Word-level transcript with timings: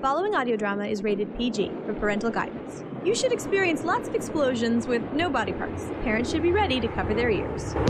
following 0.00 0.34
audio 0.34 0.56
drama 0.56 0.86
is 0.86 1.02
rated 1.02 1.36
PG 1.36 1.70
for 1.84 1.92
parental 1.92 2.30
guidance. 2.30 2.82
You 3.04 3.14
should 3.14 3.32
experience 3.32 3.84
lots 3.84 4.08
of 4.08 4.14
explosions 4.14 4.86
with 4.86 5.02
no 5.12 5.28
body 5.28 5.52
parts. 5.52 5.88
Parents 6.02 6.30
should 6.30 6.42
be 6.42 6.52
ready 6.52 6.80
to 6.80 6.88
cover 6.88 7.12
their 7.12 7.28
ears. 7.28 7.74
Uh, 7.74 7.84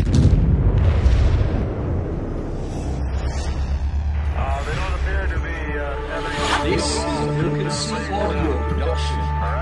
they 4.65 4.75
don't 4.75 4.95
appear 4.95 5.27
to 5.29 5.39
be 5.39 5.55
uh, 5.79 6.65
This 6.65 6.85
is 6.85 7.05
a 7.05 7.33
Milk 7.43 7.71
C 7.71 7.95
audio 7.95 8.69
production, 8.69 9.19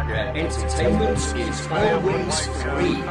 where 0.09 0.33
entertainment 0.35 1.19
is 1.19 1.67
always 1.71 2.47
free. 2.63 3.03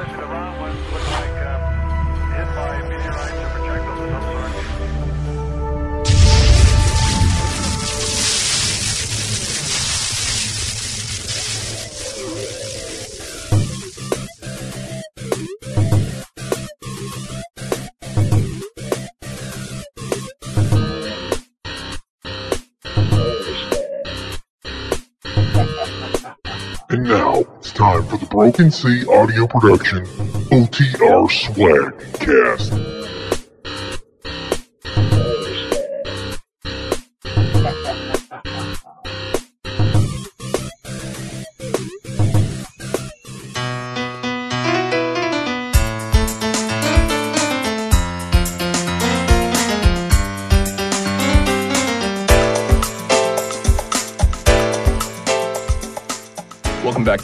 Time 27.77 28.03
for 28.07 28.17
the 28.17 28.25
Broken 28.25 28.71
Sea 28.71 29.05
audio 29.05 29.45
production 29.45 30.03
OTR 30.49 31.29
Swag 31.29 31.93
Cast. 32.13 32.96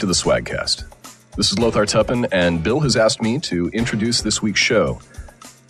To 0.04 0.08
the 0.08 0.12
Swagcast. 0.12 0.84
This 1.34 1.50
is 1.50 1.58
Lothar 1.58 1.86
Tuppen, 1.86 2.28
and 2.30 2.62
Bill 2.62 2.80
has 2.80 2.94
asked 2.94 3.22
me 3.22 3.38
to 3.38 3.68
introduce 3.68 4.20
this 4.20 4.42
week's 4.42 4.60
show, 4.60 5.00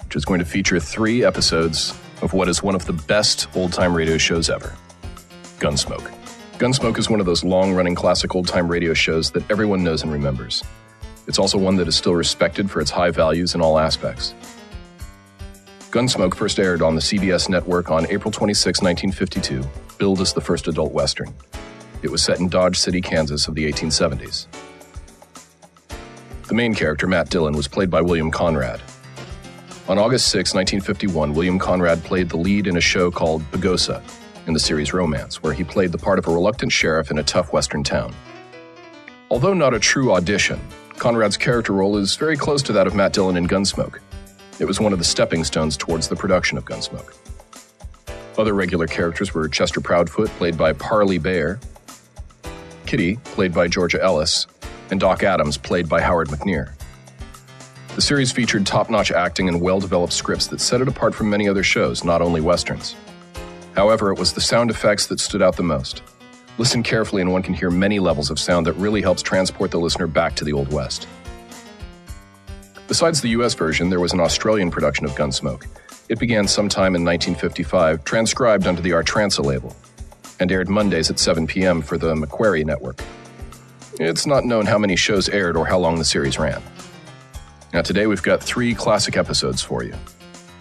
which 0.02 0.16
is 0.16 0.24
going 0.24 0.40
to 0.40 0.44
feature 0.44 0.80
three 0.80 1.24
episodes 1.24 1.96
of 2.20 2.32
what 2.32 2.48
is 2.48 2.60
one 2.60 2.74
of 2.74 2.84
the 2.84 2.94
best 2.94 3.46
old 3.55 3.72
time 3.72 3.94
radio 3.94 4.18
shows 4.18 4.50
ever 4.50 4.74
Gunsmoke. 5.60 6.12
Gunsmoke 6.58 6.98
is 6.98 7.08
one 7.08 7.20
of 7.20 7.27
those 7.27 7.44
long 7.44 7.74
running 7.74 7.94
classic 7.94 8.34
old 8.34 8.48
time 8.48 8.66
radio 8.66 8.92
shows 8.92 9.30
that 9.30 9.48
everyone 9.52 9.84
knows 9.84 10.02
and 10.02 10.12
remembers. 10.12 10.64
It's 11.28 11.38
also 11.38 11.56
one 11.56 11.77
that 11.77 11.86
is 11.86 11.94
still 11.94 12.16
respected 12.16 12.68
for 12.68 12.80
its 12.80 12.90
high 12.90 13.12
values 13.12 13.55
in 13.55 13.60
all 13.60 13.78
aspects. 13.78 14.34
Gunsmoke 15.92 16.34
first 16.34 16.58
aired 16.58 16.82
on 16.82 16.96
the 16.96 17.00
CBS 17.00 17.48
network 17.48 17.88
on 17.88 18.05
April 18.10 18.32
26, 18.32 18.82
1952, 18.82 19.62
billed 19.96 20.20
as 20.20 20.32
the 20.32 20.40
first 20.40 20.66
adult 20.66 20.90
Western. 20.90 21.32
It 22.05 22.10
was 22.10 22.22
set 22.22 22.38
in 22.38 22.50
Dodge 22.50 22.77
City, 22.77 23.00
Kansas 23.00 23.48
of 23.48 23.55
the 23.55 23.64
1870s. 23.64 24.47
The 26.48 26.55
main 26.55 26.74
character, 26.74 27.06
Matt 27.06 27.30
Dillon, 27.30 27.56
was 27.56 27.66
played 27.66 27.88
by 27.88 28.02
William 28.02 28.30
Conrad. 28.30 28.83
On 29.88 29.96
August 29.96 30.28
6, 30.28 30.52
1951, 30.52 31.33
William 31.33 31.58
Conrad 31.58 32.05
played 32.05 32.28
the 32.28 32.36
lead 32.36 32.66
in 32.66 32.77
a 32.77 32.80
show 32.80 33.11
called 33.11 33.42
Pagosa 33.50 34.02
in 34.46 34.52
the 34.52 34.61
series 34.61 34.92
Romance, 34.92 35.42
where 35.42 35.55
he 35.55 35.64
played 35.64 35.92
the 35.92 35.98
part 35.98 36.19
of 36.19 36.28
a 36.28 36.30
reluctant 36.30 36.70
sheriff 36.70 37.11
in 37.11 37.16
a 37.16 37.22
tough 37.22 37.55
western 37.55 37.83
town. 37.83 38.14
Although 39.30 39.55
not 39.55 39.72
a 39.72 39.80
true 39.80 40.12
audition, 40.12 40.61
Conrad's 40.98 41.39
character 41.39 41.73
role 41.73 41.96
is 41.96 42.17
very 42.17 42.36
close 42.36 42.62
to 42.64 42.74
that 42.74 42.86
of 42.86 42.95
Matt 42.95 43.14
Dillon 43.14 43.39
in 43.39 43.48
Gunsmoke. 43.48 43.98
It 44.61 44.67
was 44.67 44.78
one 44.78 44.92
of 44.92 44.98
the 44.98 45.07
stepping 45.07 45.42
stones 45.42 45.74
towards 45.78 46.08
the 46.08 46.17
production 46.17 46.58
of 46.58 46.67
Gunsmoke. 46.67 47.14
Other 48.36 48.52
regular 48.52 48.86
characters 48.86 49.33
were 49.33 49.48
Chester 49.48 49.80
Proudfoot, 49.80 50.28
played 50.36 50.58
by 50.58 50.74
Parley 50.74 51.17
Baer, 51.17 51.58
Kitty, 52.86 53.17
played 53.24 53.52
by 53.52 53.68
Georgia 53.68 54.02
Ellis, 54.02 54.46
and 54.90 55.00
Doc 55.00 55.22
Adams, 55.22 55.56
played 55.56 55.89
by 55.89 56.00
Howard 56.00 56.28
McNear. 56.28 56.72
The 57.95 58.02
series 58.02 58.33
featured 58.33 58.67
top 58.67 58.90
notch 58.90 59.12
acting 59.12 59.48
and 59.48 59.61
well 59.61 59.80
developed 59.80 60.12
scripts 60.12 60.48
that 60.48 60.61
set 60.61 60.80
it 60.80 60.89
apart 60.89 61.14
from 61.14 61.30
many 61.30 61.48
other 61.48 61.62
shows, 61.62 62.05
not 62.05 62.22
only 62.22 62.40
westerns. 62.40 62.96
However, 63.74 64.12
it 64.12 64.18
was 64.18 64.33
the 64.33 64.40
sound 64.40 64.70
effects 64.70 65.06
that 65.06 65.20
stood 65.20 65.42
out 65.42 65.56
the 65.56 65.62
most. 65.62 66.02
Listen 66.58 66.83
carefully, 66.83 67.22
and 67.22 67.33
one 67.33 67.42
can 67.42 67.55
hear 67.55 67.70
many 67.70 67.98
levels 67.98 68.30
of 68.30 68.39
sound 68.39 68.67
that 68.67 68.74
really 68.74 69.02
helps 69.02 69.22
transport 69.22 69.70
the 69.70 69.78
listener 69.78 70.06
back 70.06 70.34
to 70.36 70.45
the 70.45 70.52
Old 70.52 70.72
West. 70.72 71.08
Besides 72.86 73.20
the 73.20 73.30
US 73.30 73.55
version, 73.55 73.90
there 73.90 74.01
was 74.01 74.12
an 74.12 74.20
Australian 74.20 74.70
production 74.70 75.06
of 75.06 75.12
Gunsmoke. 75.12 75.66
It 76.08 76.18
began 76.18 76.46
sometime 76.46 76.95
in 76.95 77.05
1955, 77.05 78.05
transcribed 78.05 78.66
under 78.66 78.83
the 78.83 78.90
Artransa 78.90 79.45
label 79.45 79.74
and 80.40 80.50
aired 80.50 80.68
Mondays 80.68 81.11
at 81.11 81.18
7 81.18 81.46
p.m. 81.46 81.83
for 81.83 81.98
the 81.98 82.14
Macquarie 82.14 82.64
Network. 82.64 83.02
It's 84.00 84.27
not 84.27 84.45
known 84.45 84.67
how 84.67 84.78
many 84.78 84.96
shows 84.96 85.28
aired 85.28 85.56
or 85.56 85.67
how 85.67 85.78
long 85.78 85.98
the 85.98 86.05
series 86.05 86.39
ran. 86.39 86.62
Now, 87.72 87.83
today 87.83 88.06
we've 88.06 88.22
got 88.22 88.42
three 88.42 88.74
classic 88.74 89.17
episodes 89.17 89.62
for 89.62 89.83
you 89.83 89.95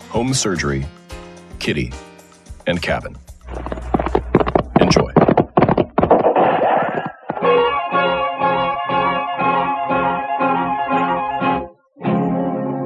Home 0.09 0.33
Surgery, 0.33 0.85
Kitty, 1.59 1.91
and 2.67 2.81
Cabin. 2.81 3.15
Enjoy. 4.79 5.11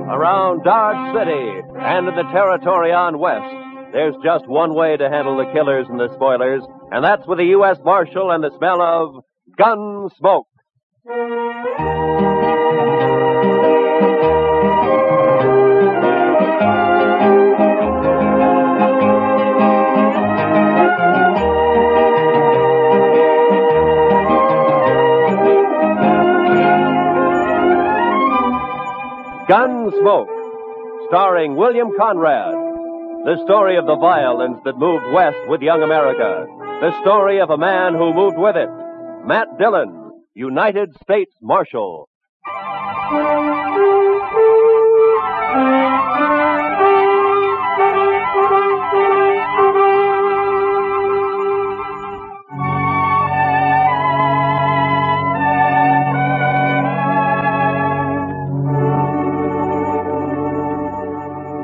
Around 0.09 0.63
Dodge 0.63 1.15
City 1.15 1.61
and 1.79 2.07
in 2.07 2.15
the 2.15 2.23
territory 2.31 2.91
on 2.91 3.19
West, 3.19 3.91
there's 3.93 4.15
just 4.23 4.47
one 4.47 4.73
way 4.73 4.97
to 4.97 5.09
handle 5.09 5.37
the 5.37 5.51
killers 5.53 5.85
and 5.89 5.99
the 5.99 6.13
spoilers, 6.15 6.61
and 6.91 7.03
that's 7.03 7.27
with 7.27 7.39
a 7.39 7.45
U.S. 7.45 7.77
Marshal 7.83 8.31
and 8.31 8.43
the 8.43 8.51
smell 8.57 8.81
of 8.81 9.23
gun 9.57 10.09
smoke. 10.17 10.47
Gunsmoke, 29.47 30.27
starring 31.07 31.55
William 31.55 31.87
Conrad. 31.97 32.53
The 33.23 33.41
story 33.45 33.77
of 33.77 33.85
the 33.85 33.95
violence 33.95 34.59
that 34.65 34.77
moved 34.77 35.05
west 35.13 35.37
with 35.47 35.61
young 35.61 35.81
America. 35.83 36.56
The 36.79 37.01
story 37.01 37.41
of 37.41 37.49
a 37.49 37.57
man 37.57 37.95
who 37.95 38.13
moved 38.13 38.37
with 38.37 38.55
it. 38.55 38.69
Matt 39.25 39.47
Dillon, 39.57 40.11
United 40.35 40.95
States 41.01 41.33
Marshal. 41.41 42.07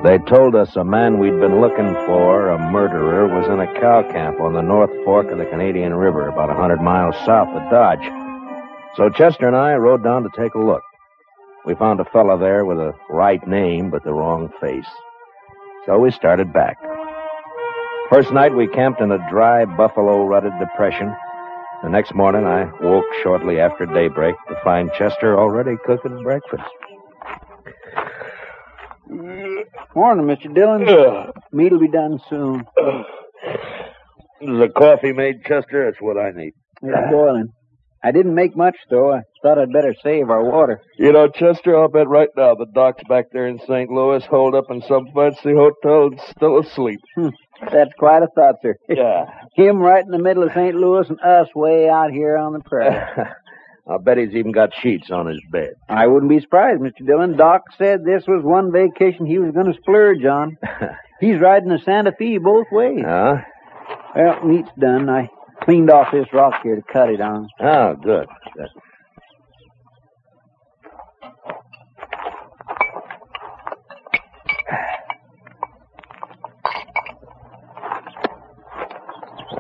They 0.03 0.18
told 0.18 0.53
us 0.53 0.75
a 0.75 0.84
man 0.84 1.18
we'd 1.18 1.40
been 1.40 1.62
looking 1.62 1.94
for, 2.06 2.50
a 2.50 2.72
murderer, 2.72 3.26
was 3.26 3.47
in 3.47 3.61
a 3.61 3.79
cow 3.79 4.03
camp 4.11 4.41
on 4.41 4.52
the 4.52 4.61
North 4.61 4.91
Fork 5.05 5.32
of 5.32 5.38
the 5.38 5.46
Canadian 5.46 5.96
River, 5.96 6.28
about 6.28 6.50
a 6.50 6.53
hundred 6.53 6.82
miles 6.82 7.16
south 7.26 7.47
of 7.47 7.72
Dodge. 7.72 8.03
So 8.97 9.09
Chester 9.09 9.47
and 9.47 9.55
I 9.55 9.76
rode 9.76 10.03
down 10.03 10.23
to 10.23 10.29
take 10.35 10.55
a 10.55 10.59
look. 10.59 10.82
We 11.66 11.76
found 11.76 12.02
a 12.02 12.05
fellow 12.05 12.38
there 12.38 12.66
with 12.66 12.79
a 12.79 12.94
right 13.09 13.47
name 13.47 13.91
but 13.91 14.03
the 14.03 14.11
wrong 14.11 14.50
face. 14.59 14.91
So 15.85 15.97
we 15.97 16.11
started 16.11 16.52
back. 16.52 16.76
First 18.09 18.34
night 18.34 18.53
we 18.53 18.67
camped 18.67 18.99
in 18.99 19.09
a 19.09 19.29
dry, 19.29 19.64
buffalo 19.64 20.26
rutted 20.26 20.52
depression. 20.59 21.16
The 21.82 21.90
next 21.90 22.14
morning 22.14 22.44
I 22.44 22.70
woke 22.82 23.06
shortly 23.23 23.61
after 23.61 23.85
daybreak 23.85 24.35
to 24.49 24.59
find 24.66 24.91
Chester 24.97 25.40
already 25.40 25.78
cooking 25.85 26.22
breakfast. 26.23 26.70
Morning, 29.09 30.26
Mr. 30.26 30.53
Dillon. 30.53 31.32
Meat'll 31.52 31.79
be 31.79 31.90
done 31.90 32.20
soon. 32.29 32.66
The 34.40 34.70
coffee 34.76 35.14
made, 35.14 35.44
Chester? 35.46 35.85
That's 35.85 36.02
what 36.02 36.17
I 36.17 36.32
need. 36.32 36.53
It's 36.82 37.11
boiling. 37.11 37.50
I 38.05 38.11
didn't 38.11 38.35
make 38.35 38.55
much, 38.58 38.76
though. 38.90 39.14
I 39.14 39.22
thought 39.41 39.58
I'd 39.58 39.72
better 39.72 39.96
save 40.03 40.29
our 40.29 40.44
water. 40.44 40.82
You 40.97 41.14
know, 41.14 41.29
Chester, 41.29 41.78
I'll 41.78 41.88
bet 41.88 42.09
right 42.09 42.28
now 42.35 42.53
the 42.53 42.66
doc's 42.66 43.02
back 43.08 43.28
there 43.32 43.47
in 43.47 43.59
St. 43.59 43.90
Louis, 43.90 44.26
holed 44.26 44.55
up 44.55 44.66
in 44.70 44.82
some 44.82 45.06
fancy 45.16 45.53
hotel 45.53 46.08
and 46.08 46.20
still 46.35 46.59
asleep. 46.59 46.99
Hmm. 47.16 47.29
That's 47.72 47.94
quite 47.97 48.23
a 48.23 48.28
thought, 48.35 48.56
sir. 48.61 48.76
Yeah. 48.90 49.26
Him 49.56 49.78
right 49.78 50.03
in 50.03 50.11
the 50.11 50.20
middle 50.20 50.44
of 50.44 50.52
St. 50.53 50.76
Louis 50.76 51.08
and 51.09 51.22
us 51.22 51.47
way 51.56 51.88
out 51.88 52.11
here 52.11 52.35
on 52.35 52.52
the 52.53 52.59
prairie. 52.59 52.99
I'll 53.88 54.00
bet 54.00 54.18
he's 54.18 54.34
even 54.34 54.52
got 54.52 54.70
sheets 54.82 55.12
on 55.12 55.28
his 55.28 55.41
bed. 55.52 55.74
I 55.90 56.08
wouldn't 56.08 56.30
be 56.30 56.40
surprised, 56.40 56.82
Mr. 56.82 57.06
Dillon. 57.06 57.35
Doc 57.35 57.64
said 57.78 58.06
this 58.06 58.24
was 58.28 58.41
one 58.44 58.72
vacation 58.72 59.26
he 59.26 59.40
was 59.40 59.52
going 59.52 59.72
to 59.72 59.78
splurge 59.82 60.24
on. 60.24 60.58
He's 61.20 61.40
riding 61.40 61.70
the 61.70 61.80
Santa 61.85 62.12
Fe 62.12 62.38
both 62.38 62.68
ways. 62.72 63.03
Huh? 63.06 63.38
Well, 64.16 64.44
meat's 64.46 64.70
done. 64.78 65.09
I 65.09 65.30
cleaned 65.64 65.90
off 65.90 66.08
this 66.12 66.28
rock 66.34 66.62
here 66.64 66.76
to 66.76 66.82
cut 66.82 67.09
it 67.09 67.22
on. 67.22 67.47
Oh, 67.62 67.96
good. 67.96 68.28
good. 68.56 68.68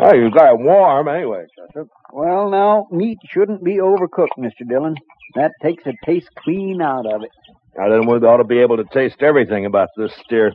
Oh, 0.05 0.13
you 0.13 0.29
got 0.31 0.53
it 0.53 0.59
warm 0.59 1.07
anyway, 1.07 1.45
Chester. 1.57 1.85
Well, 2.11 2.49
now, 2.49 2.87
meat 2.91 3.19
shouldn't 3.25 3.63
be 3.63 3.77
overcooked, 3.77 4.35
Mr. 4.37 4.67
Dillon. 4.67 4.95
That 5.35 5.51
takes 5.61 5.85
the 5.85 5.93
taste 6.05 6.27
clean 6.39 6.81
out 6.81 7.05
of 7.05 7.23
it. 7.23 7.29
Now 7.77 7.89
then, 7.89 8.05
we 8.05 8.15
ought 8.27 8.37
to 8.37 8.43
be 8.43 8.59
able 8.59 8.75
to 8.75 8.83
taste 8.93 9.21
everything 9.21 9.65
about 9.65 9.87
this 9.95 10.11
steer. 10.25 10.51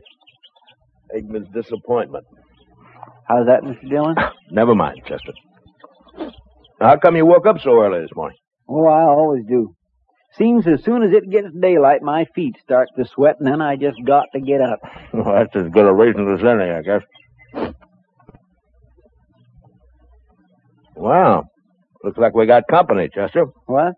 Eggman's 1.16 1.48
disappointment. 1.54 2.26
How's 3.26 3.46
that, 3.46 3.62
Mr. 3.62 3.88
Dillon? 3.88 4.16
Never 4.50 4.74
mind, 4.74 5.00
Chester. 5.06 5.32
How 6.78 6.98
come 6.98 7.16
you 7.16 7.24
woke 7.24 7.46
up 7.46 7.60
so 7.60 7.80
early 7.82 8.02
this 8.02 8.14
morning? 8.14 8.36
Oh, 8.68 8.86
I 8.86 9.02
always 9.04 9.44
do. 9.48 9.74
Seems 10.36 10.66
as 10.66 10.84
soon 10.84 11.02
as 11.02 11.12
it 11.12 11.30
gets 11.30 11.48
daylight, 11.58 12.02
my 12.02 12.26
feet 12.34 12.56
start 12.62 12.90
to 12.98 13.06
sweat, 13.06 13.36
and 13.40 13.48
then 13.50 13.62
I 13.62 13.76
just 13.76 13.96
got 14.06 14.26
to 14.34 14.40
get 14.40 14.60
up. 14.60 14.80
Well, 15.14 15.34
that's 15.34 15.56
as 15.56 15.72
good 15.72 15.86
a 15.86 15.92
reason 15.92 16.30
as 16.34 16.44
any, 16.44 16.70
I 16.70 16.82
guess. 16.82 17.02
Wow. 20.98 21.44
Looks 22.04 22.18
like 22.18 22.34
we 22.34 22.46
got 22.46 22.64
company, 22.68 23.08
Chester. 23.12 23.46
What? 23.66 23.94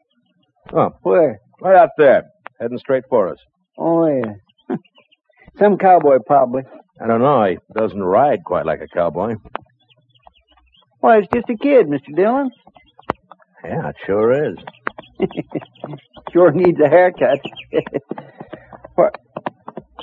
Oh, 0.73 0.91
Where? 1.02 1.38
right 1.61 1.76
out 1.76 1.91
there, 1.99 2.25
heading 2.61 2.79
straight 2.79 3.05
for 3.08 3.29
us. 3.29 3.38
Oh, 3.79 4.06
yeah. 4.06 4.76
Some 5.58 5.79
cowboy, 5.79 6.19
probably. 6.26 6.62
I 7.02 7.06
don't 7.06 7.20
know. 7.20 7.44
He 7.44 7.58
doesn't 7.75 8.02
ride 8.02 8.44
quite 8.44 8.67
like 8.67 8.81
a 8.81 8.88
cowboy. 8.94 9.35
Why, 11.00 11.19
it's 11.19 11.29
just 11.35 11.49
a 11.49 11.56
kid, 11.56 11.87
Mr. 11.87 12.14
Dillon. 12.14 12.50
Yeah, 13.64 13.88
it 13.88 13.97
sure 14.06 14.52
is. 14.52 14.56
Sure 16.32 16.52
needs 16.52 16.79
a 16.79 16.88
haircut. 16.88 17.41
what? 18.94 19.17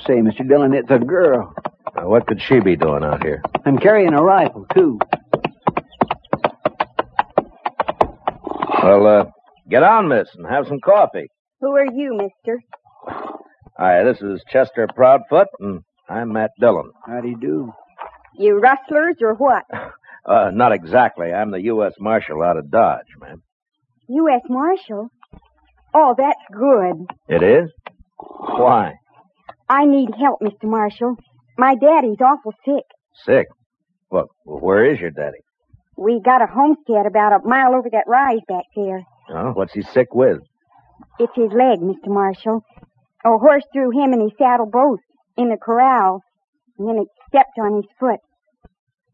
Say, 0.06 0.16
Mr. 0.16 0.46
Dillon, 0.46 0.74
it's 0.74 0.90
a 0.90 0.98
girl. 0.98 1.54
Now, 1.96 2.08
what 2.08 2.26
could 2.26 2.40
she 2.42 2.60
be 2.60 2.76
doing 2.76 3.02
out 3.02 3.24
here? 3.24 3.42
I'm 3.64 3.78
carrying 3.78 4.12
a 4.12 4.22
rifle, 4.22 4.66
too. 4.74 4.98
Well, 8.88 9.06
uh, 9.06 9.24
get 9.68 9.82
on, 9.82 10.08
miss, 10.08 10.28
and 10.34 10.46
have 10.46 10.66
some 10.66 10.80
coffee. 10.80 11.26
Who 11.60 11.72
are 11.76 11.92
you, 11.92 12.16
mister? 12.16 12.58
Hi, 13.76 14.02
this 14.02 14.16
is 14.22 14.42
Chester 14.50 14.88
Proudfoot, 14.96 15.48
and 15.60 15.80
I'm 16.08 16.32
Matt 16.32 16.52
Dillon. 16.58 16.92
How 17.06 17.20
do 17.20 17.28
you 17.28 17.38
do? 17.38 17.70
You 18.38 18.58
rustlers 18.58 19.16
or 19.20 19.34
what? 19.34 19.64
Uh, 20.26 20.50
not 20.52 20.72
exactly. 20.72 21.32
I'm 21.32 21.50
the 21.52 21.62
U.S. 21.72 21.94
Marshal 21.98 22.42
out 22.42 22.58
of 22.58 22.70
Dodge, 22.70 23.06
ma'am. 23.18 23.40
U.S. 24.10 24.42
Marshal? 24.46 25.08
Oh, 25.94 26.14
that's 26.18 26.36
good. 26.52 27.06
It 27.34 27.42
is? 27.42 27.70
Why? 28.18 28.92
I 29.70 29.86
need 29.86 30.10
help, 30.20 30.40
Mr. 30.42 30.64
Marshal. 30.64 31.16
My 31.56 31.76
daddy's 31.76 32.20
awful 32.20 32.52
sick. 32.62 32.84
Sick? 33.24 33.46
Well, 34.10 34.28
where 34.44 34.92
is 34.92 35.00
your 35.00 35.12
daddy? 35.12 35.38
We 35.98 36.20
got 36.24 36.42
a 36.42 36.46
homestead 36.46 37.06
about 37.06 37.32
a 37.32 37.46
mile 37.46 37.74
over 37.74 37.88
that 37.90 38.04
rise 38.06 38.38
back 38.46 38.64
there. 38.76 39.02
Oh, 39.30 39.50
what's 39.52 39.72
he 39.72 39.82
sick 39.82 40.14
with? 40.14 40.38
It's 41.18 41.32
his 41.34 41.50
leg, 41.50 41.80
Mr. 41.80 42.06
Marshall. 42.06 42.62
A 43.24 43.30
horse 43.30 43.64
threw 43.72 43.90
him 43.90 44.12
and 44.12 44.22
his 44.22 44.38
saddle 44.38 44.70
both 44.70 45.00
in 45.36 45.48
the 45.48 45.56
corral, 45.56 46.22
and 46.78 46.88
then 46.88 46.98
it 46.98 47.08
stepped 47.28 47.58
on 47.60 47.74
his 47.74 47.90
foot. 47.98 48.20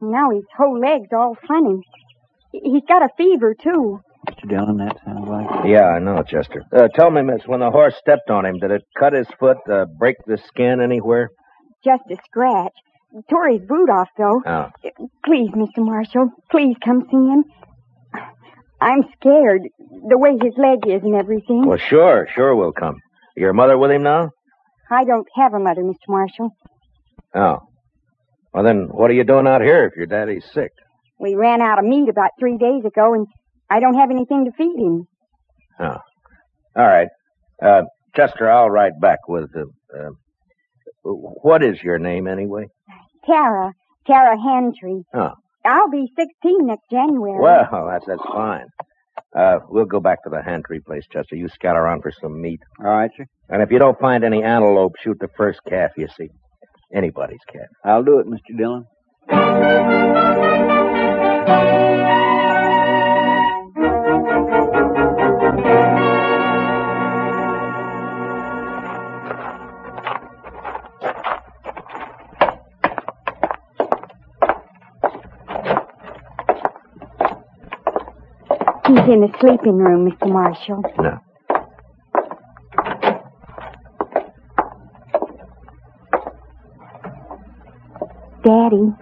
Now 0.02 0.28
his 0.30 0.44
whole 0.56 0.78
leg's 0.78 1.08
all 1.12 1.36
funny. 1.48 1.80
He's 2.52 2.84
got 2.86 3.02
a 3.02 3.08
fever, 3.16 3.54
too. 3.54 4.00
Mr. 4.28 4.48
Dillon, 4.48 4.76
that 4.76 4.98
sounds 5.06 5.26
like 5.26 5.64
Yeah, 5.66 5.86
I 5.86 5.98
know, 6.00 6.22
Chester. 6.22 6.64
Uh, 6.70 6.88
tell 6.94 7.10
me, 7.10 7.22
miss, 7.22 7.46
when 7.46 7.60
the 7.60 7.70
horse 7.70 7.94
stepped 7.98 8.28
on 8.28 8.44
him, 8.44 8.58
did 8.58 8.70
it 8.70 8.82
cut 8.98 9.14
his 9.14 9.26
foot, 9.40 9.56
uh, 9.72 9.86
break 9.98 10.16
the 10.26 10.36
skin 10.48 10.80
anywhere? 10.82 11.30
Just 11.82 12.04
a 12.10 12.16
scratch. 12.26 12.72
Boot 13.14 13.90
off, 13.90 14.08
though. 14.18 14.42
Oh. 14.44 14.70
Please, 15.24 15.50
Mr. 15.50 15.78
Marshall, 15.78 16.30
please 16.50 16.76
come 16.84 17.02
see 17.10 17.16
him. 17.16 17.44
I'm 18.80 19.02
scared, 19.18 19.62
the 19.78 20.18
way 20.18 20.32
his 20.32 20.54
leg 20.56 20.80
is 20.86 21.02
and 21.02 21.14
everything. 21.14 21.66
Well, 21.66 21.78
sure, 21.78 22.28
sure 22.34 22.54
we'll 22.54 22.72
come. 22.72 22.96
Your 23.36 23.52
mother 23.52 23.78
with 23.78 23.90
him 23.90 24.02
now? 24.02 24.30
I 24.90 25.04
don't 25.04 25.26
have 25.36 25.54
a 25.54 25.58
mother, 25.58 25.82
Mr. 25.82 26.08
Marshall. 26.08 26.50
Oh. 27.34 27.58
Well, 28.52 28.64
then, 28.64 28.88
what 28.90 29.10
are 29.10 29.14
you 29.14 29.24
doing 29.24 29.46
out 29.46 29.62
here 29.62 29.84
if 29.84 29.96
your 29.96 30.06
daddy's 30.06 30.44
sick? 30.52 30.70
We 31.18 31.34
ran 31.34 31.62
out 31.62 31.78
of 31.78 31.84
meat 31.84 32.08
about 32.08 32.30
three 32.38 32.58
days 32.58 32.84
ago, 32.84 33.14
and 33.14 33.26
I 33.70 33.80
don't 33.80 33.94
have 33.94 34.10
anything 34.10 34.44
to 34.44 34.52
feed 34.52 34.78
him. 34.78 35.06
Oh. 35.80 35.98
All 36.76 36.86
right. 36.86 37.08
Uh, 37.62 37.82
Chester, 38.14 38.50
I'll 38.50 38.70
write 38.70 39.00
back 39.00 39.28
with 39.28 39.50
the. 39.52 39.66
Uh, 39.96 40.10
what 41.02 41.62
is 41.62 41.82
your 41.82 41.98
name, 41.98 42.26
anyway? 42.26 42.66
Tara, 43.26 43.72
Tara 44.06 44.36
Hantry. 44.40 45.04
Oh. 45.14 45.30
I'll 45.64 45.90
be 45.90 46.06
16 46.16 46.66
next 46.66 46.90
January. 46.90 47.40
Well, 47.40 47.88
that's, 47.90 48.04
that's 48.06 48.22
fine. 48.22 48.66
Uh, 49.36 49.58
we'll 49.68 49.86
go 49.86 50.00
back 50.00 50.22
to 50.24 50.30
the 50.30 50.42
Hantry 50.42 50.80
place, 50.80 51.04
Chester. 51.10 51.36
You 51.36 51.48
scout 51.48 51.76
around 51.76 52.02
for 52.02 52.12
some 52.20 52.40
meat. 52.40 52.60
All 52.80 52.86
right, 52.90 53.10
sir. 53.16 53.26
And 53.48 53.62
if 53.62 53.70
you 53.70 53.78
don't 53.78 53.98
find 53.98 54.24
any 54.24 54.42
antelope, 54.42 54.94
shoot 55.02 55.18
the 55.20 55.28
first 55.36 55.60
calf 55.68 55.92
you 55.96 56.08
see. 56.16 56.28
Anybody's 56.94 57.40
calf. 57.50 57.68
I'll 57.84 58.04
do 58.04 58.20
it, 58.20 58.26
Mr. 58.26 58.56
Dillon. 58.56 58.84
He's 79.04 79.14
in 79.14 79.20
the 79.20 79.32
sleeping 79.40 79.76
room, 79.76 80.10
Mr. 80.10 80.32
Marshall. 80.32 80.82
No. 80.98 81.20
Daddy. 88.42 88.92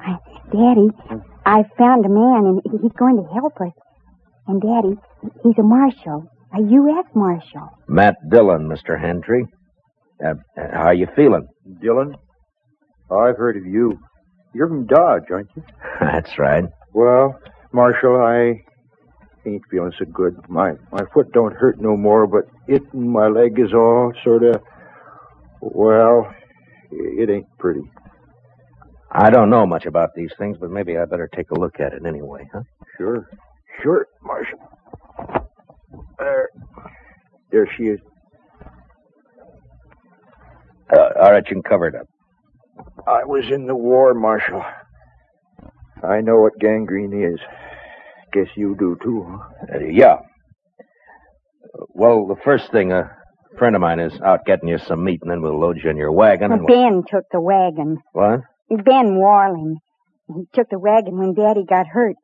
I, 0.00 0.16
Daddy, 0.52 0.88
I 1.46 1.62
found 1.78 2.06
a 2.06 2.08
man, 2.08 2.60
and 2.64 2.80
he's 2.82 2.92
going 2.98 3.16
to 3.16 3.28
help 3.32 3.60
us. 3.60 3.72
And, 4.46 4.60
Daddy, 4.60 4.96
he's 5.42 5.58
a 5.58 5.62
marshal, 5.62 6.26
a 6.56 6.60
U.S. 6.62 7.06
marshal. 7.14 7.68
Matt 7.88 8.16
Dillon, 8.30 8.68
Mr. 8.68 9.00
Hantry. 9.00 9.44
Uh, 10.24 10.30
uh, 10.30 10.34
how 10.72 10.86
are 10.86 10.94
you 10.94 11.06
feeling? 11.16 11.46
Dillon, 11.80 12.14
I've 13.10 13.36
heard 13.36 13.56
of 13.56 13.66
you. 13.66 13.98
You're 14.54 14.68
from 14.68 14.86
Dodge, 14.86 15.24
aren't 15.30 15.50
you? 15.56 15.62
That's 16.00 16.38
right. 16.38 16.64
Well, 16.92 17.38
Marshal, 17.72 18.16
I 18.16 18.62
ain't 19.46 19.62
feeling 19.70 19.92
so 19.98 20.04
good. 20.06 20.36
My 20.48 20.72
my 20.92 21.04
foot 21.12 21.32
don't 21.32 21.54
hurt 21.54 21.80
no 21.80 21.96
more, 21.96 22.26
but 22.26 22.48
it 22.66 22.82
and 22.92 23.10
my 23.10 23.28
leg 23.28 23.58
is 23.58 23.72
all 23.72 24.12
sort 24.24 24.42
of, 24.44 24.62
well, 25.60 26.32
it 26.90 27.30
ain't 27.30 27.46
pretty. 27.58 27.82
I 29.12 29.30
don't 29.30 29.50
know 29.50 29.66
much 29.66 29.86
about 29.86 30.14
these 30.14 30.30
things, 30.38 30.56
but 30.60 30.70
maybe 30.70 30.96
I 30.96 31.04
better 31.04 31.28
take 31.34 31.50
a 31.50 31.58
look 31.58 31.80
at 31.80 31.92
it 31.92 32.06
anyway, 32.06 32.48
huh? 32.52 32.62
Sure, 32.96 33.28
sure, 33.82 34.06
Marshal. 34.22 34.58
There, 36.18 36.48
there 37.50 37.68
she 37.76 37.84
is. 37.84 38.00
Uh, 40.92 41.08
all 41.20 41.32
right, 41.32 41.44
you 41.48 41.54
can 41.54 41.62
cover 41.62 41.86
it 41.86 41.94
up. 41.94 42.08
I 43.06 43.24
was 43.24 43.44
in 43.50 43.66
the 43.66 43.74
war, 43.74 44.14
Marshal. 44.14 44.62
I 46.02 46.20
know 46.20 46.40
what 46.40 46.58
gangrene 46.58 47.12
is. 47.12 47.40
Guess 48.32 48.48
you 48.56 48.76
do 48.78 48.96
too, 49.02 49.26
huh? 49.28 49.76
Uh, 49.76 49.78
yeah. 49.90 50.16
Well, 51.88 52.26
the 52.26 52.36
first 52.44 52.70
thing, 52.70 52.92
a 52.92 53.10
friend 53.58 53.74
of 53.74 53.80
mine 53.80 53.98
is 54.00 54.12
out 54.24 54.44
getting 54.46 54.68
you 54.68 54.78
some 54.78 55.04
meat, 55.04 55.20
and 55.22 55.30
then 55.30 55.42
we'll 55.42 55.58
load 55.58 55.78
you 55.82 55.90
in 55.90 55.96
your 55.96 56.12
wagon. 56.12 56.52
And 56.52 56.64
we'll... 56.64 56.76
Ben 56.76 57.02
took 57.10 57.24
the 57.32 57.40
wagon. 57.40 57.98
What? 58.12 58.40
Ben 58.70 59.16
Walling. 59.16 59.78
He 60.28 60.44
took 60.54 60.68
the 60.70 60.78
wagon 60.78 61.18
when 61.18 61.34
Daddy 61.34 61.64
got 61.68 61.86
hurt. 61.86 62.16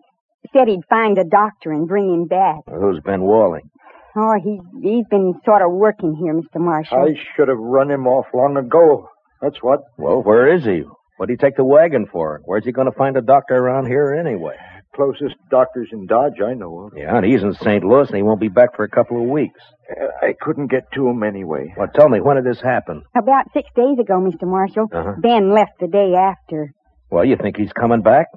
Said 0.52 0.68
he'd 0.68 0.84
find 0.88 1.18
a 1.18 1.24
doctor 1.24 1.72
and 1.72 1.88
bring 1.88 2.12
him 2.12 2.26
back. 2.26 2.60
Who's 2.68 3.00
Ben 3.04 3.22
Walling? 3.22 3.68
Oh, 4.16 4.34
he, 4.42 4.60
he's 4.80 5.04
been 5.10 5.34
sort 5.44 5.60
of 5.60 5.72
working 5.72 6.14
here, 6.14 6.32
Mr. 6.32 6.60
Marshall. 6.60 6.98
I 6.98 7.14
should 7.34 7.48
have 7.48 7.58
run 7.58 7.90
him 7.90 8.06
off 8.06 8.26
long 8.32 8.56
ago. 8.56 9.08
That's 9.42 9.56
what. 9.60 9.80
Well, 9.98 10.22
where 10.22 10.54
is 10.54 10.64
he? 10.64 10.84
What'd 11.16 11.32
he 11.32 11.36
take 11.36 11.56
the 11.56 11.64
wagon 11.64 12.06
for? 12.10 12.40
Where's 12.44 12.64
he 12.64 12.72
going 12.72 12.90
to 12.90 12.96
find 12.96 13.16
a 13.16 13.22
doctor 13.22 13.54
around 13.54 13.86
here 13.86 14.14
anyway? 14.14 14.56
Closest 14.96 15.34
doctor's 15.50 15.88
in 15.92 16.06
Dodge 16.06 16.40
I 16.44 16.54
know 16.54 16.86
of. 16.86 16.94
Yeah, 16.96 17.14
and 17.16 17.24
he's 17.26 17.42
in 17.42 17.52
St. 17.54 17.84
Louis, 17.84 18.08
and 18.08 18.16
he 18.16 18.22
won't 18.22 18.40
be 18.40 18.48
back 18.48 18.74
for 18.74 18.82
a 18.84 18.88
couple 18.88 19.22
of 19.22 19.28
weeks. 19.28 19.60
Uh, 19.90 20.06
I 20.26 20.34
couldn't 20.40 20.68
get 20.70 20.90
to 20.94 21.06
him 21.06 21.22
anyway. 21.22 21.74
Well, 21.76 21.88
tell 21.94 22.08
me, 22.08 22.20
when 22.20 22.36
did 22.36 22.46
this 22.46 22.62
happen? 22.62 23.02
About 23.14 23.44
six 23.52 23.68
days 23.76 23.98
ago, 24.00 24.14
Mr. 24.14 24.48
Marshall. 24.48 24.86
Uh-huh. 24.92 25.12
Ben 25.20 25.52
left 25.52 25.72
the 25.80 25.86
day 25.86 26.14
after. 26.18 26.72
Well, 27.10 27.26
you 27.26 27.36
think 27.36 27.58
he's 27.58 27.72
coming 27.72 28.00
back? 28.00 28.28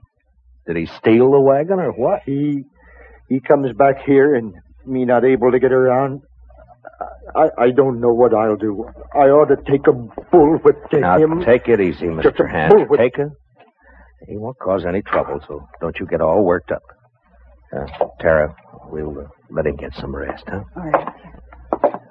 Did 0.68 0.76
he 0.76 0.86
steal 0.86 1.32
the 1.32 1.40
wagon 1.40 1.80
or 1.80 1.92
what? 1.94 2.22
He 2.26 2.66
he 3.30 3.40
comes 3.40 3.72
back 3.76 4.04
here 4.06 4.36
and 4.36 4.54
me 4.86 5.06
not 5.06 5.24
able 5.26 5.52
to 5.52 5.60
get 5.60 5.72
around. 5.72 6.22
I 7.36 7.50
I 7.58 7.72
don't 7.72 8.02
know 8.02 8.14
what 8.14 8.34
I'll 8.36 8.58
do. 8.58 8.86
I 9.16 9.30
ought 9.30 9.48
to 9.48 9.56
take 9.56 9.88
a 9.88 9.94
bullwhip 10.36 10.90
to 10.92 11.00
now, 11.00 11.18
him. 11.18 11.42
take 11.44 11.68
it 11.68 11.80
easy, 11.80 12.08
Just 12.22 12.36
Mr. 12.38 12.52
Hand. 12.52 12.74
Take 12.98 13.18
it. 13.18 13.30
He 14.30 14.38
won't 14.38 14.60
cause 14.60 14.86
any 14.86 15.02
trouble, 15.02 15.40
so 15.48 15.68
don't 15.82 16.00
you 16.00 16.06
get 16.06 16.22
all 16.22 16.44
worked 16.44 16.72
up. 16.72 16.84
Uh, 17.76 17.86
Tara, 18.20 18.56
we'll 18.86 19.20
uh, 19.20 19.24
let 19.50 19.66
him 19.66 19.76
get 19.76 19.96
some 19.96 20.16
rest, 20.16 20.44
huh? 20.48 20.62
All 20.76 20.84
right. 20.84 21.08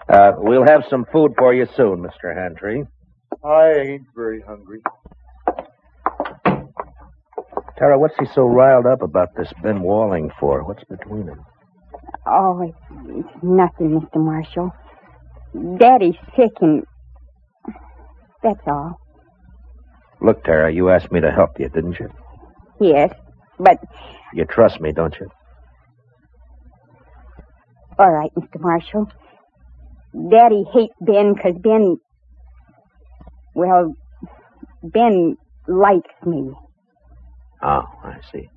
Uh, 0.08 0.32
we'll 0.38 0.66
have 0.66 0.82
some 0.90 1.06
food 1.12 1.34
for 1.38 1.54
you 1.54 1.66
soon, 1.76 1.98
Mr. 1.98 2.34
Hantry. 2.34 2.84
I 3.44 3.70
ain't 3.72 4.06
very 4.16 4.40
hungry. 4.40 4.82
Tara, 7.78 7.96
what's 7.96 8.14
he 8.18 8.26
so 8.34 8.42
riled 8.42 8.86
up 8.86 9.02
about 9.02 9.36
this 9.36 9.52
Ben 9.62 9.80
Walling 9.80 10.30
for? 10.40 10.64
What's 10.64 10.82
between 10.84 11.26
them? 11.26 11.44
Oh, 12.26 12.62
it's, 12.62 13.26
it's 13.28 13.42
nothing, 13.44 14.00
Mr. 14.00 14.16
Marshall. 14.16 14.72
Daddy's 15.78 16.16
sick 16.36 16.50
and. 16.60 16.82
That's 18.42 18.60
all. 18.66 18.98
Look, 20.20 20.44
Tara, 20.44 20.72
you 20.72 20.90
asked 20.90 21.12
me 21.12 21.20
to 21.20 21.30
help 21.30 21.58
you, 21.60 21.68
didn't 21.68 21.98
you? 22.00 22.08
Yes, 22.80 23.12
but 23.58 23.78
You 24.34 24.44
trust 24.44 24.80
me, 24.80 24.92
don't 24.92 25.14
you? 25.20 25.28
all 28.00 28.10
right, 28.12 28.30
Mr. 28.36 28.60
Marshall. 28.60 29.08
Daddy 30.30 30.64
hates 30.72 30.94
Ben 31.00 31.34
because 31.34 31.54
Ben. 31.60 31.96
Well, 33.54 33.94
Ben 34.84 35.36
likes 35.66 36.14
me. 36.24 36.52
Oh, 37.60 37.82
I 38.04 38.18
see. 38.30 38.48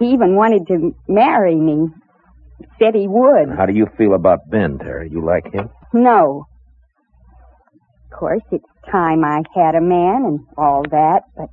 He 0.00 0.06
even 0.06 0.34
wanted 0.34 0.66
to 0.68 0.92
marry 1.06 1.54
me. 1.54 1.88
Said 2.80 2.96
he 2.96 3.06
would. 3.06 3.50
How 3.56 3.66
do 3.66 3.72
you 3.72 3.86
feel 3.96 4.14
about 4.14 4.50
Ben, 4.50 4.78
Tara? 4.78 5.08
You 5.08 5.24
like 5.24 5.52
him? 5.52 5.68
No. 5.92 6.46
Of 8.10 8.18
course, 8.18 8.42
it's 8.50 8.64
time 8.90 9.24
I 9.24 9.42
had 9.54 9.74
a 9.74 9.80
man 9.80 10.24
and 10.26 10.40
all 10.56 10.82
that, 10.90 11.22
but 11.36 11.48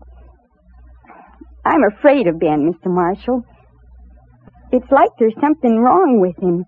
I'm 1.66 1.84
afraid 1.84 2.28
of 2.28 2.40
Ben, 2.40 2.72
Mr. 2.72 2.92
Marshall. 2.92 3.44
It's 4.72 4.90
like 4.92 5.10
there's 5.20 5.36
something 5.42 5.78
wrong 5.78 6.20
with 6.20 6.38
him. 6.38 6.66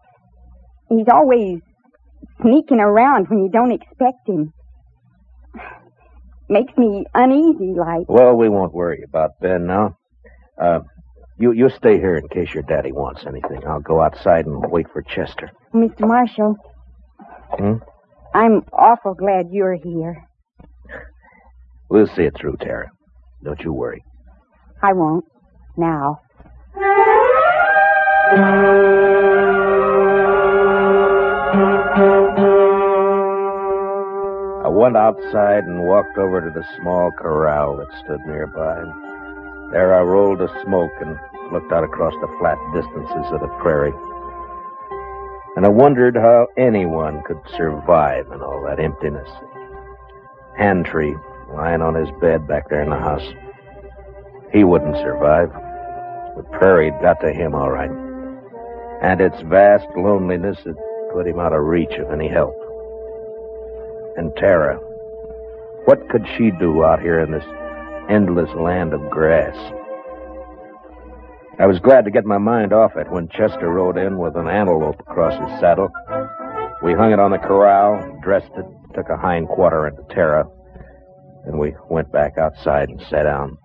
He's 0.89 1.07
always 1.11 1.59
sneaking 2.41 2.79
around 2.79 3.27
when 3.29 3.43
you 3.43 3.49
don't 3.49 3.71
expect 3.71 4.27
him. 4.27 4.53
Makes 6.49 6.77
me 6.77 7.05
uneasy, 7.13 7.73
like. 7.77 8.07
Well, 8.09 8.35
we 8.35 8.49
won't 8.49 8.73
worry 8.73 9.03
about 9.07 9.39
Ben 9.39 9.65
now. 9.67 9.97
Uh, 10.61 10.79
you 11.37 11.53
you 11.53 11.69
stay 11.69 11.97
here 11.97 12.15
in 12.15 12.27
case 12.27 12.53
your 12.53 12.63
daddy 12.63 12.91
wants 12.91 13.25
anything. 13.25 13.65
I'll 13.65 13.79
go 13.79 14.01
outside 14.01 14.45
and 14.45 14.69
wait 14.69 14.87
for 14.91 15.01
Chester. 15.01 15.51
Mr. 15.73 16.01
Marshall, 16.07 16.55
Hmm? 17.57 17.75
I'm 18.33 18.61
awful 18.71 19.13
glad 19.13 19.47
you're 19.51 19.75
here. 19.75 20.23
We'll 21.91 22.07
see 22.07 22.23
it 22.23 22.37
through, 22.39 22.55
Tara. 22.61 22.89
Don't 23.43 23.59
you 23.59 23.73
worry. 23.73 24.01
I 24.81 24.93
won't. 24.93 25.25
Now. 25.75 26.21
I 34.63 34.69
went 34.69 34.95
outside 34.95 35.65
and 35.65 35.85
walked 35.85 36.17
over 36.17 36.39
to 36.39 36.49
the 36.49 36.65
small 36.79 37.11
corral 37.11 37.75
that 37.75 37.91
stood 38.05 38.21
nearby. 38.25 38.79
There 39.73 39.93
I 39.93 40.01
rolled 40.01 40.39
a 40.39 40.47
smoke 40.63 40.93
and 41.01 41.19
looked 41.51 41.73
out 41.73 41.83
across 41.83 42.13
the 42.21 42.33
flat 42.39 42.57
distances 42.73 43.33
of 43.33 43.41
the 43.41 43.53
prairie. 43.59 43.93
And 45.57 45.65
I 45.65 45.69
wondered 45.69 46.15
how 46.15 46.47
anyone 46.57 47.21
could 47.23 47.41
survive 47.57 48.31
in 48.31 48.41
all 48.41 48.63
that 48.63 48.79
emptiness. 48.79 49.27
Hantry 50.57 51.17
lying 51.55 51.81
on 51.81 51.95
his 51.95 52.09
bed 52.19 52.47
back 52.47 52.69
there 52.69 52.83
in 52.83 52.89
the 52.89 52.97
house. 52.97 53.27
He 54.51 54.63
wouldn't 54.63 54.95
survive. 54.97 55.49
The 56.35 56.43
prairie 56.51 56.91
got 57.01 57.19
to 57.21 57.31
him 57.31 57.55
all 57.55 57.71
right. 57.71 57.91
And 59.01 59.21
its 59.21 59.41
vast 59.43 59.87
loneliness 59.95 60.57
had 60.65 60.75
put 61.13 61.27
him 61.27 61.39
out 61.39 61.53
of 61.53 61.63
reach 61.63 61.93
of 61.93 62.11
any 62.11 62.27
help. 62.27 62.55
And 64.17 64.35
Tara, 64.37 64.77
what 65.85 66.09
could 66.09 66.25
she 66.37 66.51
do 66.51 66.83
out 66.83 67.01
here 67.01 67.19
in 67.19 67.31
this 67.31 67.45
endless 68.09 68.49
land 68.55 68.93
of 68.93 69.09
grass? 69.09 69.55
I 71.59 71.65
was 71.65 71.79
glad 71.79 72.05
to 72.05 72.11
get 72.11 72.25
my 72.25 72.37
mind 72.37 72.73
off 72.73 72.95
it 72.95 73.11
when 73.11 73.29
Chester 73.29 73.69
rode 73.69 73.97
in 73.97 74.17
with 74.17 74.35
an 74.35 74.47
antelope 74.47 74.99
across 74.99 75.33
his 75.33 75.59
saddle. 75.59 75.91
We 76.83 76.93
hung 76.93 77.11
it 77.11 77.19
on 77.19 77.31
the 77.31 77.37
corral, 77.37 78.19
dressed 78.23 78.51
it, 78.57 78.65
took 78.95 79.09
a 79.09 79.17
hind 79.17 79.47
quarter 79.47 79.87
into 79.87 80.03
Tara, 80.13 80.45
and 81.45 81.57
we 81.59 81.73
went 81.89 82.11
back 82.11 82.37
outside 82.37 82.89
and 82.89 83.01
sat 83.09 83.23
down. 83.23 83.57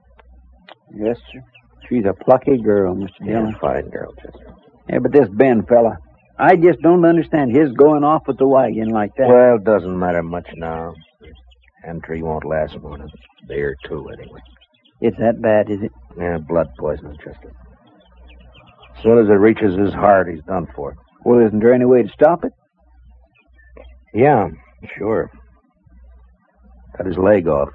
Yes, 0.95 1.19
sir. 1.33 1.41
She's 1.89 2.05
a 2.05 2.13
plucky 2.25 2.59
girl, 2.59 2.95
Mr. 2.95 3.11
Yeah, 3.21 3.41
Dillon. 3.41 3.57
fine 3.61 3.89
girl, 3.91 4.13
Chester. 4.15 4.55
Yeah, 4.89 4.99
but 5.01 5.13
this 5.13 5.29
Ben 5.33 5.65
fella, 5.67 5.99
I 6.39 6.57
just 6.57 6.81
don't 6.81 7.05
understand 7.05 7.55
his 7.55 7.73
going 7.73 8.05
off 8.05 8.23
with 8.27 8.39
the 8.39 8.47
wagon 8.49 8.89
like 8.91 9.11
that. 9.17 9.29
Well, 9.29 9.57
it 9.57 9.65
doesn't 9.65 9.99
matter 9.99 10.23
much 10.23 10.49
now. 10.57 10.95
Hantry 11.85 12.23
won't 12.23 12.45
last 12.45 12.77
more 12.81 12.99
than 12.99 13.09
a 13.09 13.47
day 13.47 13.61
or 13.61 13.77
two, 13.89 14.09
anyway. 14.09 14.41
It's 15.01 15.17
that 15.19 15.41
bad, 15.41 15.71
is 15.71 15.83
it? 15.83 15.93
Yeah, 16.19 16.39
blood 16.39 16.69
poisoning, 16.79 17.17
Chester. 17.23 17.53
As 18.97 19.03
soon 19.03 19.19
as 19.19 19.29
it 19.29 19.33
reaches 19.35 19.79
his 19.79 19.93
heart, 19.93 20.29
he's 20.29 20.43
done 20.45 20.67
for. 20.75 20.95
Well, 21.25 21.47
isn't 21.47 21.59
there 21.61 21.75
any 21.75 21.85
way 21.85 22.03
to 22.03 22.09
stop 22.09 22.45
it? 22.45 22.53
Yeah, 24.15 24.49
sure. 24.97 25.31
Cut 26.97 27.07
his 27.07 27.19
leg 27.19 27.47
off. 27.49 27.69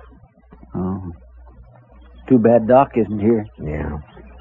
Oh. 0.75 1.11
Too 2.29 2.37
bad 2.39 2.67
Doc 2.67 2.91
isn't 2.95 3.19
here. 3.19 3.45
Yeah. 3.61 3.97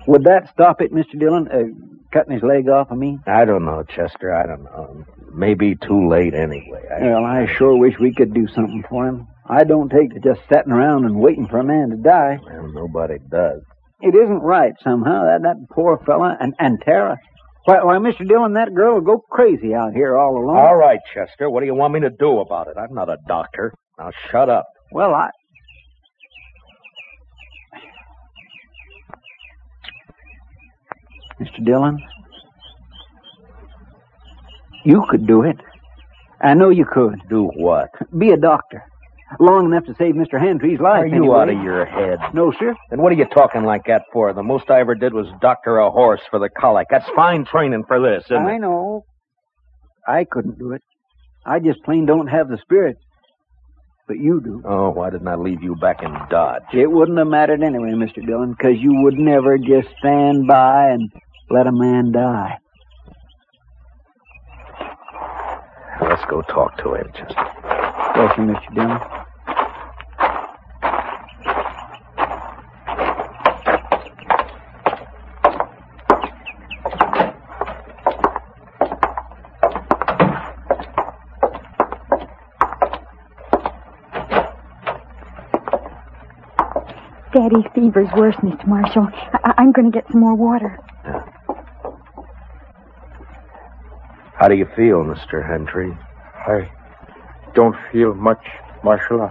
Would 0.07 0.25
that 0.25 0.49
stop 0.53 0.81
it, 0.81 0.93
Mr. 0.93 1.19
Dillon? 1.19 1.49
Uh, 1.49 1.65
cutting 2.13 2.33
his 2.33 2.43
leg 2.43 2.69
off, 2.69 2.89
I 2.91 2.95
mean? 2.95 3.21
I 3.27 3.45
don't 3.45 3.65
know, 3.65 3.83
Chester. 3.83 4.35
I 4.35 4.47
don't 4.47 4.65
know. 4.65 5.05
Maybe 5.33 5.77
too 5.77 6.09
late 6.09 6.35
anyway. 6.35 6.83
I, 6.91 7.03
Well, 7.05 7.25
I 7.25 7.47
sure 7.57 7.77
wish 7.79 7.95
we 8.01 8.13
could 8.15 8.33
do 8.35 8.47
something 8.55 8.83
for 8.89 9.07
him. 9.07 9.27
I 9.49 9.65
don't 9.65 9.89
take 9.91 10.13
to 10.15 10.21
just 10.21 10.41
sitting 10.53 10.73
around 10.73 11.05
and 11.05 11.17
waiting 11.21 11.47
for 11.49 11.59
a 11.59 11.65
man 11.65 11.91
to 11.91 11.97
die. 11.97 12.39
well, 12.45 12.69
nobody 12.73 13.17
does. 13.31 13.63
It 14.01 14.15
isn't 14.15 14.41
right 14.41 14.73
somehow. 14.83 15.25
That 15.25 15.43
that 15.43 15.57
poor 15.73 15.99
fella 16.07 16.37
and 16.41 16.55
and 16.59 16.81
Tara. 16.81 17.19
Why, 17.67 17.85
why, 17.85 17.97
Mr. 17.99 18.27
Dillon, 18.27 18.55
that 18.55 18.75
girl 18.75 18.95
will 18.95 19.01
go 19.03 19.19
crazy 19.31 19.75
out 19.75 19.93
here 19.93 20.17
all 20.17 20.37
alone. 20.37 20.57
All 20.57 20.75
right, 20.77 21.01
Chester. 21.13 21.51
What 21.51 21.61
do 21.61 21.67
you 21.67 21.75
want 21.75 21.93
me 21.93 22.01
to 22.01 22.11
do 22.11 22.41
about 22.41 22.69
it? 22.69 22.77
I'm 22.79 22.95
not 22.95 23.11
a 23.11 23.19
doctor. 23.29 23.75
Now 24.01 24.11
shut 24.31 24.49
up. 24.49 24.67
Well, 24.93 25.15
I. 25.15 25.29
Mr. 31.39 31.65
Dillon, 31.65 31.99
you 34.85 35.05
could 35.11 35.27
do 35.27 35.43
it. 35.43 35.57
I 36.41 36.55
know 36.55 36.71
you 36.71 36.87
could. 36.91 37.21
Do 37.29 37.51
what? 37.57 37.91
Be 38.17 38.31
a 38.31 38.37
doctor. 38.37 38.85
Long 39.39 39.67
enough 39.67 39.85
to 39.85 39.95
save 39.99 40.15
Mr. 40.15 40.41
Hantry's 40.41 40.81
life. 40.81 41.03
Are 41.03 41.07
you 41.07 41.17
anyway. 41.17 41.39
out 41.39 41.49
of 41.51 41.63
your 41.63 41.85
head? 41.85 42.19
No, 42.35 42.53
sir. 42.59 42.75
Then 42.89 43.01
what 43.01 43.13
are 43.13 43.17
you 43.17 43.27
talking 43.27 43.65
like 43.65 43.83
that 43.87 44.03
for? 44.13 44.33
The 44.33 44.43
most 44.43 44.71
I 44.71 44.81
ever 44.81 44.95
did 44.95 45.13
was 45.15 45.27
doctor 45.41 45.79
a 45.79 45.91
horse 45.91 46.21
for 46.31 46.39
the 46.41 46.49
colic. 46.49 46.89
That's 46.91 47.09
fine 47.15 47.45
training 47.45 47.85
for 47.87 48.01
this, 48.01 48.25
isn't 48.25 48.37
I 48.37 48.57
it? 48.57 48.61
know. 48.61 49.05
I 50.09 50.25
couldn't 50.25 50.59
do 50.59 50.73
it. 50.73 50.83
I 51.47 51.59
just 51.59 51.83
plain 51.85 52.07
don't 52.07 52.27
have 52.27 52.49
the 52.49 52.59
spirit. 52.59 52.97
But 54.11 54.19
you 54.19 54.41
do. 54.41 54.61
Oh, 54.65 54.91
why 54.91 55.09
didn't 55.11 55.29
I 55.29 55.37
leave 55.37 55.63
you 55.63 55.77
back 55.77 56.03
in 56.03 56.13
Dodge? 56.29 56.63
It 56.75 56.91
wouldn't 56.91 57.17
have 57.17 57.29
mattered 57.29 57.63
anyway, 57.63 57.91
Mr. 57.91 58.27
Dillon, 58.27 58.51
because 58.51 58.75
you 58.77 59.03
would 59.05 59.15
never 59.15 59.57
just 59.57 59.87
stand 60.01 60.49
by 60.49 60.89
and 60.89 61.13
let 61.49 61.69
a 61.69 61.73
man 61.73 62.11
die. 62.11 62.59
Let's 66.03 66.25
go 66.29 66.43
talk 66.43 66.77
to 66.79 66.95
him, 66.95 67.07
Chester. 67.15 67.35
Sir, 67.37 68.35
Mr. 68.39 68.75
Dillon. 68.75 69.20
Daddy's 87.51 87.67
fever's 87.75 88.09
worse, 88.17 88.37
Mr. 88.37 88.67
Marshall. 88.67 89.09
I- 89.45 89.55
I'm 89.59 89.73
going 89.73 89.91
to 89.91 89.97
get 89.97 90.07
some 90.11 90.21
more 90.21 90.35
water. 90.35 90.79
How 94.39 94.49
do 94.49 94.55
you 94.57 94.67
feel, 94.77 94.99
Mr. 95.05 95.47
Hantry? 95.47 95.93
I 96.47 96.71
don't 97.55 97.77
feel 97.93 98.15
much, 98.15 98.43
Marshal. 98.85 99.23
uh, 99.23 99.31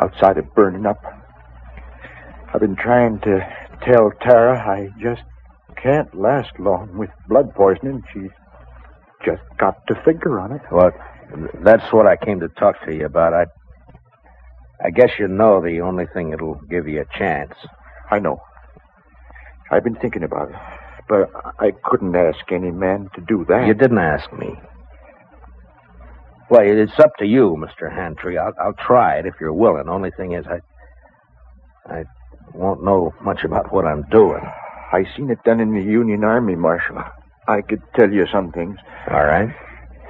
Outside 0.00 0.38
of 0.38 0.52
burning 0.54 0.86
up. 0.86 0.98
I've 2.52 2.60
been 2.60 2.76
trying 2.76 3.20
to 3.20 3.40
tell 3.82 4.10
Tara 4.22 4.58
I 4.58 4.88
just 5.00 5.22
can't 5.82 6.12
last 6.14 6.50
long 6.58 6.96
with 6.98 7.10
blood 7.28 7.54
poisoning. 7.54 8.02
She's 8.12 8.30
just 9.24 9.42
got 9.58 9.76
to 9.88 9.94
figure 10.04 10.40
on 10.40 10.52
it. 10.52 10.62
Well, 10.72 10.90
that's 11.62 11.92
what 11.92 12.06
I 12.06 12.16
came 12.16 12.40
to 12.40 12.48
talk 12.48 12.76
to 12.86 12.94
you 12.94 13.06
about. 13.06 13.34
I, 13.34 13.46
I 14.90 14.92
guess 14.92 15.10
you 15.20 15.28
know 15.28 15.62
the 15.62 15.82
only 15.82 16.06
thing 16.12 16.30
that'll 16.30 16.60
give 16.68 16.88
you 16.88 17.02
a 17.02 17.16
chance. 17.16 17.52
I 18.10 18.18
know. 18.18 18.42
I've 19.70 19.84
been 19.84 19.94
thinking 19.94 20.24
about 20.24 20.50
it. 20.50 20.56
But 21.08 21.30
I 21.60 21.70
couldn't 21.84 22.16
ask 22.16 22.40
any 22.50 22.72
man 22.72 23.08
to 23.14 23.20
do 23.20 23.44
that. 23.48 23.68
You 23.68 23.74
didn't 23.74 23.98
ask 23.98 24.32
me. 24.32 24.48
Well, 26.50 26.62
it's 26.64 26.98
up 26.98 27.12
to 27.20 27.24
you, 27.24 27.56
Mr. 27.56 27.88
Hantry. 27.94 28.36
I'll, 28.36 28.52
I'll 28.60 28.72
try 28.84 29.18
it 29.18 29.26
if 29.26 29.34
you're 29.40 29.52
willing. 29.52 29.88
Only 29.88 30.10
thing 30.10 30.32
is, 30.32 30.44
I, 30.48 30.58
I 31.88 32.04
won't 32.52 32.82
know 32.82 33.14
much 33.22 33.44
about 33.44 33.72
what 33.72 33.84
I'm 33.84 34.02
doing. 34.10 34.42
I 34.92 35.04
seen 35.16 35.30
it 35.30 35.38
done 35.44 35.60
in 35.60 35.72
the 35.72 35.84
Union 35.84 36.24
Army, 36.24 36.56
Marshal. 36.56 36.98
I 37.46 37.60
could 37.60 37.82
tell 37.94 38.10
you 38.10 38.26
some 38.32 38.50
things. 38.50 38.76
All 39.08 39.24
right. 39.24 39.54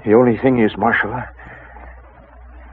The 0.06 0.14
only 0.14 0.38
thing 0.38 0.58
is, 0.58 0.72
Marshal, 0.78 1.22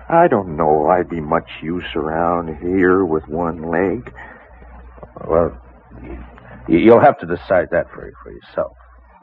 I 0.09 0.27
don't 0.27 0.57
know 0.57 0.87
I'd 0.89 1.09
be 1.09 1.21
much 1.21 1.49
use 1.61 1.85
around 1.95 2.57
here 2.61 3.05
with 3.05 3.27
one 3.27 3.61
leg. 3.63 4.11
Well, 5.27 5.59
you, 6.67 6.79
you'll 6.79 7.01
have 7.01 7.19
to 7.19 7.25
decide 7.27 7.67
that 7.71 7.87
for 7.93 8.11
for 8.23 8.31
yourself. 8.31 8.73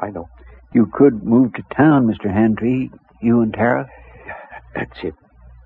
I 0.00 0.10
know. 0.10 0.28
You 0.72 0.88
could 0.92 1.24
move 1.24 1.54
to 1.54 1.62
town, 1.76 2.06
Mr. 2.06 2.32
Hantry. 2.32 2.90
You 3.22 3.42
and 3.42 3.54
Tara. 3.54 3.86
That's 4.74 4.98
it, 5.04 5.14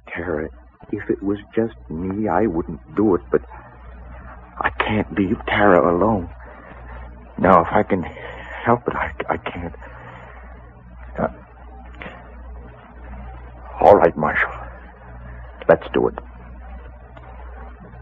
Tara. 0.09 0.49
If 0.93 1.11
it 1.11 1.23
was 1.23 1.39
just 1.55 1.75
me, 1.91 2.29
I 2.29 2.47
wouldn't 2.47 2.81
do 2.97 3.15
it, 3.15 3.23
but 3.33 3.43
I 4.61 4.71
can't 4.81 5.11
leave 5.13 5.37
Tara 5.49 5.97
alone. 5.97 6.29
Now, 7.39 7.63
if 7.63 7.69
I 7.73 7.83
can 7.85 8.05
help 8.65 8.81
it, 8.89 8.95
I, 8.97 9.11
I 9.29 9.37
can't. 9.39 9.75
Uh, 11.19 11.29
all 13.81 13.95
right, 13.97 14.17
Marshal. 14.17 14.51
Let's 15.69 15.87
do 15.93 16.09
it. 16.09 16.15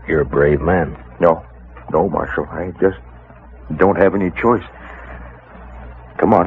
You're 0.08 0.20
a 0.20 0.26
brave 0.26 0.61
man. 0.61 0.96
No, 1.20 1.44
no, 1.92 2.08
Marshal. 2.08 2.46
I 2.50 2.70
just 2.80 2.99
don't 3.78 3.96
have 3.96 4.14
any 4.14 4.30
choice. 4.30 4.62
Come 6.18 6.32
on. 6.32 6.46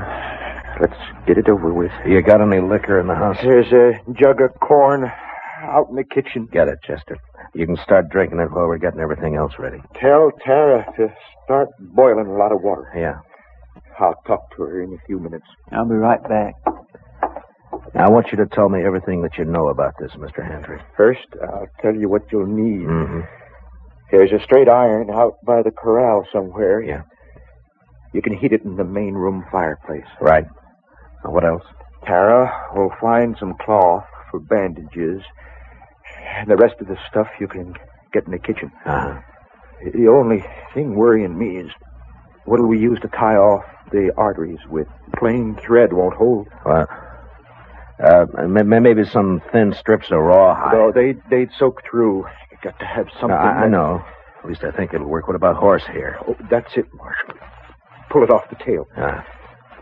Let's 0.79 0.97
get 1.27 1.37
it 1.37 1.49
over 1.49 1.73
with. 1.73 1.91
You 2.07 2.21
got 2.21 2.41
any 2.41 2.61
liquor 2.61 2.99
in 2.99 3.07
the 3.07 3.15
house? 3.15 3.37
There's 3.41 3.71
a 3.73 3.99
jug 4.13 4.41
of 4.41 4.57
corn 4.61 5.11
out 5.61 5.87
in 5.89 5.95
the 5.95 6.05
kitchen. 6.05 6.47
Get 6.51 6.69
it, 6.69 6.79
Chester. 6.83 7.17
You 7.53 7.65
can 7.65 7.75
start 7.83 8.09
drinking 8.09 8.39
it 8.39 8.51
while 8.51 8.67
we're 8.67 8.77
getting 8.77 9.01
everything 9.01 9.35
else 9.35 9.53
ready. 9.59 9.79
Tell 9.99 10.31
Tara 10.45 10.85
to 10.97 11.13
start 11.43 11.69
boiling 11.79 12.27
a 12.27 12.37
lot 12.37 12.53
of 12.53 12.61
water. 12.61 12.87
Yeah. 12.95 13.19
I'll 13.99 14.15
talk 14.25 14.55
to 14.55 14.63
her 14.63 14.81
in 14.81 14.93
a 14.93 15.05
few 15.05 15.19
minutes. 15.19 15.45
I'll 15.73 15.87
be 15.89 15.95
right 15.95 16.21
back. 16.23 16.53
Now, 17.93 18.05
I 18.05 18.09
want 18.09 18.27
you 18.31 18.37
to 18.37 18.45
tell 18.45 18.69
me 18.69 18.83
everything 18.83 19.21
that 19.23 19.37
you 19.37 19.45
know 19.45 19.69
about 19.69 19.95
this, 19.99 20.11
Mr. 20.11 20.45
Hantry. 20.45 20.79
First, 20.95 21.25
I'll 21.41 21.67
tell 21.81 21.95
you 21.95 22.07
what 22.07 22.31
you'll 22.31 22.45
need. 22.45 22.87
Mm-hmm. 22.87 23.21
There's 24.11 24.31
a 24.31 24.43
straight 24.43 24.69
iron 24.69 25.09
out 25.09 25.37
by 25.45 25.61
the 25.63 25.71
corral 25.71 26.25
somewhere. 26.31 26.81
Yeah. 26.81 27.03
You 28.13 28.21
can 28.21 28.35
heat 28.35 28.53
it 28.53 28.63
in 28.63 28.75
the 28.75 28.83
main 28.83 29.13
room 29.13 29.45
fireplace. 29.51 30.05
Right. 30.19 30.45
Now, 31.23 31.31
what 31.31 31.45
else? 31.45 31.63
Tara 32.05 32.51
will 32.75 32.91
find 33.01 33.35
some 33.39 33.53
cloth 33.61 34.05
for 34.31 34.39
bandages. 34.39 35.21
And 36.37 36.49
the 36.49 36.57
rest 36.57 36.75
of 36.81 36.87
the 36.87 36.97
stuff 37.09 37.27
you 37.39 37.47
can 37.47 37.73
get 38.13 38.25
in 38.25 38.31
the 38.31 38.39
kitchen. 38.39 38.71
Uh-huh. 38.85 39.19
The 39.93 40.07
only 40.07 40.43
thing 40.73 40.95
worrying 40.95 41.37
me 41.37 41.57
is 41.57 41.71
what'll 42.45 42.67
we 42.67 42.79
use 42.79 42.99
to 43.01 43.07
tie 43.09 43.35
off 43.35 43.63
the 43.91 44.11
arteries 44.17 44.59
with? 44.69 44.87
Plain 45.17 45.57
thread 45.65 45.93
won't 45.93 46.15
hold. 46.15 46.47
Well, 46.65 46.87
uh, 48.03 48.25
m- 48.37 48.57
m- 48.57 48.83
maybe 48.83 49.03
some 49.03 49.41
thin 49.51 49.73
strips 49.73 50.07
of 50.11 50.19
rawhide. 50.19 50.73
No, 50.73 50.91
they, 50.93 51.15
they'd 51.29 51.51
soak 51.57 51.81
through. 51.89 52.25
You 52.51 52.57
got 52.63 52.77
to 52.79 52.85
have 52.85 53.07
something. 53.19 53.29
No, 53.29 53.35
I, 53.35 53.65
I 53.65 53.67
know. 53.67 54.01
At 54.43 54.49
least 54.49 54.63
I 54.63 54.71
think 54.71 54.93
it'll 54.93 55.07
work. 55.09 55.27
What 55.27 55.35
about 55.35 55.57
horsehair? 55.57 56.17
Oh, 56.27 56.35
that's 56.49 56.75
it, 56.77 56.85
Marshal. 56.93 57.33
Pull 58.09 58.23
it 58.23 58.29
off 58.31 58.43
the 58.49 58.55
tail. 58.63 58.85
Ah. 58.97 59.25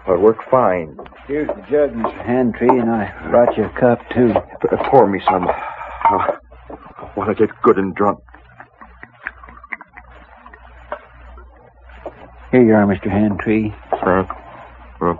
It'll 0.07 0.21
work 0.21 0.39
fine. 0.49 0.97
Here's 1.27 1.47
the 1.47 1.61
jug, 1.69 1.91
Mr. 1.93 2.25
Hantry, 2.25 2.69
and 2.69 2.89
I 2.89 3.13
brought 3.29 3.55
you 3.57 3.65
a 3.65 3.79
cup, 3.79 3.99
too. 4.09 4.33
P- 4.61 4.77
pour 4.89 5.07
me 5.07 5.21
some. 5.25 5.47
I 5.47 6.37
want 7.15 7.37
to 7.37 7.45
get 7.47 7.53
good 7.63 7.77
and 7.77 7.93
drunk. 7.93 8.19
Here 12.51 12.63
you 12.63 12.73
are, 12.73 12.85
Mr. 12.85 13.11
Hantry. 13.11 13.73
Frank. 14.01 14.29
Frank. 14.97 15.19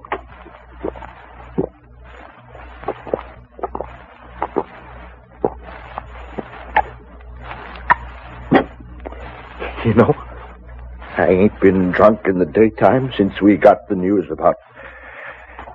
You 9.87 9.93
know, 9.93 10.13
I 11.17 11.29
ain't 11.29 11.61
been 11.61 11.91
drunk 11.91 12.25
in 12.25 12.39
the 12.39 12.45
daytime 12.45 13.13
since 13.15 13.41
we 13.41 13.55
got 13.55 13.87
the 13.87 13.95
news 13.95 14.25
about 14.29 14.55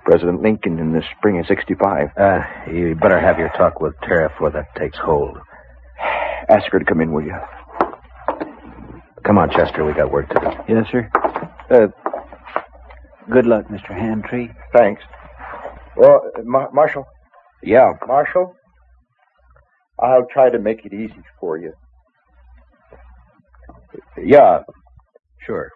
President 0.05 0.43
Lincoln 0.43 0.79
in 0.79 0.93
the 0.93 1.03
spring 1.17 1.39
of 1.39 1.47
65. 1.47 2.11
Uh, 2.15 2.41
you 2.71 2.95
better 2.95 3.19
have 3.19 3.39
your 3.39 3.49
talk 3.57 3.81
with 3.81 3.95
Tara 4.03 4.29
before 4.29 4.51
that 4.51 4.67
takes 4.77 4.99
hold. 4.99 5.39
Ask 6.51 6.71
her 6.73 6.79
to 6.79 6.85
come 6.85 7.01
in, 7.01 7.11
will 7.11 7.23
you? 7.25 7.35
Come 9.25 9.39
on, 9.39 9.49
Chester. 9.49 9.83
We 9.83 9.95
got 9.95 10.13
work 10.13 10.29
to 10.29 10.41
do. 10.41 10.75
Yes, 10.75 10.87
sir. 10.93 11.11
Uh, 11.71 11.87
good 13.31 13.47
luck, 13.47 13.69
Mr. 13.69 13.99
Hantry. 13.99 14.55
Thanks. 14.75 15.03
Well, 15.97 16.21
uh, 16.39 16.43
Mar- 16.45 16.71
Marshal. 16.75 17.07
Yeah. 17.63 17.95
Marshal, 18.07 18.55
I'll 19.99 20.27
try 20.31 20.51
to 20.51 20.59
make 20.59 20.85
it 20.85 20.93
easy 20.93 21.23
for 21.41 21.57
you. 21.57 21.73
Yeah. 24.17 24.61
Sure. 25.47 25.71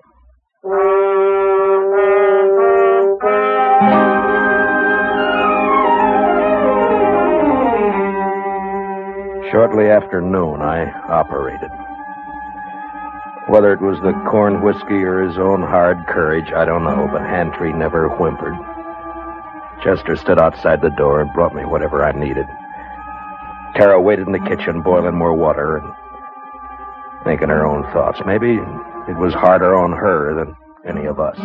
Shortly 9.52 9.87
after 9.88 10.20
noon, 10.20 10.61
I 10.61 10.90
operated. 11.09 11.70
Whether 13.48 13.72
it 13.72 13.81
was 13.81 13.98
the 14.00 14.12
corn 14.29 14.61
whiskey 14.62 15.02
or 15.05 15.22
his 15.22 15.38
own 15.38 15.62
hard 15.62 16.05
courage, 16.09 16.52
I 16.52 16.64
don't 16.64 16.85
know, 16.85 17.09
but 17.12 17.22
Hantry 17.22 17.72
never 17.72 18.09
whimpered. 18.09 18.57
Chester 19.85 20.16
stood 20.16 20.40
outside 20.40 20.83
the 20.83 20.90
door 20.90 21.20
and 21.20 21.33
brought 21.33 21.55
me 21.55 21.64
whatever 21.64 22.02
I 22.02 22.12
needed. 22.12 22.46
Tara 23.76 24.00
waited 24.00 24.26
in 24.26 24.33
the 24.33 24.40
kitchen, 24.40 24.83
boiling 24.83 25.14
more 25.14 25.35
water 25.35 25.76
and 25.76 25.92
thinking 27.27 27.49
her 27.49 27.67
own 27.67 27.83
thoughts. 27.93 28.21
Maybe 28.25 28.53
it 28.53 29.19
was 29.19 29.35
harder 29.35 29.75
on 29.75 29.93
her 29.93 30.33
than 30.35 30.55
any 30.89 31.07
of 31.07 31.19
us. 31.19 31.37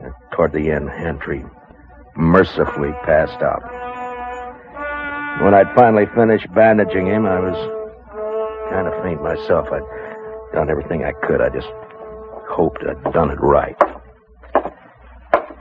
And 0.00 0.12
toward 0.32 0.52
the 0.52 0.70
end, 0.70 0.88
Hantry 0.88 1.44
mercifully 2.16 2.92
passed 3.04 3.42
out. 3.42 3.62
When 5.42 5.54
I'd 5.54 5.74
finally 5.74 6.06
finished 6.14 6.46
bandaging 6.54 7.06
him, 7.06 7.26
I 7.26 7.40
was 7.40 7.56
kind 8.70 8.86
of 8.86 9.02
faint 9.02 9.22
myself. 9.22 9.68
I'd 9.72 10.54
done 10.54 10.70
everything 10.70 11.04
I 11.04 11.12
could. 11.26 11.40
I 11.40 11.48
just 11.48 11.68
hoped 12.48 12.84
I'd 12.88 13.12
done 13.12 13.30
it 13.30 13.40
right. 13.40 13.76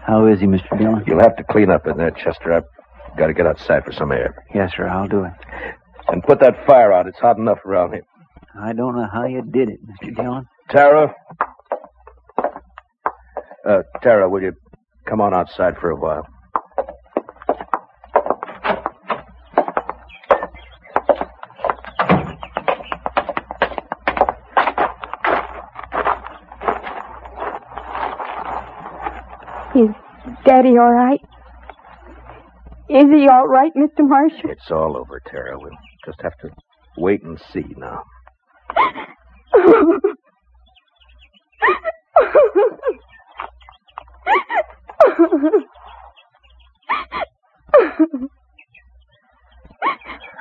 How 0.05 0.27
is 0.27 0.39
he, 0.39 0.45
Mr. 0.45 0.77
Dillon? 0.77 1.03
You'll 1.07 1.21
have 1.21 1.37
to 1.37 1.43
clean 1.43 1.71
up 1.71 1.87
in 1.87 1.97
there, 1.97 2.11
Chester. 2.11 2.53
I've 2.53 3.17
got 3.17 3.27
to 3.27 3.33
get 3.33 3.47
outside 3.47 3.83
for 3.85 3.91
some 3.93 4.11
air. 4.11 4.43
Yes, 4.53 4.71
sir, 4.75 4.87
I'll 4.87 5.07
do 5.07 5.23
it. 5.23 5.33
And 6.09 6.21
put 6.23 6.39
that 6.41 6.65
fire 6.67 6.91
out. 6.91 7.07
It's 7.07 7.19
hot 7.19 7.37
enough 7.37 7.59
around 7.65 7.93
here. 7.93 8.03
I 8.59 8.73
don't 8.73 8.95
know 8.95 9.07
how 9.11 9.25
you 9.25 9.41
did 9.41 9.69
it, 9.69 9.79
Mr. 9.85 10.15
Dillon. 10.15 10.45
Tara? 10.69 11.13
Uh, 13.67 13.83
Tara, 14.01 14.29
will 14.29 14.41
you 14.41 14.53
come 15.07 15.21
on 15.21 15.33
outside 15.33 15.77
for 15.79 15.91
a 15.91 15.95
while? 15.95 16.27
Is 29.73 29.89
Daddy 30.45 30.77
all 30.77 30.91
right? 30.91 31.21
Is 32.89 33.05
he 33.05 33.27
all 33.29 33.47
right, 33.47 33.71
Mr. 33.73 34.05
Marshall? 34.07 34.49
It's 34.49 34.69
all 34.69 34.97
over, 34.97 35.21
Tara. 35.25 35.57
We'll 35.57 35.71
just 36.05 36.21
have 36.21 36.37
to 36.39 36.49
wait 36.97 37.23
and 37.23 37.39
see 37.53 37.63
now 37.77 38.03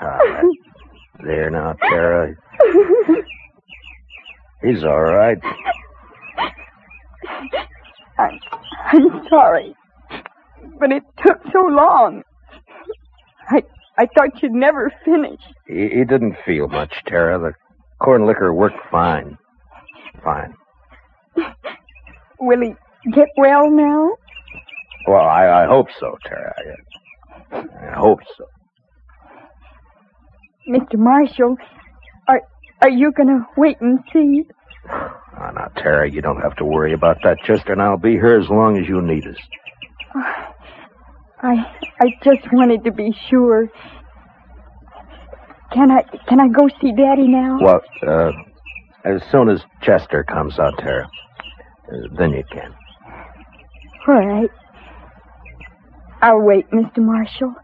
right. 0.03 0.45
There 1.25 1.51
now, 1.51 1.75
Tara. 1.75 2.35
He's 4.63 4.85
all 4.85 5.03
right. 5.03 5.39
I'm, 8.19 8.39
I'm 8.93 9.29
sorry, 9.29 9.75
but 10.79 10.93
it 10.93 11.03
took 11.25 11.41
so 11.53 11.61
long. 11.61 12.23
I 13.49 13.63
I 13.97 14.07
thought 14.07 14.43
you'd 14.43 14.53
never 14.53 14.93
finish. 15.05 15.41
He, 15.67 15.89
he 15.89 16.05
didn't 16.05 16.37
feel 16.45 16.69
much, 16.69 16.93
Tara. 17.07 17.39
The 17.39 17.55
corn 18.01 18.27
liquor 18.27 18.53
worked 18.53 18.79
fine. 18.91 19.39
Fine. 20.25 20.55
Will 22.41 22.61
he 22.61 22.75
get 23.13 23.29
well 23.37 23.71
now? 23.71 24.11
Well, 25.07 25.23
I, 25.25 25.65
I 25.65 25.67
hope 25.67 25.87
so, 25.99 26.17
Tara. 26.27 26.55
I, 27.53 27.57
I 27.57 27.99
hope 27.99 28.21
so. 28.37 28.45
Mr. 30.69 30.97
Marshall, 30.97 31.57
are 32.29 32.43
are 32.83 32.91
you 32.91 33.13
gonna 33.17 33.47
wait 33.57 33.77
and 33.81 33.99
see? 34.13 34.45
Oh, 34.91 35.11
now, 35.55 35.69
Tara, 35.77 36.11
you 36.11 36.21
don't 36.21 36.41
have 36.41 36.57
to 36.57 36.65
worry 36.65 36.93
about 36.93 37.19
that, 37.25 37.39
Chester, 37.45 37.73
and 37.73 37.83
I'll 37.83 37.97
be 37.97 38.13
here 38.13 38.39
as 38.39 38.49
long 38.49 38.79
as 38.79 38.89
you 38.89 39.01
need 39.03 39.27
us. 39.27 39.37
I 41.43 41.55
I 42.01 42.07
just 42.23 42.47
wanted 42.53 42.85
to 42.85 42.93
be 42.93 43.15
sure. 43.29 43.69
Can 45.73 45.91
I 45.91 46.03
can 46.29 46.41
I 46.41 46.49
go 46.49 46.69
see 46.81 46.93
Daddy 46.93 47.29
now? 47.29 47.59
Well, 47.61 47.81
uh, 48.07 48.33
as 49.05 49.23
soon 49.31 49.49
as 49.49 49.63
Chester 49.83 50.25
comes 50.25 50.59
out, 50.59 50.77
Tara, 50.79 51.05
uh, 51.07 51.97
then 52.19 52.31
you 52.31 52.45
can. 52.51 52.75
All 54.09 54.15
right. 54.27 54.51
I'll 56.23 56.41
wait, 56.43 56.71
Mr. 56.71 56.99
Marshall. 56.99 57.55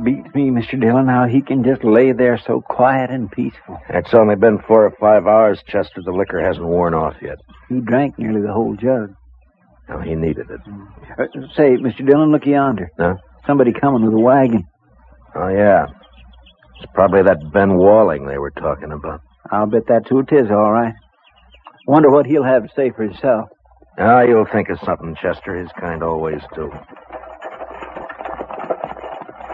It 0.00 0.04
beats 0.04 0.34
me, 0.34 0.50
Mr. 0.50 0.80
Dillon, 0.80 1.08
how 1.08 1.26
he 1.26 1.42
can 1.42 1.62
just 1.62 1.84
lay 1.84 2.12
there 2.12 2.38
so 2.38 2.62
quiet 2.62 3.10
and 3.10 3.30
peaceful. 3.30 3.78
It's 3.90 4.14
only 4.14 4.34
been 4.36 4.58
four 4.66 4.84
or 4.86 4.92
five 4.98 5.26
hours, 5.26 5.60
Chester. 5.66 6.00
The 6.02 6.12
liquor 6.12 6.40
hasn't 6.40 6.64
worn 6.64 6.94
off 6.94 7.16
yet. 7.20 7.38
He 7.68 7.80
drank 7.80 8.18
nearly 8.18 8.40
the 8.40 8.52
whole 8.52 8.76
jug. 8.76 9.14
No, 9.88 10.00
he 10.00 10.14
needed 10.14 10.46
it. 10.50 10.60
Uh, 11.18 11.24
say, 11.54 11.76
Mr. 11.76 12.06
Dillon, 12.06 12.30
look 12.30 12.46
yonder. 12.46 12.88
Huh? 12.98 13.16
Somebody 13.46 13.72
coming 13.72 14.04
with 14.04 14.14
a 14.14 14.18
wagon. 14.18 14.64
Oh, 15.34 15.48
yeah. 15.48 15.86
It's 16.80 16.90
probably 16.94 17.22
that 17.22 17.52
Ben 17.52 17.76
Walling 17.76 18.26
they 18.26 18.38
were 18.38 18.52
talking 18.52 18.92
about. 18.92 19.20
I'll 19.50 19.66
bet 19.66 19.82
that's 19.86 20.08
who 20.08 20.20
it 20.20 20.32
is, 20.32 20.50
all 20.50 20.72
right. 20.72 20.94
Wonder 21.86 22.10
what 22.10 22.24
he'll 22.26 22.44
have 22.44 22.62
to 22.62 22.70
say 22.74 22.90
for 22.90 23.02
himself. 23.02 23.48
Ah, 23.98 24.22
you'll 24.22 24.46
think 24.46 24.70
of 24.70 24.78
something, 24.84 25.14
Chester. 25.20 25.56
His 25.56 25.70
kind 25.78 26.02
always 26.02 26.40
do. 26.54 26.72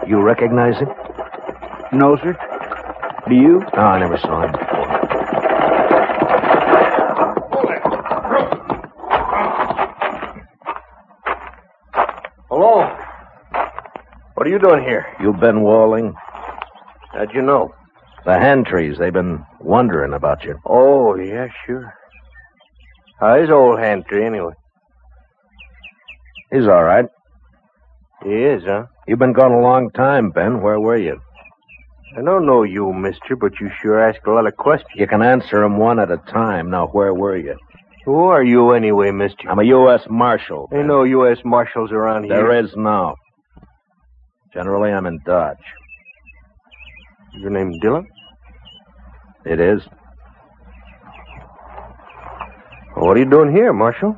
You 0.07 0.21
recognize 0.21 0.77
him? 0.79 0.87
No, 1.91 2.15
sir. 2.15 2.33
Do 3.27 3.35
you? 3.35 3.59
No, 3.75 3.81
I 3.81 3.99
never 3.99 4.17
saw 4.17 4.41
him 4.43 4.51
before. 4.53 4.87
Hello. 12.49 12.89
What 14.35 14.47
are 14.47 14.49
you 14.49 14.59
doing 14.59 14.81
here? 14.83 15.05
You've 15.19 15.41
been 15.41 15.61
Walling? 15.61 16.13
How'd 17.11 17.33
you 17.33 17.41
know? 17.41 17.73
The 18.23 18.31
Hantrys, 18.31 18.97
they've 18.97 19.11
been 19.11 19.45
wondering 19.59 20.13
about 20.13 20.43
you. 20.45 20.57
Oh, 20.65 21.15
yeah, 21.15 21.47
sure. 21.65 21.93
How's 23.19 23.49
old 23.49 23.79
Hantry, 23.79 24.25
anyway? 24.25 24.53
He's 26.51 26.67
all 26.67 26.83
right. 26.83 27.05
He 28.23 28.33
is, 28.33 28.63
huh? 28.65 28.85
You've 29.07 29.19
been 29.19 29.33
gone 29.33 29.51
a 29.51 29.61
long 29.61 29.89
time, 29.91 30.31
Ben. 30.31 30.61
Where 30.61 30.79
were 30.79 30.97
you? 30.97 31.19
I 32.17 32.21
don't 32.21 32.45
know 32.45 32.63
you, 32.63 32.91
mister, 32.93 33.35
but 33.35 33.59
you 33.59 33.69
sure 33.81 33.99
ask 33.99 34.25
a 34.25 34.31
lot 34.31 34.47
of 34.47 34.55
questions. 34.57 34.91
You 34.95 35.07
can 35.07 35.21
answer 35.21 35.63
'em 35.63 35.77
one 35.77 35.99
at 35.99 36.11
a 36.11 36.17
time. 36.17 36.69
Now, 36.71 36.87
where 36.87 37.13
were 37.13 37.37
you? 37.37 37.55
Who 38.05 38.25
are 38.25 38.43
you 38.43 38.71
anyway, 38.71 39.11
mister? 39.11 39.49
I'm 39.49 39.59
a 39.59 39.63
U.S. 39.65 40.01
Marshal. 40.09 40.69
Ain't 40.73 40.87
no 40.87 41.03
U.S. 41.03 41.37
Marshals 41.45 41.91
around 41.91 42.23
here. 42.23 42.35
There 42.35 42.59
is 42.63 42.75
now. 42.75 43.15
Generally, 44.53 44.93
I'm 44.93 45.05
in 45.05 45.19
Dodge. 45.25 45.57
Your 47.33 47.51
name 47.51 47.77
Dillon? 47.81 48.07
It 49.45 49.59
is. 49.59 49.81
What 52.95 53.15
are 53.15 53.19
you 53.19 53.29
doing 53.29 53.51
here, 53.51 53.73
Marshal? 53.73 54.17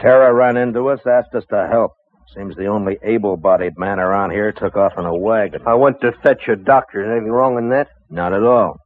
Tara 0.00 0.32
ran 0.32 0.56
into 0.56 0.88
us, 0.88 1.00
asked 1.06 1.34
us 1.34 1.44
to 1.50 1.68
help. 1.70 1.92
Seems 2.34 2.56
the 2.56 2.66
only 2.66 2.98
able-bodied 3.02 3.78
man 3.78 4.00
around 4.00 4.30
here 4.30 4.52
took 4.52 4.76
off 4.76 4.92
in 4.96 5.04
a 5.04 5.14
wagon. 5.14 5.62
I 5.66 5.74
went 5.74 6.00
to 6.00 6.12
fetch 6.22 6.48
a 6.48 6.56
doctor. 6.56 7.04
Anything 7.04 7.30
wrong 7.30 7.58
in 7.58 7.68
that? 7.70 7.88
Not 8.08 8.32
at 8.32 8.42
all. 8.42 8.78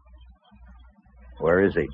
Where 1.39 1.61
is 1.61 1.75
he? 1.75 1.89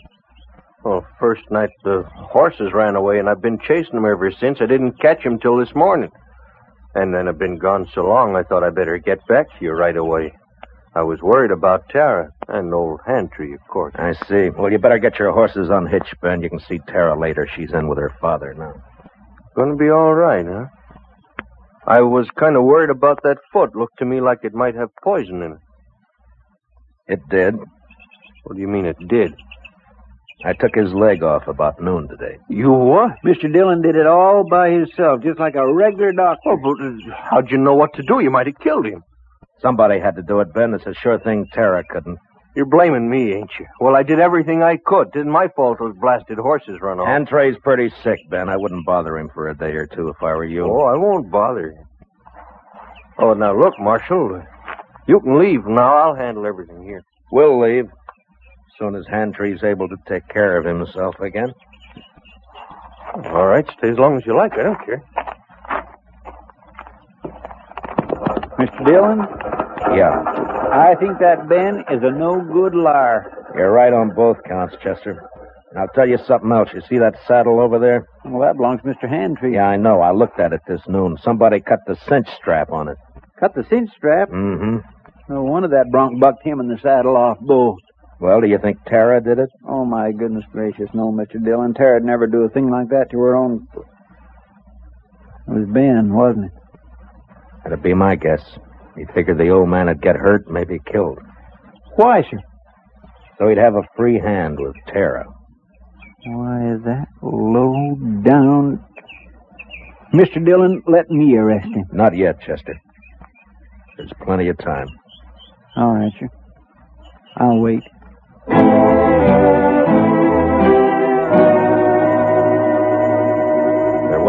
Well, 0.85 1.07
first 1.21 1.43
night 1.51 1.71
the 1.85 2.05
horses 2.15 2.73
ran 2.73 2.97
away, 2.97 3.19
and 3.19 3.29
I've 3.29 3.43
been 3.43 3.59
chasing 3.59 3.95
them 3.95 4.07
ever 4.07 4.33
since. 4.33 4.59
I 4.61 4.67
didn't 4.67 5.01
catch 5.01 5.23
him 5.23 5.39
till 5.39 5.57
this 5.57 5.75
morning. 5.75 6.11
And 6.95 7.15
then 7.15 7.29
I've 7.29 7.39
been 7.39 7.59
gone 7.59 7.87
so 7.95 8.05
long, 8.05 8.37
I 8.37 8.43
thought 8.43 8.65
I'd 8.65 8.75
better 8.75 8.99
get 8.99 9.27
back 9.27 9.47
to 9.49 9.65
you 9.65 9.73
right 9.73 9.97
away. 9.97 10.33
I 10.95 11.03
was 11.03 11.23
worried 11.23 11.51
about 11.51 11.89
Tara 11.89 12.31
and 12.49 12.75
old 12.75 13.01
Hantry, 13.07 13.55
of 13.55 13.61
course. 13.69 13.95
I 13.97 14.13
see. 14.29 14.51
Well, 14.51 14.71
you 14.71 14.79
better 14.79 14.99
get 14.99 15.19
your 15.19 15.33
horses 15.33 15.71
unhitched, 15.71 16.21
Ben. 16.21 16.43
You 16.43 16.51
can 16.51 16.61
see 16.61 16.81
Tara 16.87 17.19
later. 17.19 17.49
She's 17.57 17.73
in 17.73 17.89
with 17.89 17.99
her 17.99 18.15
father 18.21 18.53
now. 18.53 18.75
Gonna 19.57 19.77
be 19.77 19.89
all 19.89 20.15
right, 20.15 20.45
huh? 20.45 20.67
I 21.87 22.01
was 22.03 22.29
kind 22.39 22.57
of 22.57 22.63
worried 22.65 22.91
about 22.91 23.23
that 23.25 23.39
foot. 23.53 23.75
Looked 23.75 23.99
to 23.99 24.05
me 24.05 24.21
like 24.21 24.39
it 24.45 24.55
might 24.55 24.75
have 24.75 24.89
poison 25.03 25.43
in 25.43 25.53
it. 25.53 25.59
It 27.15 27.21
did. 27.29 27.57
What 28.45 28.55
do 28.55 28.61
you 28.61 28.69
mean 28.69 28.87
it 28.87 28.97
did? 29.09 29.35
I 30.45 30.53
took 30.55 30.75
his 30.75 30.93
leg 30.93 31.23
off 31.23 31.47
about 31.47 31.81
noon 31.81 32.09
today. 32.09 32.39
You 32.49 32.71
what? 32.73 33.13
Mr. 33.25 33.53
Dillon 33.53 33.83
did 33.83 33.95
it 33.95 34.07
all 34.07 34.45
by 34.49 34.71
himself, 34.71 35.23
just 35.23 35.39
like 35.39 35.55
a 35.55 35.73
regular 35.73 36.13
doctor. 36.13 36.51
Oh, 36.51 36.57
but 36.57 36.85
uh, 36.85 37.17
how'd 37.31 37.51
you 37.51 37.59
know 37.59 37.75
what 37.75 37.95
to 37.95 38.03
do? 38.03 38.21
You 38.21 38.31
might 38.31 38.47
have 38.47 38.59
killed 38.59 38.87
him. 38.87 39.03
Somebody 39.61 40.01
had 40.01 40.17
to 40.17 40.23
do 40.23 40.41
it, 40.41 40.53
Ben. 40.53 40.75
It's 40.75 40.87
a 40.87 40.95
sure 40.95 41.21
thing 41.21 41.47
Tara 41.53 41.85
couldn't. 41.89 42.19
You're 42.55 42.67
blaming 42.67 43.09
me, 43.09 43.33
ain't 43.33 43.51
you? 43.59 43.67
Well, 43.81 43.97
I 43.97 44.03
did 44.03 44.21
everything 44.21 44.63
I 44.63 44.77
could. 44.77 45.11
Didn't 45.13 45.33
my 45.33 45.49
fault 45.49 45.79
those 45.79 45.97
blasted 45.97 46.39
horses 46.39 46.79
run 46.83 47.01
off. 47.01 47.07
Hantry's 47.07 47.57
pretty 47.63 47.91
sick, 48.03 48.19
Ben. 48.29 48.51
I 48.51 48.57
wouldn't 48.57 48.85
bother 48.85 49.17
him 49.17 49.31
for 49.33 49.49
a 49.49 49.57
day 49.57 49.73
or 49.73 49.87
two 49.87 50.09
if 50.09 50.23
I 50.23 50.35
were 50.35 50.45
you. 50.45 50.65
Oh, 50.65 50.85
I 50.85 50.97
won't 50.97 51.31
bother 51.31 51.75
you. 51.75 51.85
Oh, 53.19 53.33
now 53.33 53.59
look, 53.59 53.79
Marshal. 53.79 54.43
You 55.07 55.21
can 55.21 55.39
leave 55.39 55.67
now. 55.67 55.97
I'll 55.97 56.15
handle 56.15 56.47
everything 56.47 56.83
here. 56.85 57.03
We'll 57.31 57.59
leave. 57.61 57.87
As 57.87 58.79
soon 58.79 58.97
as 58.97 59.07
Hantry's 59.11 59.63
able 59.65 59.89
to 59.89 59.97
take 60.07 60.29
care 60.29 60.59
of 60.59 60.65
himself 60.67 61.19
again. 61.21 61.53
All 63.27 63.47
right, 63.47 63.67
stay 63.79 63.91
as 63.91 63.99
long 63.99 64.17
as 64.17 64.27
you 64.27 64.37
like. 64.37 64.53
I 64.55 64.63
don't 64.63 64.85
care. 64.85 65.03
Mr. 68.59 68.87
Dillon, 68.87 69.21
Yeah. 69.95 70.23
I 70.73 70.95
think 70.99 71.19
that 71.19 71.49
Ben 71.49 71.85
is 71.91 72.03
a 72.03 72.11
no 72.11 72.41
good 72.41 72.75
liar. 72.75 73.31
You're 73.55 73.73
right 73.73 73.93
on 73.93 74.15
both 74.15 74.39
counts, 74.49 74.75
Chester. 74.83 75.29
And 75.71 75.79
I'll 75.79 75.89
tell 75.95 76.09
you 76.09 76.19
something 76.27 76.51
else. 76.53 76.69
You 76.75 76.83
see 76.89 76.99
that 76.99 77.15
saddle 77.27 77.61
over 77.61 77.79
there? 77.79 78.07
Well, 78.25 78.43
that 78.43 78.57
belongs 78.57 78.81
to 78.83 78.89
Mr. 78.89 79.09
Hantry. 79.09 79.55
Yeah, 79.55 79.69
I 79.69 79.77
know. 79.77 80.01
I 80.01 80.13
looked 80.13 80.39
at 80.39 80.53
it 80.53 80.61
this 80.69 80.81
noon. 80.87 81.17
Somebody 81.23 81.61
cut 81.61 81.81
the 81.87 81.97
cinch 82.09 82.29
strap 82.37 82.71
on 82.71 82.89
it. 82.89 82.97
Cut 83.41 83.55
the 83.55 83.65
cinch 83.69 83.91
strap. 83.97 84.31
Mm-hmm. 84.31 84.79
No 85.29 85.43
wonder 85.45 85.69
that 85.69 85.91
bronc 85.91 86.21
bucked 86.21 86.45
him 86.45 86.61
and 86.61 86.71
the 86.71 86.79
saddle 86.83 87.17
off 87.17 87.39
both. 87.41 87.79
Well, 88.21 88.41
do 88.41 88.47
you 88.47 88.59
think 88.59 88.85
Tara 88.85 89.21
did 89.21 89.39
it? 89.39 89.49
Oh, 89.67 89.85
my 89.85 90.13
goodness 90.13 90.45
gracious, 90.53 90.89
no, 90.95 91.11
Mr. 91.11 91.43
Dillon. 91.43 91.75
Tara'd 91.75 92.05
never 92.05 92.27
do 92.27 92.43
a 92.43 92.49
thing 92.49 92.71
like 92.71 92.89
that 92.91 93.11
to 93.11 93.19
her 93.19 93.37
own. 93.37 93.67
It 95.49 95.51
was 95.51 95.69
Ben, 95.69 96.13
wasn't 96.15 96.47
it? 96.47 96.53
That'd 97.65 97.83
be 97.83 97.95
my 97.95 98.15
guess. 98.15 98.43
He 98.97 99.05
figured 99.15 99.39
the 99.39 99.49
old 99.49 99.69
man 99.69 99.87
would 99.87 100.03
get 100.03 100.17
hurt, 100.17 100.49
maybe 100.51 100.79
killed. 100.91 101.19
Why, 101.97 102.23
sir? 102.23 102.39
So 103.39 103.49
he'd 103.49 103.59
have 103.59 103.75
a 103.75 103.83
free 103.97 104.19
hand 104.19 104.59
with 104.59 104.75
Tara. 104.89 105.25
Why, 106.27 106.75
is 106.75 106.83
that 106.85 107.09
low 107.23 107.97
down. 108.23 108.85
Mr. 110.15 110.45
Dillon, 110.45 110.83
let 110.87 111.11
me 111.11 111.37
arrest 111.37 111.69
him. 111.69 111.85
Not 111.93 112.17
yet, 112.17 112.41
Chester. 112.43 112.79
There's 113.97 114.13
plenty 114.25 114.49
of 114.49 114.59
time. 114.59 114.87
All 115.77 115.95
right, 115.95 116.13
sir. 116.21 116.29
I'll 117.39 117.59
wait. 117.61 117.83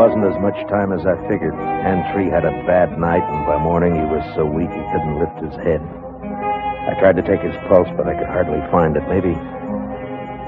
Wasn't 0.03 0.27
as 0.27 0.41
much 0.43 0.59
time 0.67 0.91
as 0.91 1.05
I 1.07 1.15
figured. 1.31 1.55
Hantry 1.55 2.27
had 2.27 2.43
a 2.43 2.51
bad 2.67 2.99
night, 2.99 3.23
and 3.23 3.47
by 3.47 3.55
morning 3.55 3.95
he 3.95 4.03
was 4.03 4.19
so 4.35 4.43
weak 4.43 4.67
he 4.67 4.83
couldn't 4.91 5.15
lift 5.15 5.39
his 5.39 5.55
head. 5.63 5.79
I 5.79 6.99
tried 6.99 7.15
to 7.15 7.23
take 7.23 7.39
his 7.39 7.55
pulse, 7.71 7.87
but 7.95 8.03
I 8.03 8.11
could 8.11 8.27
hardly 8.27 8.59
find 8.67 8.99
it. 8.99 9.07
Maybe. 9.07 9.31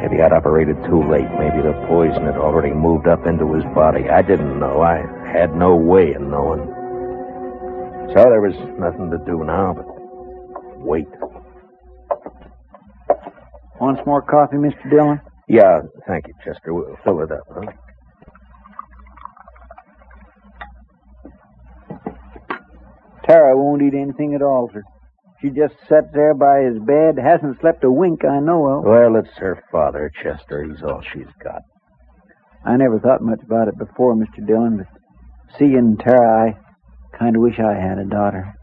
Maybe 0.04 0.20
I'd 0.20 0.36
operated 0.36 0.76
too 0.84 1.08
late. 1.08 1.32
Maybe 1.40 1.64
the 1.64 1.72
poison 1.88 2.28
had 2.28 2.36
already 2.36 2.76
moved 2.76 3.08
up 3.08 3.26
into 3.26 3.48
his 3.56 3.64
body. 3.72 4.10
I 4.10 4.22
didn't 4.22 4.60
know. 4.60 4.82
I 4.82 5.08
had 5.32 5.56
no 5.56 5.74
way 5.74 6.12
of 6.12 6.22
knowing. 6.22 6.68
So 8.12 8.28
there 8.28 8.44
was 8.44 8.60
nothing 8.76 9.08
to 9.12 9.24
do 9.24 9.46
now 9.48 9.72
but 9.72 9.88
wait. 10.84 11.08
Want 13.80 14.04
some 14.04 14.06
more 14.06 14.22
coffee, 14.22 14.58
Mr. 14.58 14.90
Dillon? 14.90 15.22
Yeah, 15.48 15.80
thank 16.08 16.28
you, 16.28 16.34
Chester. 16.44 16.74
We'll 16.74 16.98
fill 17.06 17.22
it 17.22 17.32
up, 17.32 17.48
huh? 17.48 17.72
Tara 23.26 23.58
won't 23.58 23.82
eat 23.82 23.94
anything 23.94 24.34
at 24.36 24.42
all, 24.42 24.70
sir. 24.72 24.84
She 25.42 25.50
just 25.50 25.76
sat 25.90 26.14
there 26.14 26.34
by 26.34 26.62
his 26.62 26.80
bed, 26.80 27.18
hasn't 27.18 27.60
slept 27.60 27.84
a 27.84 27.92
wink 27.92 28.24
I 28.24 28.40
know 28.40 28.66
of. 28.68 28.84
Well, 28.86 29.16
it's 29.18 29.38
her 29.38 29.64
father, 29.72 30.12
Chester. 30.24 30.64
He's 30.64 30.82
all 30.84 31.02
she's 31.14 31.32
got. 31.44 31.62
I 32.66 32.78
never 32.78 33.00
thought 33.00 33.22
much 33.22 33.42
about 33.44 33.68
it 33.68 33.78
before, 33.78 34.16
Mr. 34.16 34.46
Dillon, 34.46 34.78
but 34.78 34.88
seeing 35.60 35.98
Tara, 35.98 36.56
I 36.56 37.18
kind 37.18 37.36
of 37.36 37.42
wish 37.42 37.60
I 37.60 37.74
had 37.74 38.00
a 38.00 38.06
daughter. 38.06 38.54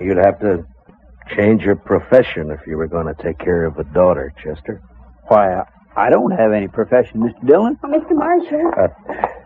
You'd 0.00 0.16
have 0.16 0.38
to 0.40 0.64
change 1.36 1.62
your 1.62 1.76
profession 1.76 2.50
if 2.50 2.66
you 2.66 2.76
were 2.76 2.88
going 2.88 3.12
to 3.12 3.22
take 3.22 3.38
care 3.38 3.64
of 3.64 3.78
a 3.78 3.84
daughter, 3.84 4.32
Chester. 4.42 4.80
Why, 5.28 5.64
I, 5.96 6.06
I 6.06 6.10
don't 6.10 6.30
have 6.32 6.52
any 6.52 6.68
profession, 6.68 7.20
Mr. 7.20 7.46
Dillon. 7.46 7.78
Oh, 7.82 7.88
Mr. 7.88 8.12
Marshall, 8.14 8.72
Uh, 8.78 8.88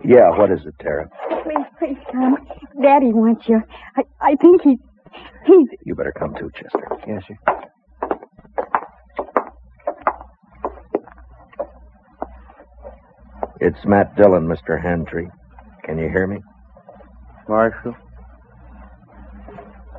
yeah, 0.05 0.31
what 0.31 0.51
is 0.51 0.65
it, 0.67 0.75
Tara? 0.81 1.09
please, 1.45 1.67
please 1.79 1.99
come. 2.13 2.37
Daddy 2.83 3.13
wants 3.13 3.49
you. 3.49 3.63
I, 3.97 4.03
I 4.21 4.35
think 4.37 4.63
he, 4.63 4.79
he's... 5.47 5.69
You 5.85 5.95
better 5.95 6.13
come 6.13 6.35
too, 6.35 6.51
Chester. 6.55 6.89
Yes, 7.07 7.23
sir. 7.29 7.37
It's 13.61 13.85
Matt 13.85 14.17
Dillon, 14.17 14.47
Mr. 14.47 14.81
Hantry. 14.81 15.29
Can 15.85 15.99
you 15.99 16.09
hear 16.09 16.27
me? 16.27 16.39
Marshal, 17.49 17.95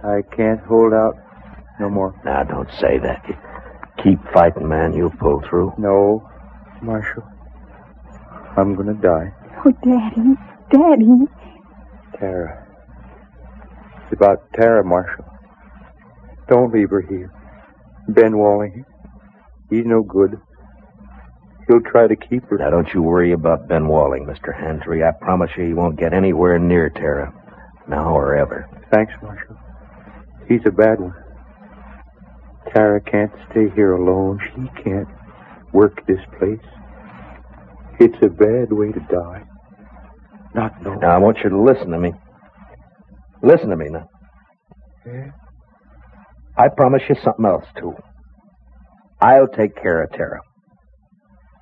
I 0.03 0.21
can't 0.35 0.61
hold 0.61 0.93
out 0.93 1.15
no 1.79 1.89
more. 1.89 2.15
Now, 2.23 2.43
don't 2.43 2.69
say 2.79 2.97
that. 2.99 3.23
You 3.27 3.35
keep 4.03 4.19
fighting, 4.33 4.67
man. 4.67 4.93
You'll 4.93 5.11
pull 5.11 5.41
through. 5.49 5.73
No, 5.77 6.27
Marshal. 6.81 7.23
I'm 8.57 8.75
gonna 8.75 8.93
die. 8.93 9.33
Oh, 9.65 9.71
Daddy, 9.83 10.35
Daddy. 10.71 11.27
Tara. 12.19 12.67
It's 14.03 14.13
about 14.13 14.43
Tara, 14.53 14.83
Marshall. 14.83 15.25
Don't 16.49 16.73
leave 16.73 16.89
her 16.89 17.01
here. 17.01 17.31
Ben 18.09 18.37
Walling, 18.37 18.83
he's 19.69 19.85
no 19.85 20.01
good. 20.03 20.39
He'll 21.67 21.81
try 21.81 22.07
to 22.07 22.15
keep 22.15 22.43
her. 22.45 22.57
Now, 22.57 22.71
don't 22.71 22.93
you 22.93 23.01
worry 23.01 23.31
about 23.31 23.69
Ben 23.69 23.87
Walling, 23.87 24.25
Mr. 24.25 24.53
Hantry. 24.53 25.03
I 25.03 25.11
promise 25.11 25.51
you 25.57 25.65
he 25.65 25.73
won't 25.73 25.97
get 25.99 26.13
anywhere 26.13 26.59
near 26.59 26.89
Tara. 26.89 27.33
Now 27.87 28.13
or 28.13 28.35
ever. 28.35 28.67
Thanks, 28.91 29.13
Marshal. 29.21 29.55
He's 30.47 30.61
a 30.65 30.71
bad 30.71 30.99
one. 30.99 31.13
Tara 32.73 32.99
can't 32.99 33.31
stay 33.49 33.69
here 33.75 33.93
alone. 33.93 34.39
She 34.43 34.83
can't 34.83 35.07
work 35.73 36.05
this 36.07 36.19
place. 36.37 36.59
It's 37.99 38.17
a 38.23 38.29
bad 38.29 38.71
way 38.71 38.91
to 38.91 38.99
die. 38.99 39.43
Not 40.53 40.81
knowing. 40.81 40.99
Now, 40.99 41.15
I 41.15 41.17
want 41.17 41.37
you 41.43 41.49
to 41.49 41.61
listen 41.61 41.91
to 41.91 41.99
me. 41.99 42.11
Listen 43.43 43.69
to 43.69 43.77
me 43.77 43.89
now. 43.89 44.05
Yeah? 45.05 45.31
I 46.57 46.67
promise 46.75 47.03
you 47.07 47.15
something 47.23 47.45
else, 47.45 47.65
too. 47.77 47.93
I'll 49.21 49.47
take 49.47 49.75
care 49.75 50.03
of 50.03 50.11
Tara. 50.11 50.39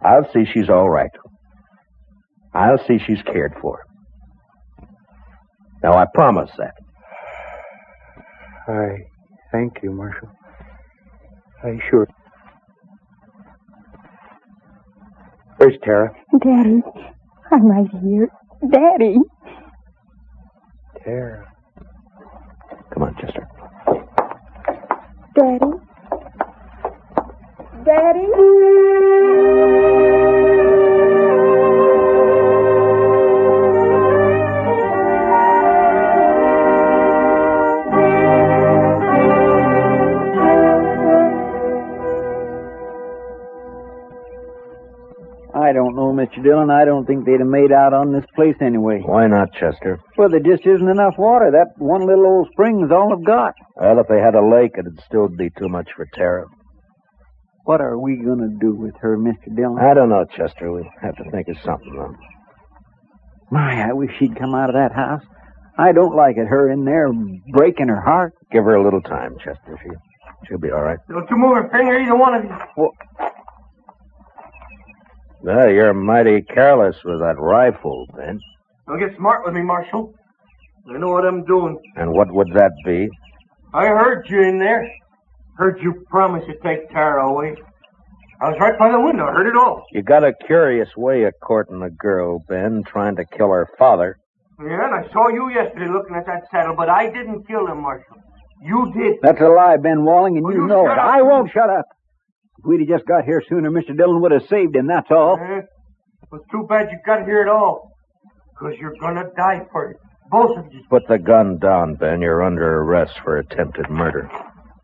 I'll 0.01 0.29
see 0.33 0.45
she's 0.45 0.69
all 0.69 0.89
right. 0.89 1.11
I'll 2.53 2.83
see 2.87 2.97
she's 3.05 3.21
cared 3.21 3.53
for. 3.61 3.79
Now, 5.83 5.93
I 5.93 6.05
promise 6.13 6.49
that. 6.57 6.73
I 8.67 8.97
thank 9.51 9.73
you, 9.83 9.91
Marshal. 9.91 10.29
I 11.63 11.79
sure. 11.89 12.07
Where's 15.59 15.77
Tara? 15.83 16.09
Daddy, 16.41 16.81
I'm 17.51 17.65
right 17.67 17.89
here. 18.01 18.29
Daddy. 18.71 19.17
Tara. 21.03 21.51
Come 22.93 23.03
on, 23.03 23.15
Chester. 23.19 23.45
Daddy. 25.35 25.65
Daddy. 27.83 28.25
I 45.69 45.73
don't 45.73 45.95
know, 45.95 46.11
Mr. 46.11 46.41
Dillon. 46.43 46.71
I 46.71 46.83
don't 46.83 47.05
think 47.05 47.25
they'd 47.25 47.39
have 47.39 47.47
made 47.47 47.71
out 47.71 47.93
on 47.93 48.11
this 48.11 48.25
place 48.33 48.55
anyway. 48.59 49.01
Why 49.05 49.27
not, 49.27 49.53
Chester? 49.53 49.99
Well, 50.17 50.29
there 50.29 50.39
just 50.39 50.65
isn't 50.65 50.89
enough 50.89 51.13
water. 51.17 51.51
That 51.51 51.77
one 51.77 52.01
little 52.01 52.25
old 52.25 52.49
spring 52.51 52.81
is 52.83 52.91
all 52.91 53.13
I've 53.13 53.23
got. 53.23 53.53
Well, 53.75 53.99
if 53.99 54.07
they 54.07 54.17
had 54.19 54.33
a 54.33 54.41
lake, 54.41 54.71
it'd 54.79 54.99
still 55.05 55.27
be 55.27 55.51
too 55.59 55.69
much 55.69 55.89
for 55.95 56.07
Tara. 56.15 56.45
What 57.65 57.81
are 57.81 57.99
we 57.99 58.17
going 58.17 58.39
to 58.39 58.57
do 58.59 58.73
with 58.73 58.95
her, 59.01 59.15
Mr. 59.15 59.55
Dillon? 59.55 59.77
I 59.77 59.93
don't 59.93 60.09
know, 60.09 60.25
Chester. 60.35 60.71
We'll 60.71 60.89
have 61.03 61.15
to 61.17 61.29
think 61.29 61.47
of 61.49 61.57
something, 61.63 61.93
though. 61.93 62.15
My, 63.51 63.89
I 63.89 63.93
wish 63.93 64.09
she'd 64.17 64.35
come 64.39 64.55
out 64.55 64.69
of 64.69 64.75
that 64.75 64.91
house. 64.91 65.21
I 65.77 65.91
don't 65.91 66.15
like 66.15 66.37
it, 66.37 66.47
her 66.47 66.71
in 66.71 66.83
there 66.83 67.09
breaking 67.53 67.89
her 67.89 68.01
heart. 68.01 68.33
Give 68.51 68.63
her 68.63 68.75
a 68.75 68.83
little 68.83 69.01
time, 69.01 69.35
Chester. 69.37 69.77
She, 69.83 69.89
she'll 70.47 70.57
be 70.57 70.71
all 70.71 70.81
right. 70.81 70.97
Don't 71.09 71.29
you 71.29 71.37
move 71.37 71.57
a 71.57 71.69
finger, 71.69 71.99
either 71.99 72.15
one 72.15 72.33
of 72.33 72.43
you. 72.43 72.57
Well, 72.75 72.91
Well, 75.41 75.69
you're 75.69 75.93
mighty 75.93 76.41
careless 76.41 76.97
with 77.03 77.19
that 77.19 77.35
rifle, 77.39 78.05
Ben. 78.15 78.41
Don't 78.87 78.99
get 78.99 79.15
smart 79.17 79.45
with 79.45 79.53
me, 79.53 79.61
Marshal. 79.61 80.13
I 80.89 80.97
know 80.97 81.11
what 81.11 81.25
I'm 81.25 81.45
doing. 81.45 81.77
And 81.95 82.11
what 82.11 82.31
would 82.31 82.51
that 82.53 82.71
be? 82.83 83.09
I 83.73 83.85
heard 83.85 84.25
you 84.29 84.41
in 84.41 84.57
there. 84.59 84.89
Heard 85.57 85.79
you 85.81 86.03
promise 86.09 86.43
to 86.47 86.53
take 86.63 86.89
Tara 86.89 87.27
away. 87.27 87.55
I 88.41 88.49
was 88.49 88.57
right 88.59 88.77
by 88.79 88.91
the 88.91 88.99
window. 88.99 89.25
I 89.27 89.33
heard 89.33 89.47
it 89.47 89.55
all. 89.55 89.83
You 89.91 90.01
got 90.01 90.23
a 90.23 90.33
curious 90.45 90.89
way 90.95 91.23
of 91.23 91.33
courting 91.41 91.81
a 91.83 91.89
girl, 91.89 92.43
Ben, 92.47 92.83
trying 92.85 93.15
to 93.17 93.25
kill 93.25 93.49
her 93.49 93.67
father. 93.77 94.17
Yeah, 94.59 94.85
and 94.85 95.05
I 95.05 95.11
saw 95.11 95.27
you 95.29 95.49
yesterday 95.49 95.87
looking 95.91 96.15
at 96.15 96.25
that 96.25 96.43
saddle, 96.51 96.75
but 96.75 96.89
I 96.89 97.09
didn't 97.11 97.45
kill 97.47 97.67
him, 97.67 97.81
Marshal. 97.81 98.17
You 98.61 98.91
did. 98.93 99.17
That's 99.21 99.39
a 99.39 99.47
lie, 99.47 99.77
Ben 99.77 100.03
Walling, 100.03 100.37
and 100.37 100.45
you 100.47 100.61
you 100.61 100.67
know 100.67 100.85
it. 100.85 100.91
up? 100.91 100.97
I 100.99 101.21
won't 101.21 101.51
shut 101.51 101.69
up. 101.69 101.85
If 102.59 102.65
we'd 102.65 102.81
have 102.81 102.99
just 102.99 103.07
got 103.07 103.23
here 103.23 103.41
sooner, 103.47 103.71
Mr. 103.71 103.95
Dillon 103.95 104.21
would 104.21 104.31
have 104.31 104.43
saved 104.49 104.75
him, 104.75 104.87
that's 104.87 105.07
all. 105.09 105.39
Eh? 105.39 105.61
Well, 106.29 106.41
too 106.51 106.65
bad 106.67 106.89
you 106.91 106.99
got 107.05 107.25
here 107.25 107.41
at 107.41 107.47
all. 107.47 107.91
Because 108.51 108.77
you're 108.79 108.95
going 108.99 109.15
to 109.15 109.29
die 109.37 109.61
for 109.71 109.91
it. 109.91 109.97
Both 110.29 110.57
of 110.57 110.65
you. 110.73 110.83
Put 110.89 111.07
the 111.07 111.17
gun 111.17 111.57
down, 111.57 111.95
Ben. 111.95 112.21
You're 112.21 112.43
under 112.43 112.81
arrest 112.81 113.13
for 113.23 113.37
attempted 113.37 113.89
murder. 113.89 114.29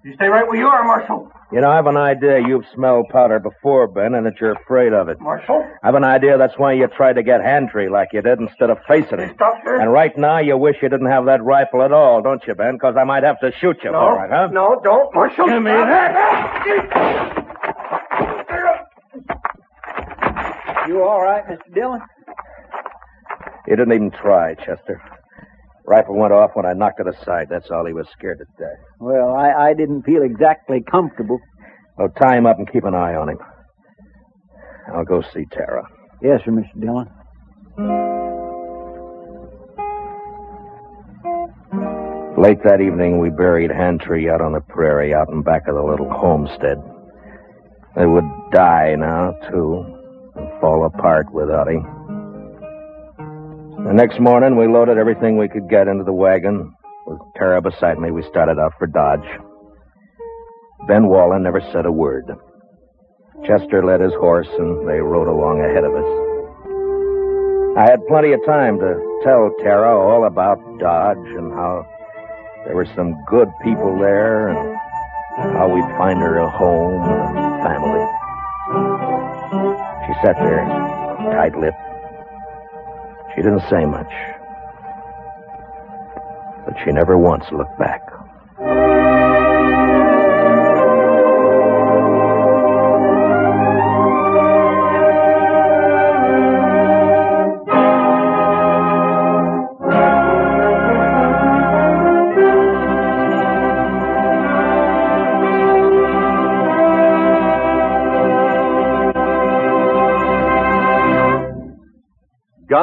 You 0.06 0.14
stay 0.16 0.28
right 0.28 0.48
where 0.48 0.56
you 0.56 0.68
are, 0.68 0.84
Marshal. 0.86 1.30
You 1.52 1.62
know, 1.62 1.70
I 1.70 1.76
have 1.76 1.88
an 1.88 1.98
idea 1.98 2.40
you've 2.48 2.66
smelled 2.74 3.08
powder 3.10 3.40
before, 3.40 3.88
Ben, 3.88 4.14
and 4.16 4.26
that 4.26 4.34
you're 4.40 4.54
afraid 4.54 4.94
of 4.94 5.10
it. 5.10 5.20
Marshal? 5.20 5.64
I 5.84 5.88
have 5.88 5.96
an 5.96 6.04
idea 6.04 6.38
that's 6.38 6.58
why 6.58 6.74
you 6.74 6.88
tried 6.88 7.14
to 7.14 7.24
get 7.24 7.42
Hantry 7.42 7.90
like 7.90 8.10
you 8.14 8.22
did 8.22 8.40
instead 8.40 8.70
of 8.70 8.78
facing 8.88 9.20
him. 9.20 9.34
Stop 9.36 9.56
there. 9.66 9.82
And 9.82 9.92
right 9.92 10.18
now, 10.18 10.40
you 10.40 10.58
wish 10.58 10.78
you 10.82 10.90
didn't 10.90 11.10
have 11.10 11.26
that 11.26 11.44
rifle 11.44 11.84
at 11.84 11.92
all, 11.92 12.22
don't 12.22 12.42
you, 12.48 12.56
Ben? 12.56 12.74
Because 12.76 12.96
I 12.98 13.04
might 13.04 13.24
have 13.24 13.40
to 13.42 13.52
shoot 13.60 13.78
you 13.84 13.92
no, 13.92 14.00
for 14.00 14.26
it, 14.26 14.32
huh? 14.32 14.48
no, 14.52 14.80
don't, 14.84 15.14
Marshal. 15.14 15.48
Give 15.48 15.62
me 15.62 15.72
that. 15.72 17.45
You 20.96 21.04
all 21.04 21.22
right, 21.22 21.46
Mr. 21.46 21.74
Dillon? 21.74 22.00
He 23.66 23.72
didn't 23.72 23.92
even 23.92 24.12
try, 24.12 24.54
Chester. 24.54 25.02
Rifle 25.86 26.16
went 26.16 26.32
off 26.32 26.52
when 26.54 26.66
I 26.66 26.72
knocked 26.72 27.02
it 27.02 27.08
aside. 27.08 27.48
That's 27.50 27.70
all 27.70 27.86
he 27.86 27.92
was 27.92 28.08
scared 28.18 28.38
to 28.38 28.46
death. 28.58 28.80
Well, 29.02 29.36
I, 29.36 29.72
I 29.72 29.74
didn't 29.74 30.04
feel 30.04 30.24
exactly 30.24 30.82
comfortable. 30.90 31.42
Well, 31.98 32.08
tie 32.18 32.38
him 32.38 32.46
up 32.46 32.60
and 32.60 32.72
keep 32.72 32.86
an 32.86 32.96
eye 32.96 33.14
on 33.14 33.28
him. 33.28 33.40
I'll 34.94 35.04
go 35.04 35.22
see 35.34 35.44
Tara. 35.52 35.86
Yes, 36.22 36.40
sir, 36.46 36.52
Mr. 36.52 36.80
Dillon. 36.80 37.10
Late 42.42 42.64
that 42.64 42.80
evening, 42.80 43.20
we 43.20 43.32
buried 43.32 43.70
Hantry 43.70 44.30
out 44.30 44.40
on 44.40 44.54
the 44.54 44.62
prairie, 44.62 45.14
out 45.14 45.28
in 45.28 45.42
back 45.42 45.68
of 45.68 45.76
the 45.76 45.84
little 45.84 46.10
homestead. 46.10 46.82
They 47.98 48.06
would 48.06 48.30
die 48.54 48.96
now, 48.96 49.34
too, 49.52 50.05
fall 50.60 50.86
apart 50.86 51.32
without 51.32 51.68
him. 51.68 51.84
The 53.86 53.94
next 53.94 54.20
morning, 54.20 54.58
we 54.58 54.68
loaded 54.68 54.98
everything 54.98 55.38
we 55.38 55.48
could 55.48 55.70
get 55.70 55.88
into 55.88 56.04
the 56.04 56.14
wagon. 56.14 56.74
With 57.06 57.20
Tara 57.36 57.62
beside 57.62 58.00
me, 58.00 58.10
we 58.12 58.24
started 58.24 58.58
out 58.58 58.74
for 58.80 58.88
Dodge. 58.88 59.28
Ben 60.88 61.08
Walling 61.08 61.44
never 61.44 61.62
said 61.72 61.86
a 61.86 61.92
word. 61.92 62.26
Chester 63.46 63.86
led 63.86 64.02
his 64.02 64.14
horse, 64.14 64.48
and 64.58 64.88
they 64.88 65.00
rode 65.00 65.28
along 65.28 65.62
ahead 65.62 65.84
of 65.84 65.94
us. 65.94 66.26
I 67.78 67.92
had 67.92 68.08
plenty 68.08 68.32
of 68.32 68.40
time 68.46 68.80
to 68.80 69.20
tell 69.24 69.52
Tara 69.62 69.94
all 69.94 70.26
about 70.26 70.58
Dodge 70.80 71.18
and 71.38 71.52
how 71.54 71.86
there 72.66 72.76
were 72.76 72.88
some 72.96 73.14
good 73.30 73.50
people 73.64 74.00
there 74.00 74.50
and 74.50 74.76
how 75.58 75.68
we'd 75.68 75.98
find 75.98 76.20
her 76.20 76.38
a 76.38 76.50
home 76.50 77.04
and 77.04 77.38
a 77.38 77.64
family. 77.64 78.15
Sat 80.24 80.36
there, 80.38 80.66
tight 81.34 81.56
lipped. 81.60 81.78
She 83.36 83.42
didn't 83.42 83.64
say 83.70 83.86
much, 83.86 84.12
but 86.66 86.76
she 86.84 86.92
never 86.92 87.18
once 87.18 87.46
looked 87.52 87.78
back. 87.78 88.15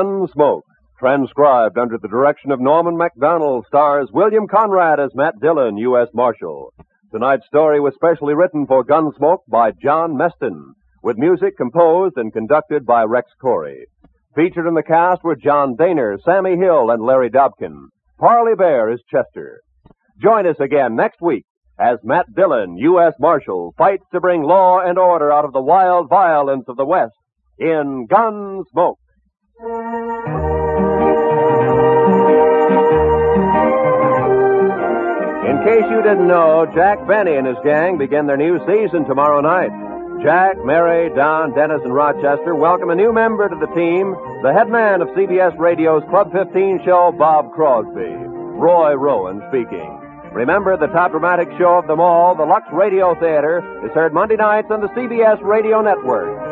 Gunsmoke, 0.03 0.63
transcribed 0.99 1.79
under 1.79 1.97
the 1.97 2.09
direction 2.09 2.51
of 2.51 2.61
Norman 2.61 2.97
MacDonald, 2.97 3.67
stars 3.69 4.11
William 4.13 4.49
Conrad 4.49 4.99
as 4.99 5.15
Matt 5.15 5.35
Dillon, 5.41 5.77
U.S. 5.77 6.09
Marshal. 6.13 6.73
Tonight's 7.13 7.47
story 7.47 7.79
was 7.79 7.95
specially 7.95 8.35
written 8.35 8.67
for 8.67 8.85
Gunsmoke 8.85 9.45
by 9.49 9.71
John 9.71 10.15
Meston, 10.15 10.73
with 11.05 11.19
music 11.19 11.57
composed 11.57 12.17
and 12.17 12.33
conducted 12.33 12.85
by 12.85 13.05
Rex 13.05 13.31
Koury. 13.41 13.85
Featured 14.35 14.67
in 14.67 14.75
the 14.75 14.83
cast 14.83 15.23
were 15.23 15.37
John 15.37 15.77
Dehner, 15.77 16.21
Sammy 16.25 16.57
Hill, 16.57 16.91
and 16.91 17.05
Larry 17.05 17.31
Dobkin. 17.31 17.87
Parley 18.19 18.57
Baer 18.57 18.91
is 18.91 19.05
Chester. 19.09 19.61
Join 20.21 20.49
us 20.49 20.59
again 20.59 20.97
next 20.97 21.21
week 21.23 21.45
as 21.79 21.99
Matt 22.03 22.27
Dillon, 22.35 22.77
U.S. 22.77 23.15
Marshal, 23.21 23.73
fights 23.79 24.05
to 24.13 24.21
bring 24.21 24.43
law 24.43 24.81
and 24.81 24.99
order 24.99 25.33
out 25.33 25.45
of 25.45 25.53
the 25.53 25.63
wild 25.63 26.09
violence 26.09 26.65
of 26.67 26.77
the 26.77 26.87
West 26.87 27.15
in 27.59 28.09
Gunsmoke. 28.11 28.97
In 29.63 29.69
case 35.63 35.87
you 35.89 36.03
didn't 36.03 36.27
know, 36.27 36.67
Jack 36.75 37.07
Benny 37.07 37.37
and 37.37 37.47
his 37.47 37.57
gang 37.63 37.97
begin 37.97 38.27
their 38.27 38.37
new 38.37 38.59
season 38.67 39.05
tomorrow 39.05 39.41
night. 39.41 39.71
Jack, 40.25 40.57
Mary, 40.65 41.15
Don, 41.15 41.55
Dennis, 41.55 41.81
and 41.85 41.95
Rochester 41.95 42.57
welcome 42.57 42.91
a 42.91 42.97
new 42.97 43.13
member 43.13 43.49
to 43.49 43.55
the 43.55 43.73
team, 43.73 44.17
the 44.43 44.53
head 44.53 44.69
man 44.69 45.01
of 45.01 45.07
CBS 45.11 45.57
Radio's 45.57 46.03
Club 46.11 46.33
15 46.33 46.81
show, 46.85 47.15
Bob 47.17 47.53
Crosby. 47.53 48.17
Roy 48.59 48.95
Rowan 48.95 49.43
speaking. 49.49 50.01
Remember, 50.33 50.77
the 50.77 50.89
top 50.89 51.13
dramatic 51.13 51.47
show 51.57 51.79
of 51.79 51.87
them 51.87 52.01
all, 52.01 52.35
the 52.35 52.43
Lux 52.43 52.67
Radio 52.73 53.15
Theater, 53.15 53.63
is 53.87 53.93
heard 53.93 54.13
Monday 54.13 54.35
nights 54.35 54.73
on 54.73 54.81
the 54.81 54.89
CBS 54.89 55.41
Radio 55.41 55.83
Network. 55.83 56.52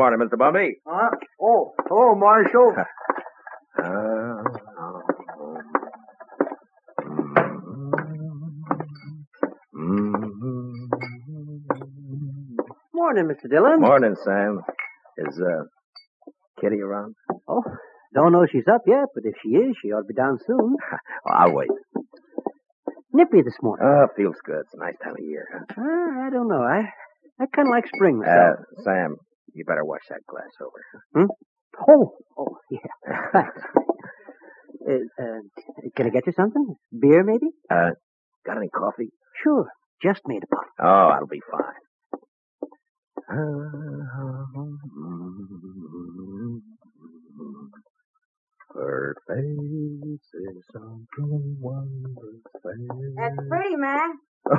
Morning, 0.00 0.26
Mr. 0.26 0.38
Bumby? 0.38 0.76
Huh? 0.86 1.10
Oh, 1.42 1.74
hello, 1.86 2.14
Marshal. 2.14 2.74
Morning, 12.92 13.24
Mr. 13.26 13.48
Dillon. 13.50 13.80
Morning, 13.80 14.14
Sam. 14.24 14.60
Is 15.18 15.40
uh, 15.40 15.64
Kitty 16.60 16.80
around? 16.80 17.14
Oh, 17.48 17.62
don't 18.14 18.32
know 18.32 18.42
if 18.42 18.50
she's 18.52 18.68
up 18.72 18.82
yet, 18.86 19.06
but 19.14 19.24
if 19.24 19.34
she 19.42 19.50
is, 19.50 19.74
she 19.82 19.90
ought 19.92 20.02
to 20.02 20.06
be 20.06 20.14
down 20.14 20.38
soon. 20.46 20.76
Oh, 21.28 21.32
I'll 21.32 21.52
wait. 21.54 21.68
Nippy 23.12 23.42
this 23.42 23.56
morning. 23.62 23.86
Oh, 23.86 24.06
feels 24.16 24.36
good. 24.44 24.60
It's 24.60 24.74
a 24.74 24.78
nice 24.78 24.94
time 25.02 25.14
of 25.18 25.24
year. 25.24 25.46
Huh? 25.52 25.64
Uh, 25.82 26.26
I 26.26 26.30
don't 26.30 26.48
know. 26.48 26.62
I 26.62 26.88
I 27.40 27.46
kind 27.54 27.68
of 27.68 27.72
like 27.72 27.86
spring 27.94 28.22
Uh, 28.24 28.26
myself. 28.26 28.56
Sam, 28.84 29.16
you 29.60 29.64
better 29.68 29.84
wash 29.84 30.00
that 30.08 30.24
glass 30.26 30.48
over. 30.60 30.80
Hmm? 31.14 31.28
Oh, 31.88 32.16
oh, 32.38 32.56
yeah. 32.70 32.88
Thanks. 33.32 33.62
Uh, 34.88 35.04
uh, 35.22 35.40
can 35.94 36.06
I 36.06 36.08
get 36.08 36.26
you 36.26 36.32
something? 36.32 36.74
Beer, 36.98 37.22
maybe? 37.22 37.48
Uh, 37.70 37.90
got 38.46 38.56
any 38.56 38.70
coffee? 38.70 39.12
Sure. 39.44 39.68
Just 40.02 40.22
made 40.26 40.42
a 40.42 40.46
pot. 40.46 40.64
Oh, 40.82 41.10
that'll 41.12 41.28
be 41.28 41.42
fine. 41.52 41.82
Her 48.74 49.14
face 49.28 50.28
is 50.32 50.64
something 50.72 51.56
wonderful. 51.60 52.40
That's 53.16 53.36
pretty, 53.48 53.76
man. 53.76 54.12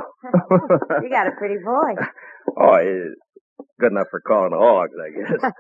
you 1.02 1.10
got 1.10 1.28
a 1.28 1.32
pretty 1.38 1.56
voice. 1.64 2.08
Oh, 2.60 2.76
it's 2.76 3.16
good 3.82 3.92
enough 3.92 4.08
for 4.12 4.22
calling 4.22 4.52
hogs, 4.54 4.94
I 4.96 5.10
guess. 5.20 5.52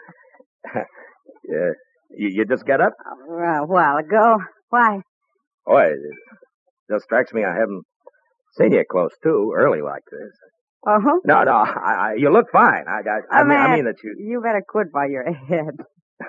yeah. 1.49 1.71
You, 2.15 2.27
you 2.29 2.45
just 2.45 2.65
get 2.65 2.79
up? 2.81 2.93
A 3.29 3.65
while 3.65 3.97
ago. 3.97 4.37
Why? 4.69 5.01
Oh, 5.67 5.77
it 5.77 5.97
just 6.89 7.05
strikes 7.05 7.33
me 7.33 7.43
I 7.43 7.53
haven't 7.53 7.83
seen 8.57 8.71
you 8.73 8.83
close 8.89 9.11
to 9.23 9.53
early 9.57 9.81
like 9.81 10.03
this. 10.11 10.31
Uh 10.87 10.99
huh. 11.03 11.19
No, 11.25 11.43
no, 11.43 11.51
I, 11.51 11.93
I, 11.93 12.13
you 12.17 12.31
look 12.31 12.47
fine. 12.51 12.85
I, 12.87 13.01
I, 13.07 13.39
I, 13.39 13.41
Oh, 13.41 13.45
mean, 13.45 13.57
I 13.57 13.67
man, 13.67 13.75
mean 13.75 13.85
that 13.85 13.97
you. 14.03 14.15
You 14.17 14.41
better 14.41 14.63
quit 14.67 14.91
by 14.91 15.05
your 15.07 15.23
head. 15.31 15.75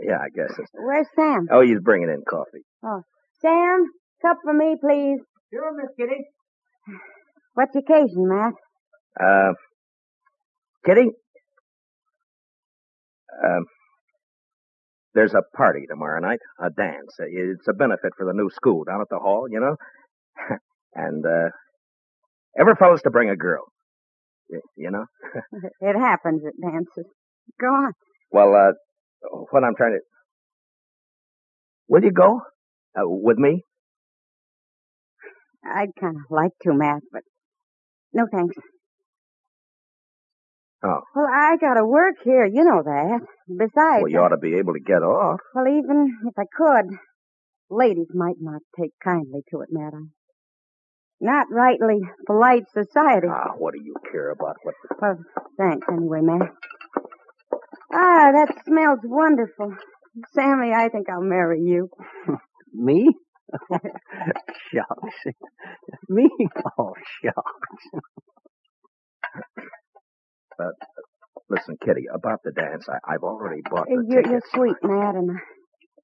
yeah, 0.00 0.18
I 0.20 0.28
guess 0.34 0.52
it's. 0.58 0.70
Where's 0.74 1.06
Sam? 1.16 1.46
Oh, 1.50 1.62
he's 1.62 1.80
bringing 1.80 2.10
in 2.10 2.22
coffee. 2.28 2.64
Oh, 2.84 3.00
Sam, 3.40 3.86
cup 4.22 4.38
for 4.44 4.52
me, 4.52 4.76
please. 4.80 5.20
Sure, 5.52 5.72
Miss 5.74 5.90
Kitty. 5.98 6.22
What's 7.54 7.72
the 7.72 7.80
occasion, 7.80 8.28
Matt? 8.28 8.52
Uh, 9.18 9.52
Kitty? 10.84 11.10
Um, 13.44 13.64
there's 15.14 15.34
a 15.34 15.42
party 15.56 15.86
tomorrow 15.88 16.20
night, 16.20 16.38
a 16.60 16.70
dance. 16.70 17.14
It's 17.18 17.68
a 17.68 17.72
benefit 17.72 18.12
for 18.16 18.26
the 18.26 18.32
new 18.32 18.48
school 18.50 18.84
down 18.84 19.00
at 19.00 19.08
the 19.10 19.18
hall, 19.18 19.46
you 19.50 19.60
know? 19.60 19.76
and, 20.94 21.24
uh, 21.24 21.50
every 22.58 22.74
fellow's 22.78 23.02
to 23.02 23.10
bring 23.10 23.30
a 23.30 23.36
girl. 23.36 23.64
You 24.76 24.90
know? 24.90 25.06
It 25.80 25.96
happens 25.98 26.42
at 26.46 26.54
dances. 26.60 27.06
Go 27.60 27.66
on. 27.66 27.92
Well, 28.30 28.54
uh, 28.54 28.72
what 29.50 29.64
I'm 29.64 29.74
trying 29.76 29.92
to. 29.92 30.00
Will 31.88 32.02
you 32.04 32.12
go? 32.12 32.40
Uh, 32.96 33.02
with 33.06 33.38
me? 33.38 33.64
I'd 35.64 35.90
kind 36.00 36.16
of 36.16 36.22
like 36.30 36.52
to, 36.62 36.72
Matt, 36.72 37.02
but 37.12 37.22
no 38.12 38.26
thanks. 38.30 38.56
Oh. 40.82 41.00
Well, 41.14 41.26
I 41.26 41.56
gotta 41.60 41.84
work 41.84 42.16
here. 42.24 42.46
You 42.46 42.64
know 42.64 42.82
that. 42.82 43.20
Besides, 43.48 44.02
Well, 44.02 44.08
you 44.10 44.18
ought 44.18 44.28
to 44.28 44.38
be 44.38 44.56
able 44.56 44.72
to 44.72 44.80
get 44.80 45.02
off. 45.02 45.40
well, 45.54 45.68
even 45.68 46.16
if 46.26 46.34
I 46.38 46.44
could, 46.56 46.96
ladies 47.68 48.08
might 48.14 48.36
not 48.40 48.62
take 48.78 48.92
kindly 49.04 49.42
to 49.50 49.60
it, 49.60 49.68
madam. 49.70 50.12
Not 51.20 51.48
rightly 51.52 52.00
polite 52.26 52.64
society. 52.72 53.26
Ah, 53.30 53.52
what 53.58 53.74
do 53.74 53.80
you 53.84 53.94
care 54.10 54.30
about 54.30 54.56
what? 54.62 54.74
The... 54.88 54.96
Well, 55.02 55.18
thanks 55.58 55.86
anyway, 55.92 56.20
ma'am. 56.22 56.48
Ah, 57.92 58.30
that 58.32 58.54
smells 58.66 59.00
wonderful. 59.04 59.74
Sammy, 60.34 60.72
I 60.72 60.88
think 60.88 61.10
I'll 61.10 61.20
marry 61.20 61.60
you. 61.60 61.90
Me? 62.72 63.06
shucks. 64.72 65.34
Me? 66.08 66.30
Oh, 66.78 66.94
shucks. 67.22 68.04
Uh, 70.60 70.70
listen, 71.48 71.76
Kitty, 71.84 72.04
about 72.12 72.40
the 72.44 72.52
dance, 72.52 72.86
I, 72.88 73.14
I've 73.14 73.22
already 73.22 73.62
bought 73.70 73.86
the 73.88 74.04
You're, 74.08 74.22
tickets. 74.22 74.46
you're 74.54 74.66
sweet, 74.68 74.76
Matt, 74.82 75.14
and 75.14 75.30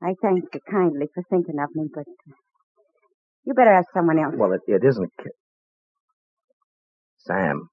I 0.02 0.14
thank 0.22 0.44
you 0.54 0.60
kindly 0.70 1.06
for 1.14 1.22
thinking 1.30 1.56
of 1.62 1.68
me, 1.74 1.88
but 1.94 2.04
you 3.44 3.54
better 3.54 3.72
ask 3.72 3.88
someone 3.94 4.18
else. 4.18 4.34
Well, 4.36 4.52
it, 4.52 4.60
it 4.66 4.82
isn't. 4.84 5.10
Ki- 5.22 5.30
Sam, 7.18 7.68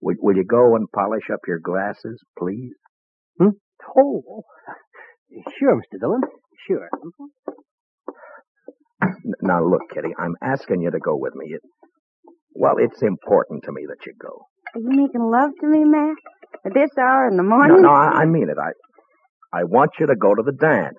will, 0.00 0.16
will 0.20 0.36
you 0.36 0.44
go 0.44 0.76
and 0.76 0.86
polish 0.94 1.30
up 1.32 1.40
your 1.48 1.58
glasses, 1.58 2.20
please? 2.38 2.72
Oh, 3.40 4.42
sure, 5.58 5.76
Mr. 5.76 5.98
Dillon. 6.00 6.20
Sure. 6.68 6.88
Now, 9.42 9.64
look, 9.64 9.82
Kitty, 9.92 10.14
I'm 10.18 10.36
asking 10.42 10.82
you 10.82 10.90
to 10.90 10.98
go 11.00 11.16
with 11.16 11.34
me. 11.34 11.54
It, 11.54 11.60
well, 12.54 12.74
it's 12.78 13.02
important 13.02 13.64
to 13.64 13.72
me 13.72 13.82
that 13.88 14.06
you 14.06 14.12
go. 14.20 14.46
Are 14.74 14.80
you 14.80 14.90
making 14.90 15.20
love 15.20 15.50
to 15.60 15.66
me, 15.66 15.84
Matt? 15.84 16.16
At 16.64 16.74
this 16.74 16.90
hour 16.98 17.28
in 17.28 17.36
the 17.36 17.42
morning? 17.42 17.82
no, 17.82 17.90
I, 17.90 18.22
I 18.22 18.24
mean 18.24 18.48
it. 18.48 18.56
I, 18.58 18.72
I 19.52 19.64
want 19.64 19.90
you 20.00 20.06
to 20.06 20.16
go 20.16 20.34
to 20.34 20.42
the 20.42 20.52
dance. 20.52 20.98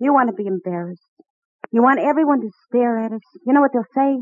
You 0.00 0.12
want 0.12 0.30
to 0.30 0.34
be 0.34 0.46
embarrassed. 0.46 1.06
You 1.70 1.82
want 1.82 2.00
everyone 2.00 2.40
to 2.40 2.50
stare 2.66 2.98
at 2.98 3.12
us. 3.12 3.20
You 3.46 3.52
know 3.52 3.60
what 3.60 3.70
they'll 3.72 3.84
say? 3.94 4.18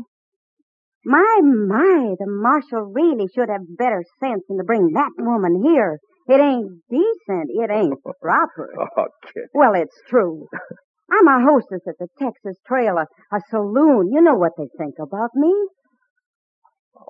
My, 1.03 1.39
my, 1.41 2.13
the 2.19 2.27
marshal 2.27 2.91
really 2.93 3.25
should 3.33 3.49
have 3.49 3.61
better 3.77 4.03
sense 4.19 4.43
than 4.47 4.57
to 4.57 4.63
bring 4.63 4.91
that 4.93 5.11
woman 5.17 5.63
here. 5.63 5.97
It 6.29 6.39
ain't 6.39 6.69
decent. 6.89 7.49
It 7.49 7.71
ain't 7.71 7.97
proper. 8.21 8.69
Oh, 8.97 9.05
Kitty. 9.25 9.47
Well, 9.55 9.73
it's 9.73 9.97
true. 10.07 10.47
I'm 11.11 11.27
a 11.27 11.43
hostess 11.43 11.81
at 11.87 11.95
the 11.99 12.07
Texas 12.19 12.57
Trail, 12.67 12.97
a, 12.97 13.07
a 13.35 13.39
saloon. 13.49 14.11
You 14.13 14.21
know 14.21 14.35
what 14.35 14.53
they 14.57 14.67
think 14.77 14.95
about 15.01 15.31
me. 15.33 15.51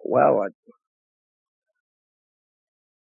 Well, 0.03 0.43
I... 0.43 0.47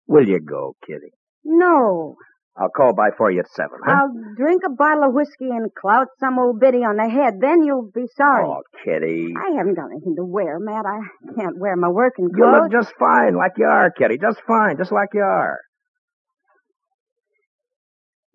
will 0.07 0.27
you 0.27 0.39
go, 0.39 0.75
Kitty? 0.85 1.11
No. 1.43 2.15
I'll 2.57 2.69
call 2.69 2.93
by 2.93 3.11
for 3.17 3.31
you 3.31 3.39
at 3.39 3.49
seven, 3.51 3.79
huh? 3.85 3.91
I'll 3.91 4.35
drink 4.35 4.63
a 4.65 4.69
bottle 4.69 5.05
of 5.05 5.13
whiskey 5.13 5.49
and 5.49 5.73
clout 5.73 6.07
some 6.19 6.37
old 6.37 6.59
biddy 6.59 6.79
on 6.79 6.97
the 6.97 7.07
head. 7.07 7.35
Then 7.39 7.63
you'll 7.63 7.89
be 7.93 8.05
sorry. 8.17 8.45
Oh, 8.45 8.63
Kitty. 8.83 9.33
I 9.37 9.55
haven't 9.57 9.75
got 9.75 9.91
anything 9.91 10.15
to 10.17 10.25
wear, 10.25 10.59
Matt. 10.59 10.85
I 10.85 10.99
can't 11.39 11.57
wear 11.57 11.77
my 11.77 11.87
working 11.87 12.29
clothes. 12.29 12.53
You 12.53 12.61
look 12.63 12.71
just 12.71 12.93
fine, 12.99 13.35
like 13.35 13.53
you 13.57 13.65
are, 13.65 13.89
Kitty. 13.91 14.17
Just 14.17 14.41
fine, 14.45 14.77
just 14.77 14.91
like 14.91 15.09
you 15.13 15.21
are. 15.21 15.59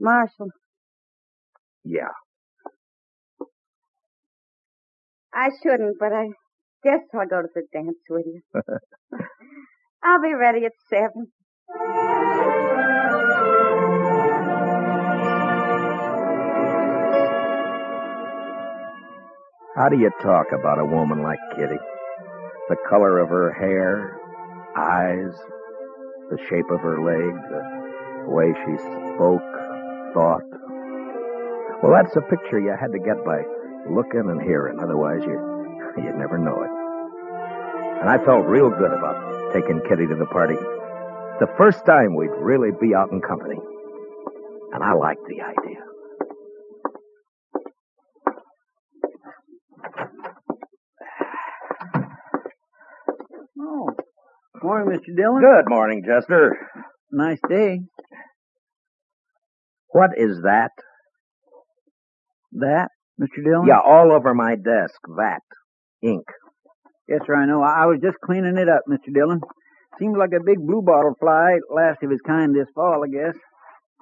Marshal, 0.01 0.49
Yeah. 1.85 2.09
I 5.33 5.51
shouldn't, 5.63 5.97
but 5.99 6.13
I 6.13 6.29
guess 6.85 7.01
I'll 7.15 7.27
go 7.27 7.43
to 7.43 7.49
the 7.55 7.63
dance 7.73 7.97
with 8.09 8.27
you. 8.27 8.43
I'll 10.05 10.23
be 10.23 10.35
ready 10.35 10.67
at 10.67 10.73
seven. 10.89 11.33
How 19.77 19.89
do 19.89 19.99
you 19.99 20.11
talk 20.23 20.47
about 20.53 20.79
a 20.79 20.85
woman 20.85 21.23
like 21.23 21.39
Kitty? 21.57 21.81
The 22.69 22.77
color 22.89 23.19
of 23.19 23.29
her 23.29 23.53
hair, 23.53 24.21
eyes, 24.77 25.35
the 26.31 26.39
shape 26.49 26.71
of 26.71 26.81
her 26.81 27.03
legs, 27.03 27.43
the 27.51 28.31
way 28.31 28.53
she 28.55 28.79
spoke, 28.79 29.43
thought. 30.15 30.47
Well, 31.83 31.93
that's 31.93 32.15
a 32.15 32.23
picture 32.23 32.61
you 32.61 32.75
had 32.79 32.93
to 32.93 32.99
get 32.99 33.25
by 33.25 33.43
looking 33.91 34.31
and 34.31 34.41
hearing. 34.41 34.79
Otherwise, 34.81 35.23
you, 35.27 35.54
you'd 36.03 36.17
never 36.17 36.39
know 36.39 36.63
it. 36.63 36.71
And 38.01 38.09
I 38.11 38.19
felt 38.25 38.47
real 38.47 38.71
good 38.71 38.93
about 38.93 39.53
taking 39.53 39.81
Kitty 39.89 40.07
to 40.07 40.17
the 40.17 40.27
party. 40.27 40.57
The 41.41 41.49
first 41.57 41.87
time 41.87 42.15
we'd 42.15 42.31
really 42.39 42.71
be 42.81 42.95
out 42.95 43.13
in 43.13 43.21
company. 43.21 43.59
And 44.73 44.83
I 44.83 44.93
liked 44.93 45.23
the 45.29 45.41
idea. 45.41 45.81
Oh. 53.61 53.91
Morning, 54.63 54.99
Mr. 54.99 55.17
Dillon. 55.17 55.41
Good 55.41 55.69
morning, 55.69 56.03
Chester. 56.07 56.57
Nice 57.13 57.41
day. 57.49 57.81
What 59.89 60.11
is 60.17 60.41
that? 60.43 60.71
That, 62.53 62.89
Mr. 63.21 63.45
Dillon? 63.45 63.67
Yeah, 63.67 63.81
all 63.85 64.13
over 64.13 64.35
my 64.35 64.57
desk. 64.57 65.01
That. 65.17 65.43
Ink. 66.05 66.27
Yes, 67.09 67.21
sir, 67.27 67.35
I 67.35 67.47
know. 67.47 67.63
I 67.63 67.87
was 67.87 68.01
just 68.03 68.17
cleaning 68.25 68.57
it 68.57 68.69
up, 68.69 68.83
Mr. 68.89 69.13
Dillon. 69.13 69.41
Seems 69.99 70.17
like 70.19 70.31
a 70.37 70.43
big 70.45 70.59
blue 70.59 70.83
bottle 70.83 71.15
fly, 71.19 71.59
last 71.73 72.03
of 72.03 72.11
his 72.11 72.21
kind 72.27 72.55
this 72.55 72.69
fall, 72.75 73.05
I 73.05 73.09
guess. 73.09 73.37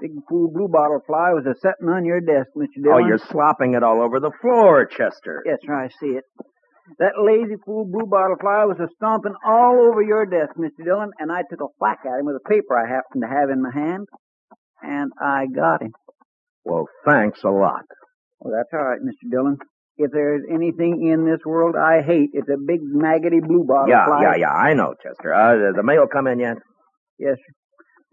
Big 0.01 0.13
fool 0.29 0.51
blue 0.51 0.69
bottle 0.69 1.01
fly 1.07 1.31
was 1.33 1.47
a 1.47 1.55
setting 1.61 1.89
on 1.89 2.05
your 2.05 2.21
desk, 2.21 2.51
Mr. 2.57 2.79
Oh, 2.79 2.83
Dillon. 2.83 3.05
Oh, 3.05 3.07
you're 3.07 3.19
slopping 3.31 3.75
it 3.75 3.83
all 3.83 4.03
over 4.03 4.19
the 4.19 4.33
floor, 4.41 4.87
Chester. 4.87 5.43
Yes, 5.47 5.59
sir, 5.65 5.75
I 5.75 5.89
see 6.01 6.17
it. 6.19 6.25
That 6.99 7.13
lazy 7.23 7.55
fool 7.65 7.85
blue 7.85 8.07
bottle 8.07 8.37
fly 8.41 8.65
was 8.65 8.79
a 8.81 8.89
stomping 8.97 9.35
all 9.47 9.87
over 9.87 10.03
your 10.03 10.27
desk, 10.27 10.57
Mr. 10.59 10.85
Dillon, 10.85 11.11
and 11.19 11.31
I 11.31 11.43
took 11.49 11.61
a 11.61 11.71
whack 11.79 12.01
at 12.05 12.19
him 12.19 12.27
with 12.27 12.37
a 12.37 12.49
paper 12.49 12.77
I 12.77 12.89
happened 12.89 13.23
to 13.23 13.29
have 13.29 13.51
in 13.51 13.63
my 13.63 13.71
hand, 13.73 14.09
and 14.83 15.13
I 15.21 15.47
got 15.47 15.83
him. 15.83 15.93
Well, 16.65 16.89
thanks 17.07 17.45
a 17.45 17.51
lot. 17.51 17.85
Well, 18.41 18.55
that's 18.57 18.73
all 18.73 18.85
right, 18.85 19.01
Mr. 19.01 19.31
Dillon. 19.31 19.59
If 19.99 20.11
there's 20.11 20.43
anything 20.51 21.07
in 21.07 21.25
this 21.25 21.41
world 21.45 21.77
I 21.77 22.03
hate, 22.03 22.31
it's 22.33 22.49
a 22.49 22.57
big 22.57 22.81
maggoty 22.83 23.41
blue 23.41 23.65
bottle 23.65 23.89
yeah, 23.89 24.07
fly. 24.07 24.23
yeah, 24.23 24.37
yeah, 24.37 24.51
I 24.51 24.75
know, 24.75 24.95
Chester. 25.03 25.35
Uh, 25.35 25.57
the, 25.57 25.73
the 25.77 25.83
mail 25.83 26.07
come 26.11 26.27
in 26.27 26.41
yet? 26.41 26.57
Yes, 27.19 27.37
sir. 27.37 27.55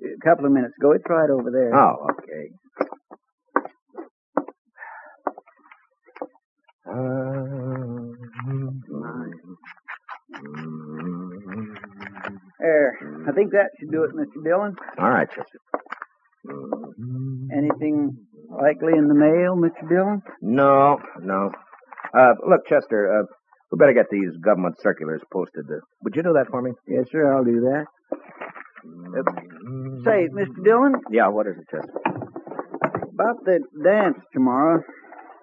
A 0.06 0.30
couple 0.30 0.46
of 0.46 0.52
minutes 0.52 0.74
ago. 0.80 0.92
It's 0.92 1.04
right 1.10 1.30
over 1.30 1.52
there. 1.52 1.76
Oh, 1.76 2.08
okay. 2.12 2.52
There. 12.60 12.98
I 13.28 13.32
think 13.34 13.52
that 13.52 13.72
should 13.80 13.92
do 13.92 14.04
it, 14.04 14.12
Mr. 14.16 14.44
Dillon. 14.44 14.76
All 14.98 15.10
right, 15.10 15.28
Chester. 15.28 15.60
Anything 17.56 18.18
likely 18.50 18.94
in 18.98 19.08
the 19.08 19.16
mail, 19.16 19.56
Mr. 19.56 19.88
Dillon? 19.90 20.22
No, 20.42 21.00
no. 21.22 21.52
Uh, 22.18 22.34
look, 22.48 22.66
Chester, 22.68 23.20
uh, 23.22 23.24
we 23.72 23.78
better 23.78 23.94
get 23.94 24.06
these 24.12 24.36
government 24.44 24.76
circulars 24.82 25.22
posted. 25.32 25.66
Uh, 25.70 25.80
would 26.04 26.16
you 26.16 26.24
do 26.24 26.34
that 26.34 26.48
for 26.50 26.62
me? 26.62 26.72
Yes, 26.88 27.06
sir, 27.12 27.34
I'll 27.34 27.44
do 27.44 27.62
that. 27.62 27.86
Uh, 28.86 30.04
say, 30.04 30.28
Mr. 30.34 30.64
Dillon, 30.64 30.94
Yeah, 31.12 31.28
what 31.30 31.48
is 31.48 31.56
it, 31.58 31.66
Chester? 31.70 31.94
about 33.14 33.44
the 33.44 33.60
dance 33.84 34.18
tomorrow, 34.34 34.82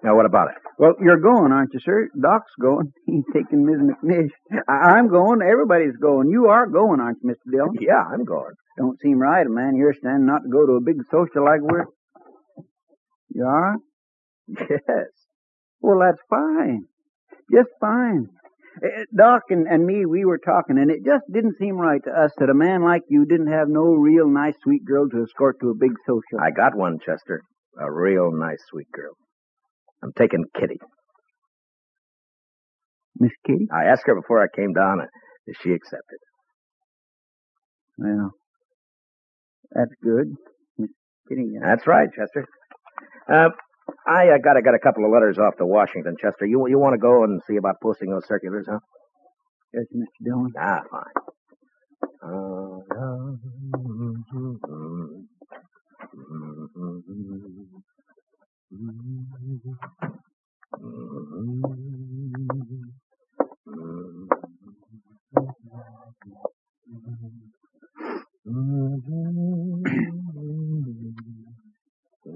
Now, 0.03 0.15
what 0.15 0.25
about 0.25 0.49
it? 0.49 0.55
Well, 0.79 0.93
you're 0.99 1.19
going, 1.19 1.51
aren't 1.51 1.73
you, 1.73 1.79
sir? 1.79 2.07
Doc's 2.19 2.51
going. 2.61 2.91
He's 3.05 3.23
taking 3.33 3.65
Ms. 3.65 3.79
McNish. 3.81 4.29
I- 4.67 4.95
I'm 4.97 5.07
going. 5.09 5.41
Everybody's 5.41 5.95
going. 6.01 6.29
You 6.29 6.47
are 6.47 6.67
going, 6.67 6.99
aren't 6.99 7.19
you, 7.23 7.29
Mr. 7.31 7.51
Dillon? 7.51 7.75
Yeah, 7.79 8.03
I'm 8.11 8.23
going. 8.25 8.53
Don't 8.77 8.99
seem 8.99 9.19
right, 9.19 9.45
a 9.45 9.49
man 9.49 9.75
your 9.75 9.93
standing 9.93 10.25
not 10.27 10.43
to 10.43 10.49
go 10.49 10.65
to 10.67 10.73
a 10.73 10.81
big 10.81 10.97
social 11.11 11.43
like 11.45 11.61
we're. 11.61 11.85
You 13.29 13.45
are? 13.45 13.75
Yes. 14.69 15.11
Well, 15.81 15.99
that's 15.99 16.21
fine. 16.29 16.85
Just 17.51 17.69
fine. 17.79 18.27
Doc 19.15 19.43
and, 19.49 19.67
and 19.67 19.85
me, 19.85 20.05
we 20.05 20.25
were 20.25 20.37
talking, 20.37 20.77
and 20.77 20.91
it 20.91 21.03
just 21.03 21.23
didn't 21.31 21.57
seem 21.57 21.77
right 21.77 22.01
to 22.03 22.11
us 22.11 22.31
that 22.37 22.49
a 22.49 22.53
man 22.53 22.83
like 22.83 23.01
you 23.09 23.25
didn't 23.25 23.51
have 23.51 23.67
no 23.69 23.81
real 23.81 24.27
nice, 24.27 24.53
sweet 24.61 24.85
girl 24.85 25.09
to 25.09 25.23
escort 25.23 25.59
to 25.61 25.69
a 25.69 25.75
big 25.75 25.93
social. 26.05 26.39
I 26.39 26.51
got 26.51 26.75
one, 26.75 26.99
Chester. 27.03 27.41
A 27.79 27.91
real 27.91 28.31
nice, 28.31 28.59
sweet 28.69 28.91
girl. 28.91 29.13
I'm 30.03 30.11
taking 30.17 30.45
Kitty. 30.59 30.79
Miss 33.19 33.31
Kitty? 33.45 33.67
I 33.73 33.85
asked 33.85 34.03
her 34.05 34.15
before 34.15 34.43
I 34.43 34.47
came 34.55 34.73
down, 34.73 34.99
and 34.99 35.55
she 35.63 35.71
accepted. 35.71 36.19
Well, 37.97 38.31
that's 39.71 39.93
good. 40.03 40.35
Miss 40.77 40.91
Kitty. 41.27 41.53
That's 41.59 41.87
right, 41.87 42.09
Chester. 42.15 42.45
Uh, 43.31 43.49
I 44.07 44.29
uh, 44.29 44.37
got 44.43 44.53
to 44.53 44.61
get 44.61 44.73
a 44.73 44.79
couple 44.79 45.05
of 45.05 45.11
letters 45.11 45.37
off 45.37 45.57
to 45.57 45.65
Washington, 45.65 46.15
Chester. 46.21 46.45
You 46.45 46.67
you 46.69 46.79
want 46.79 46.93
to 46.93 46.99
go 46.99 47.23
and 47.23 47.41
see 47.47 47.57
about 47.57 47.81
posting 47.81 48.09
those 48.09 48.25
circulars, 48.27 48.65
huh? 48.69 48.79
Yes, 49.73 49.83
Mr. 49.95 50.23
Dillon. 50.23 50.53
Ah, 50.57 50.81
fine. 50.89 51.03
Uh, 52.23 52.77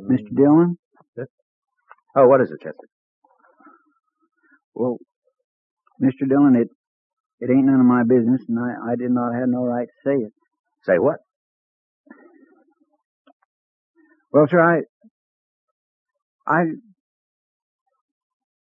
Mr. 0.10 0.36
Dillon? 0.36 0.78
Oh, 2.16 2.28
what 2.28 2.42
is 2.42 2.52
it, 2.52 2.60
Chester? 2.62 2.88
Well, 4.76 4.98
Mr. 6.02 6.28
Dillon, 6.28 6.56
it 6.56 6.70
it 7.40 7.52
ain't 7.52 7.66
none 7.66 7.80
of 7.80 7.86
my 7.86 8.04
business, 8.04 8.42
and 8.48 8.60
I, 8.60 8.94
I 8.94 8.96
did 8.96 9.12
not 9.12 9.34
have 9.34 9.50
no 9.50 9.64
right 9.64 9.88
to 9.88 10.10
say 10.10 10.16
it. 10.16 10.34
Say 10.86 11.00
what? 11.00 11.18
Well, 14.32 14.48
sir, 14.50 14.60
I 14.62 14.82
I 16.48 16.64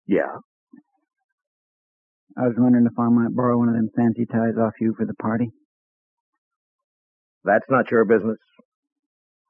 Yeah. 0.08 0.40
I 2.38 2.48
was 2.48 2.56
wondering 2.58 2.86
if 2.88 2.98
I 3.00 3.10
might 3.10 3.36
borrow 3.36 3.58
one 3.58 3.70
of 3.70 3.76
them 3.76 3.90
fancy 3.96 4.26
ties 4.26 4.58
off 4.60 4.74
you 4.82 4.94
for 4.98 5.06
the 5.06 5.14
party. 5.16 5.52
That's 7.44 7.66
not 7.70 7.92
your 7.92 8.06
business. 8.06 8.38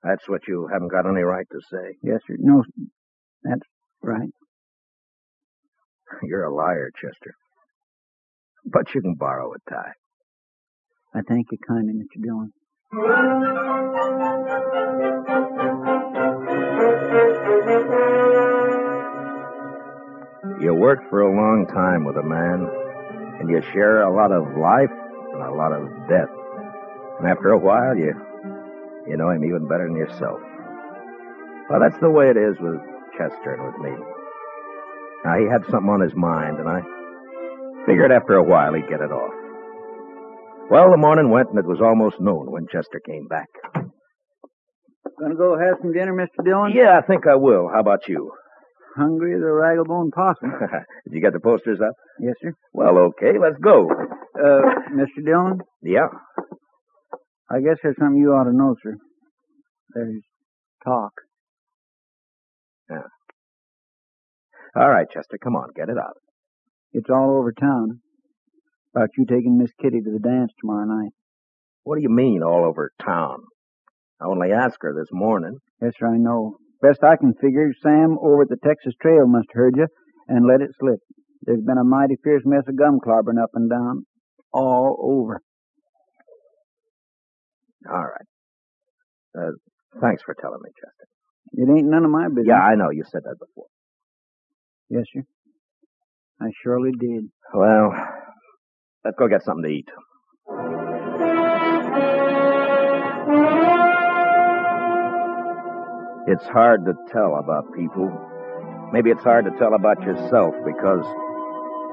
That's 0.03 0.27
what 0.29 0.47
you 0.47 0.67
haven't 0.71 0.91
got 0.91 1.07
any 1.07 1.21
right 1.23 1.45
to 1.51 1.59
say. 1.71 1.97
Yes, 2.03 2.21
sir. 2.27 2.35
No, 2.39 2.63
that's 3.43 3.61
right. 4.01 4.29
You're 6.23 6.45
a 6.45 6.53
liar, 6.53 6.89
Chester. 6.95 7.33
But 8.65 8.93
you 8.93 9.01
can 9.01 9.15
borrow 9.15 9.53
a 9.53 9.69
tie. 9.69 9.93
I 11.13 11.21
thank 11.27 11.47
you 11.51 11.57
kindly, 11.67 11.93
Mr. 11.93 12.21
Dillon. 12.21 12.51
You 20.61 20.73
work 20.73 20.99
for 21.09 21.21
a 21.21 21.33
long 21.33 21.65
time 21.67 22.03
with 22.03 22.17
a 22.17 22.23
man, 22.23 22.67
and 23.39 23.49
you 23.49 23.61
share 23.71 24.01
a 24.01 24.13
lot 24.13 24.31
of 24.31 24.57
life 24.57 24.91
and 25.33 25.41
a 25.41 25.51
lot 25.51 25.71
of 25.71 25.87
death. 26.09 26.29
And 27.19 27.27
after 27.27 27.49
a 27.51 27.57
while, 27.57 27.95
you 27.95 28.13
you 29.07 29.17
know 29.17 29.29
him 29.29 29.45
even 29.45 29.67
better 29.67 29.87
than 29.87 29.95
yourself. 29.95 30.39
Well, 31.69 31.79
that's 31.79 31.99
the 32.01 32.09
way 32.09 32.29
it 32.29 32.37
is 32.37 32.59
with 32.59 32.81
Chester 33.19 33.51
and 33.59 33.65
with 33.67 33.77
me. 33.83 33.91
Now, 35.25 35.35
he 35.37 35.45
had 35.51 35.67
something 35.69 35.91
on 35.91 35.99
his 35.99 36.15
mind, 36.15 36.57
and 36.59 36.69
I 36.69 36.79
figured 37.85 38.11
after 38.11 38.35
a 38.35 38.43
while 38.43 38.73
he'd 38.73 38.87
get 38.87 39.01
it 39.01 39.11
off. 39.11 39.33
Well, 40.71 40.91
the 40.91 40.97
morning 40.97 41.29
went, 41.29 41.49
and 41.49 41.59
it 41.59 41.65
was 41.67 41.81
almost 41.83 42.21
noon 42.21 42.49
when 42.51 42.67
Chester 42.71 43.01
came 43.05 43.27
back. 43.27 43.47
Gonna 45.19 45.35
go 45.35 45.57
have 45.59 45.77
some 45.81 45.91
dinner, 45.91 46.13
Mr. 46.13 46.45
Dillon? 46.45 46.71
Yeah, 46.73 46.97
I 46.97 47.05
think 47.05 47.27
I 47.27 47.35
will. 47.35 47.67
How 47.73 47.81
about 47.81 48.07
you? 48.07 48.31
Hungry 48.95 49.33
as 49.35 49.41
a 49.41 49.51
ragglebone 49.51 50.11
possum. 50.13 50.51
Did 51.05 51.13
you 51.13 51.21
get 51.21 51.33
the 51.33 51.39
posters 51.41 51.79
up? 51.85 51.93
yes, 52.21 52.35
sir. 52.41 52.53
Well, 52.73 52.97
okay, 53.11 53.37
let's 53.41 53.57
go. 53.61 53.89
Uh, 54.39 54.61
Mr. 54.95 55.25
Dillon, 55.25 55.59
Yeah. 55.83 56.07
I 57.51 57.59
guess 57.59 57.77
there's 57.83 57.95
something 57.99 58.17
you 58.21 58.31
ought 58.31 58.45
to 58.45 58.55
know, 58.55 58.75
sir. 58.83 58.95
There's 59.95 60.21
talk. 60.85 61.11
All 64.75 64.89
right, 64.89 65.07
Chester, 65.11 65.37
come 65.41 65.55
on, 65.55 65.69
get 65.75 65.89
it 65.89 65.97
out. 65.97 66.17
It's 66.93 67.09
all 67.09 67.37
over 67.37 67.51
town 67.51 68.01
about 68.95 69.09
you 69.17 69.25
taking 69.25 69.57
Miss 69.57 69.71
Kitty 69.81 70.01
to 70.01 70.11
the 70.11 70.19
dance 70.19 70.51
tomorrow 70.59 70.85
night. 70.85 71.11
What 71.83 71.95
do 71.95 72.01
you 72.01 72.09
mean, 72.09 72.41
all 72.43 72.65
over 72.65 72.91
town? 73.03 73.39
I 74.21 74.25
only 74.25 74.51
asked 74.51 74.77
her 74.81 74.93
this 74.93 75.09
morning. 75.11 75.57
Yes, 75.81 75.93
sir, 75.97 76.07
I 76.07 76.17
know. 76.17 76.57
Best 76.81 77.03
I 77.03 77.15
can 77.15 77.33
figure, 77.33 77.71
Sam 77.81 78.17
over 78.21 78.43
at 78.43 78.49
the 78.49 78.57
Texas 78.63 78.93
Trail 79.01 79.27
must 79.27 79.47
have 79.53 79.59
heard 79.59 79.75
you 79.77 79.87
and 80.27 80.47
let 80.47 80.61
it 80.61 80.71
slip. 80.79 80.99
There's 81.43 81.61
been 81.61 81.77
a 81.77 81.83
mighty 81.83 82.15
fierce 82.23 82.43
mess 82.45 82.63
of 82.67 82.77
gum 82.77 82.99
clobbering 83.05 83.41
up 83.41 83.51
and 83.53 83.69
down 83.69 84.05
all 84.53 84.97
over. 85.01 85.41
All 87.89 88.03
right. 88.03 88.27
Uh, 89.37 89.51
thanks 90.01 90.21
for 90.23 90.35
telling 90.39 90.59
me, 90.63 90.69
Chester. 90.75 91.07
It 91.53 91.69
ain't 91.69 91.89
none 91.89 92.05
of 92.05 92.11
my 92.11 92.27
business. 92.27 92.47
Yeah, 92.47 92.61
I 92.61 92.75
know. 92.75 92.89
You 92.91 93.03
said 93.09 93.21
that 93.23 93.37
before. 93.39 93.67
Yes, 94.89 95.03
sir. 95.13 95.23
I 96.41 96.49
surely 96.63 96.91
did. 96.99 97.29
Well, 97.53 97.93
let's 99.05 99.17
go 99.17 99.27
get 99.27 99.43
something 99.43 99.63
to 99.63 99.69
eat. 99.69 99.89
It's 106.27 106.45
hard 106.45 106.85
to 106.85 106.93
tell 107.11 107.35
about 107.35 107.73
people. 107.73 108.09
Maybe 108.93 109.09
it's 109.09 109.23
hard 109.23 109.45
to 109.45 109.51
tell 109.57 109.73
about 109.73 110.01
yourself 110.03 110.53
because 110.65 111.03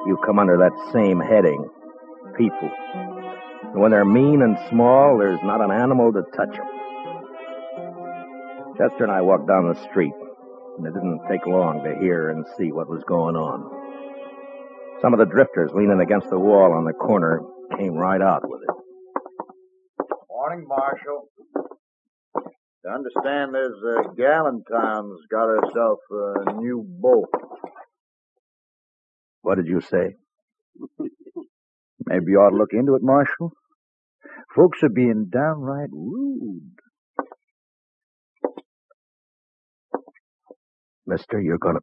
you 0.07 0.19
come 0.25 0.39
under 0.39 0.59
that 0.59 0.73
same 0.93 1.21
heading 1.21 1.69
people. 2.37 2.71
And 3.73 3.81
when 3.81 3.91
they're 3.91 4.05
mean 4.05 4.43
and 4.43 4.59
small, 4.71 5.19
there's 5.19 5.41
not 5.43 5.61
an 5.61 5.71
animal 5.71 6.13
to 6.13 6.23
touch 6.37 6.55
them. 6.57 6.67
Chester 8.77 9.05
and 9.05 9.13
I 9.13 9.23
walked 9.23 9.49
down 9.49 9.69
the 9.69 9.89
street, 9.89 10.13
and 10.79 10.87
it 10.87 10.95
didn't 10.95 11.20
take 11.29 11.47
long 11.47 11.83
to 11.85 11.99
hear 12.01 12.31
and 12.31 12.45
see 12.59 12.72
what 12.72 12.89
was 12.89 13.03
going 13.09 13.37
on. 13.37 15.01
Some 15.01 15.12
of 15.12 15.18
the 15.18 15.27
drifters 15.27 15.70
leaning 15.74 16.01
against 16.01 16.31
the 16.31 16.39
wall 16.39 16.72
on 16.72 16.85
the 16.85 16.93
corner 16.93 17.41
came 17.79 17.95
right 17.95 18.20
out 18.20 18.43
with 18.45 18.62
it. 18.62 18.74
Morning, 20.31 20.66
Marshal. 20.68 21.29
I 22.89 22.95
understand 22.95 23.53
there's 23.53 23.83
uh, 23.83 24.11
Gallantine's 24.14 25.27
got 25.31 25.49
herself 25.49 25.99
a 26.11 26.53
new 26.61 26.85
boat. 26.87 27.31
What 29.43 29.57
did 29.57 29.66
you 29.66 29.81
say? 29.81 30.14
Maybe 32.07 32.27
you 32.29 32.39
ought 32.39 32.51
to 32.51 32.57
look 32.57 32.72
into 32.72 32.95
it, 32.95 33.03
Marshal. 33.03 33.53
Folks 34.55 34.79
are 34.85 34.89
being 34.89 35.29
downright 35.33 35.91
rude. 35.93 36.79
Mister, 41.07 41.41
you're 41.41 41.59
gonna. 41.59 41.81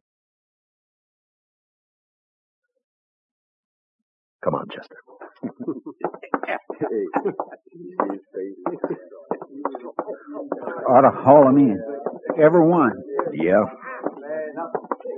Come 4.44 4.54
on, 4.54 4.68
Chester. 4.68 4.96
Ought 10.88 11.00
to 11.02 11.10
haul 11.10 11.48
'em 11.48 11.58
in. 11.58 11.80
Every 12.38 12.66
one. 12.66 12.92
Yeah? 13.32 13.64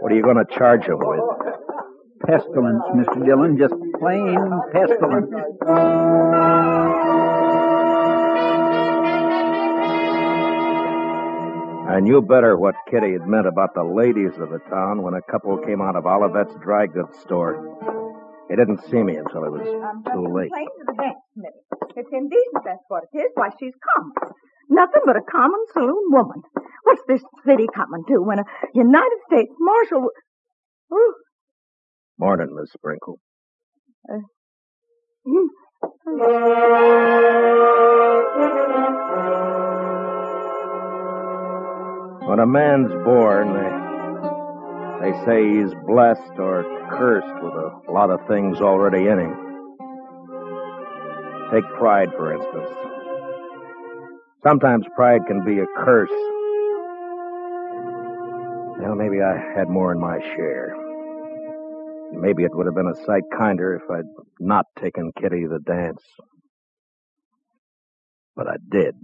What 0.01 0.13
are 0.13 0.15
you 0.15 0.23
gonna 0.23 0.45
charge 0.57 0.85
him 0.85 0.99
with? 1.01 1.21
Pestilence, 2.27 2.83
Mr. 2.95 3.25
Dillon. 3.25 3.59
Just 3.59 3.75
plain 3.99 4.39
pestilence. 4.73 5.31
I 11.89 12.01
knew 12.01 12.21
better 12.21 12.59
what 12.59 12.75
Kitty 12.91 13.13
had 13.13 13.27
meant 13.27 13.47
about 13.47 13.75
the 13.75 13.85
ladies 13.85 14.35
of 14.43 14.51
the 14.51 14.59
town 14.69 15.03
when 15.03 15.15
a 15.15 15.23
couple 15.31 15.57
came 15.59 15.81
out 15.81 15.95
of 15.95 16.05
Olivet's 16.05 16.55
dry 16.61 16.87
goods 16.87 17.17
store. 17.21 17.63
They 18.49 18.57
didn't 18.57 18.83
see 18.91 19.03
me 19.03 19.15
until 19.17 19.45
it 19.45 19.53
was 19.55 19.63
too 19.63 20.27
late. 20.27 20.51
Plain 20.51 20.67
to 20.67 20.85
the 20.87 20.95
dance, 20.99 21.23
Smitty. 21.39 21.63
It's 21.95 22.11
indecent, 22.13 22.65
that's 22.65 22.83
what 22.89 23.05
it 23.13 23.17
is. 23.17 23.31
Why, 23.35 23.51
she's 23.59 23.75
common. 23.95 24.13
Nothing 24.69 25.03
but 25.07 25.17
a 25.17 25.23
common 25.31 25.65
saloon 25.73 26.11
woman. 26.11 26.43
What's 26.83 27.03
this 27.07 27.23
city 27.47 27.67
coming 27.73 28.05
to 28.09 28.19
when 28.19 28.41
a 28.41 28.45
United 28.75 29.19
States 29.31 29.53
Marshal... 29.59 30.11
Ooh. 30.93 31.15
Morning, 32.19 32.55
Miss 32.55 32.73
Sprinkle. 32.73 33.21
Uh, 34.11 34.27
When 42.27 42.41
a 42.41 42.47
man's 42.47 42.91
born, 43.05 43.55
they, 43.55 45.11
they 45.11 45.25
say 45.25 45.49
he's 45.49 45.73
blessed 45.87 46.39
or 46.39 46.65
cursed 46.91 47.41
with 47.41 47.55
a 47.55 47.93
lot 47.93 48.11
of 48.11 48.19
things 48.27 48.61
already 48.61 49.07
in 49.07 49.21
him. 49.21 49.47
Take 51.53 51.65
pride, 51.79 52.11
for 52.17 52.35
instance. 52.35 52.69
Sometimes 54.43 54.87
pride 54.97 55.21
can 55.29 55.45
be 55.45 55.61
a 55.61 55.67
curse. 55.85 56.11
Well, 58.83 58.97
maybe 58.97 59.23
I 59.23 59.39
had 59.57 59.69
more 59.69 59.93
in 59.93 60.01
my 60.01 60.19
share. 60.19 60.75
Maybe 62.13 62.43
it 62.43 62.51
would 62.53 62.67
have 62.67 62.75
been 62.75 62.93
a 62.93 63.05
sight 63.07 63.23
kinder 63.39 63.77
if 63.77 63.89
I'd 63.89 64.11
not 64.41 64.67
taken 64.83 65.13
Kitty 65.21 65.43
to 65.43 65.49
the 65.49 65.61
dance. 65.61 66.03
But 68.35 68.49
I 68.49 68.57
did. 68.69 68.97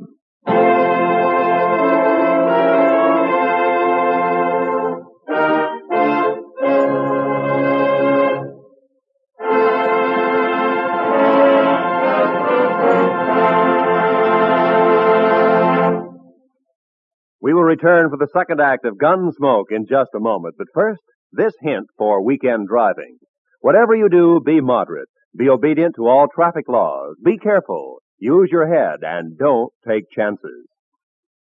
We 17.43 17.53
will 17.55 17.65
return 17.65 18.09
for 18.09 18.17
the 18.17 18.29
second 18.33 18.61
act 18.61 18.85
of 18.85 18.95
Gunsmoke 18.95 19.73
in 19.73 19.87
just 19.91 20.11
a 20.15 20.21
moment, 20.21 20.55
but 20.57 20.69
first, 20.73 21.03
this 21.33 21.53
hint 21.61 21.89
for 21.99 22.23
weekend 22.23 22.69
driving. 22.69 23.19
Whatever 23.61 23.97
you 23.97 24.09
do, 24.09 24.41
be 24.45 24.61
moderate. 24.61 25.09
Be 25.37 25.49
obedient 25.49 25.97
to 25.97 26.07
all 26.07 26.29
traffic 26.33 26.69
laws. 26.69 27.17
Be 27.25 27.39
careful. 27.39 27.99
Use 28.21 28.49
your 28.53 28.73
head 28.73 29.01
and 29.03 29.37
don't 29.37 29.73
take 29.89 30.05
chances. 30.15 30.69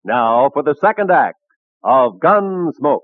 Now 0.04 0.50
for 0.54 0.62
the 0.62 0.76
second 0.82 1.10
act 1.10 1.38
of 1.86 2.20
Gunsmoke. 2.22 3.00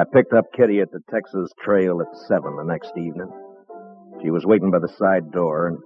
I 0.00 0.04
picked 0.10 0.32
up 0.32 0.46
Kitty 0.56 0.80
at 0.80 0.90
the 0.92 1.00
Texas 1.12 1.50
Trail 1.62 2.00
at 2.00 2.16
7 2.26 2.56
the 2.56 2.64
next 2.64 2.92
evening. 2.96 3.30
She 4.22 4.30
was 4.30 4.46
waiting 4.46 4.70
by 4.70 4.78
the 4.78 4.88
side 4.98 5.30
door, 5.30 5.66
and 5.66 5.78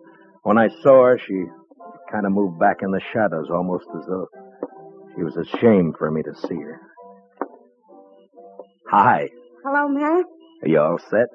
when 0.45 0.57
I 0.57 0.69
saw 0.83 1.05
her, 1.07 1.19
she 1.19 1.45
kind 2.13 2.25
of 2.25 2.31
moved 2.31 2.61
back 2.61 2.77
in 2.83 2.93
the 2.93 3.01
shadows, 3.13 3.49
almost 3.53 3.87
as 3.99 4.07
though 4.07 4.29
she 5.17 5.23
was 5.25 5.37
ashamed 5.37 5.97
for 5.99 6.13
me 6.13 6.23
to 6.23 6.33
see 6.47 6.55
her. 6.55 6.81
Hi. 8.89 9.31
Hello, 9.65 9.89
Matt. 9.89 10.27
Are 10.63 10.69
you 10.69 10.79
all 10.81 10.99
set? 11.11 11.27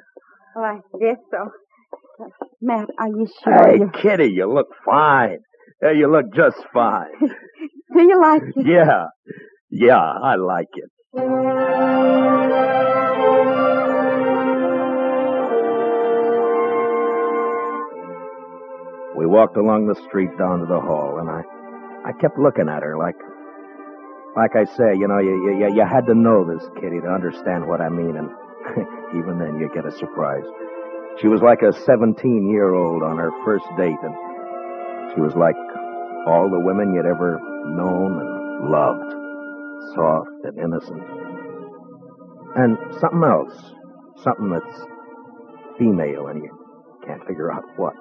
Well, 0.55 0.63
I 0.65 0.80
guess 0.99 1.17
so. 1.32 1.51
Uh, 2.23 2.30
Matt, 2.61 2.88
are 2.97 3.09
you 3.09 3.27
sure 3.43 3.67
Hey, 3.71 3.77
you... 3.80 3.91
Kitty, 4.01 4.32
you 4.32 4.49
look 4.49 4.67
fine. 4.86 5.39
Yeah, 5.82 5.91
you 5.91 6.09
look 6.09 6.34
just 6.34 6.57
fine. 6.73 7.11
Do 7.19 8.01
you 8.01 8.21
like 8.21 8.43
it? 8.55 8.65
yeah. 8.65 9.07
Yeah, 9.69 9.97
I 9.97 10.36
like 10.36 10.69
it. 10.75 10.89
We 19.20 19.26
walked 19.26 19.57
along 19.57 19.88
the 19.88 19.99
street 20.07 20.32
down 20.39 20.63
to 20.63 20.65
the 20.65 20.80
hall, 20.80 21.20
and 21.20 21.28
I, 21.28 21.43
I 22.07 22.15
kept 22.24 22.39
looking 22.39 22.70
at 22.72 22.84
her 22.88 22.95
like, 22.95 23.20
like 24.32 24.55
I 24.55 24.63
say, 24.63 24.95
you 24.95 25.11
know, 25.11 25.20
you, 25.20 25.59
you, 25.59 25.76
you 25.76 25.84
had 25.84 26.07
to 26.07 26.15
know 26.15 26.47
this 26.47 26.63
kitty 26.80 27.03
to 27.03 27.11
understand 27.11 27.67
what 27.67 27.82
I 27.82 27.89
mean, 27.89 28.15
and 28.15 28.32
even 29.20 29.36
then 29.36 29.59
you 29.59 29.67
get 29.76 29.84
a 29.84 29.91
surprise. 29.91 30.47
She 31.20 31.28
was 31.28 31.41
like 31.43 31.59
a 31.67 31.76
17 31.76 32.47
year 32.47 32.72
old 32.72 33.03
on 33.03 33.17
her 33.20 33.28
first 33.43 33.67
date, 33.76 33.99
and 33.99 34.15
she 35.11 35.20
was 35.20 35.36
like 35.36 35.59
all 36.24 36.47
the 36.47 36.63
women 36.63 36.95
you'd 36.95 37.03
ever 37.03 37.43
known 37.76 38.24
and 38.24 38.72
loved, 38.72 39.11
soft 39.99 40.47
and 40.47 40.55
innocent. 40.63 41.03
And 42.55 42.80
something 43.03 43.28
else, 43.28 43.76
something 44.24 44.47
that's 44.47 44.80
female, 45.78 46.28
and 46.28 46.41
you 46.41 46.55
can't 47.05 47.28
figure 47.28 47.51
out 47.51 47.67
what. 47.76 47.99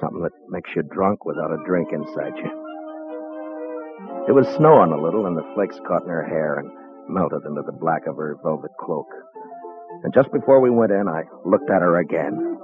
Something 0.00 0.22
that 0.22 0.32
makes 0.48 0.70
you 0.76 0.82
drunk 0.82 1.24
without 1.24 1.50
a 1.50 1.58
drink 1.66 1.88
inside 1.92 2.36
you. 2.36 2.50
It 4.28 4.32
was 4.32 4.46
snowing 4.56 4.92
a 4.92 5.00
little, 5.00 5.26
and 5.26 5.36
the 5.36 5.46
flakes 5.54 5.80
caught 5.86 6.02
in 6.02 6.08
her 6.08 6.24
hair 6.24 6.58
and 6.58 6.70
melted 7.08 7.44
into 7.46 7.62
the 7.62 7.72
black 7.72 8.06
of 8.06 8.16
her 8.16 8.36
velvet 8.42 8.70
cloak. 8.78 9.08
And 10.04 10.12
just 10.14 10.30
before 10.32 10.60
we 10.60 10.70
went 10.70 10.92
in, 10.92 11.08
I 11.08 11.22
looked 11.44 11.70
at 11.70 11.82
her 11.82 11.98
again. 11.98 12.58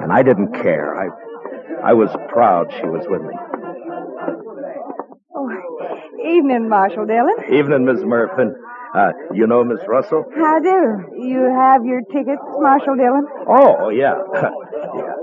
And 0.00 0.12
I 0.12 0.22
didn't 0.22 0.52
care. 0.52 0.94
I, 0.98 1.90
I 1.90 1.92
was 1.94 2.10
proud 2.28 2.72
she 2.76 2.86
was 2.86 3.06
with 3.08 3.22
me. 3.22 3.34
Oh, 5.34 5.48
evening, 6.26 6.68
Marshal 6.68 7.06
Dillon. 7.06 7.36
Evening, 7.50 7.84
Miss 7.86 8.02
Murphy. 8.04 8.52
Uh, 8.94 9.12
you 9.32 9.46
know 9.46 9.64
Miss 9.64 9.80
Russell? 9.88 10.24
How 10.36 10.60
do? 10.60 11.24
You 11.24 11.48
have 11.48 11.86
your 11.86 12.02
tickets, 12.12 12.42
Marshal 12.58 12.96
Dillon? 12.96 13.24
Oh, 13.48 13.88
yeah. 13.88 14.20
yeah. 14.34 15.14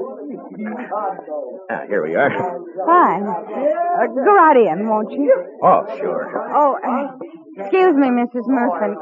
Ah, 0.60 1.84
here 1.88 2.04
we 2.04 2.16
are. 2.16 2.30
Fine. 2.30 3.24
Uh, 3.24 4.08
go 4.12 4.34
right 4.36 4.58
in, 4.58 4.88
won't 4.90 5.12
you? 5.12 5.32
Oh, 5.64 5.86
sure. 5.98 6.28
Oh, 6.56 6.76
uh, 6.76 7.16
excuse 7.56 7.96
me, 7.96 8.08
Mrs. 8.10 8.44
Murphy. 8.48 8.96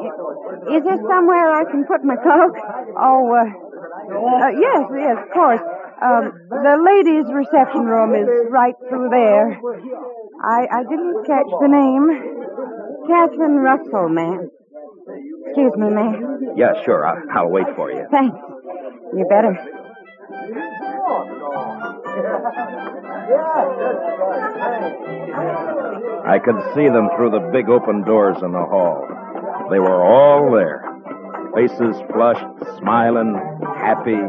Is 0.76 0.84
there 0.84 1.02
somewhere 1.10 1.52
I 1.54 1.64
can 1.66 1.86
put 1.86 2.04
my 2.04 2.16
cloak? 2.16 2.54
Oh, 2.98 3.34
uh, 3.34 3.46
uh, 3.48 4.50
yes, 4.54 4.82
yes, 4.98 5.18
of 5.18 5.30
course. 5.34 5.62
Um, 5.98 6.32
the 6.50 6.78
ladies' 6.78 7.26
reception 7.34 7.86
room 7.86 8.14
is 8.14 8.30
right 8.52 8.76
through 8.90 9.10
there. 9.10 9.60
I, 10.44 10.68
I 10.70 10.84
didn't 10.84 11.26
catch 11.26 11.50
the 11.60 11.68
name. 11.68 12.06
Catherine 13.08 13.58
Russell, 13.58 14.10
ma'am. 14.10 14.50
Excuse 15.48 15.74
me, 15.78 15.90
ma'am. 15.90 16.54
Yeah, 16.56 16.74
sure. 16.86 17.06
I'll, 17.06 17.24
I'll 17.34 17.50
wait 17.50 17.68
for 17.76 17.90
you. 17.92 18.06
Thanks. 18.12 18.38
You 19.16 19.26
better. 19.30 19.58
I 26.28 26.40
could 26.44 26.60
see 26.76 26.90
them 26.90 27.10
through 27.16 27.32
the 27.32 27.50
big 27.54 27.70
open 27.70 28.04
doors 28.04 28.38
in 28.44 28.52
the 28.52 28.66
hall. 28.66 29.08
They 29.72 29.80
were 29.80 30.04
all 30.04 30.52
there. 30.52 30.84
Faces 31.56 31.96
flushed, 32.12 32.46
smiling, 32.80 33.36
happy, 33.78 34.20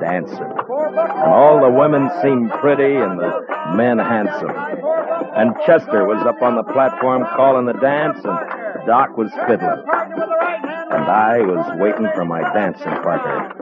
dancing. 0.00 0.38
And 0.38 1.32
all 1.32 1.60
the 1.60 1.70
women 1.70 2.10
seemed 2.22 2.50
pretty 2.60 2.96
and 2.96 3.18
the 3.18 3.46
men 3.76 3.98
handsome. 3.98 4.50
And 4.50 5.54
Chester 5.64 6.04
was 6.06 6.26
up 6.26 6.42
on 6.42 6.56
the 6.56 6.64
platform 6.64 7.24
calling 7.36 7.66
the 7.66 7.74
dance, 7.74 8.18
and 8.24 8.86
Doc 8.86 9.16
was 9.16 9.30
fiddling. 9.46 9.84
And 10.90 11.04
I 11.04 11.40
was 11.40 11.78
waiting 11.78 12.08
for 12.14 12.24
my 12.24 12.40
dancing 12.52 12.96
partner, 13.02 13.52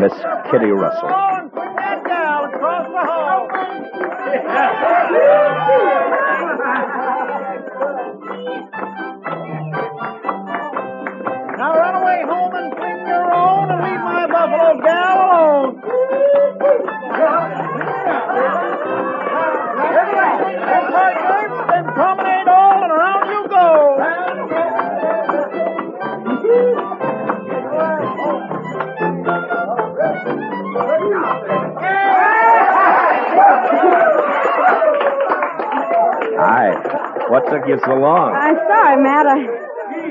Miss 0.00 0.12
Kitty 0.50 0.70
Russell. 0.70 1.36
Now 11.58 11.72
run 11.74 11.94
away 12.02 12.22
home 12.28 12.54
and 12.54 12.72
sing 12.78 13.06
your 13.06 13.32
own 13.34 13.70
and 13.70 13.82
leave 13.82 14.00
my 14.00 14.26
buffalo 14.26 14.80
gal 14.82 15.16
alone. 15.24 15.82
What 37.28 37.46
took 37.50 37.66
you 37.68 37.78
so 37.84 37.94
long? 37.94 38.32
I'm 38.34 38.56
sorry, 38.56 39.02
Matt. 39.02 39.26
I 39.26 39.38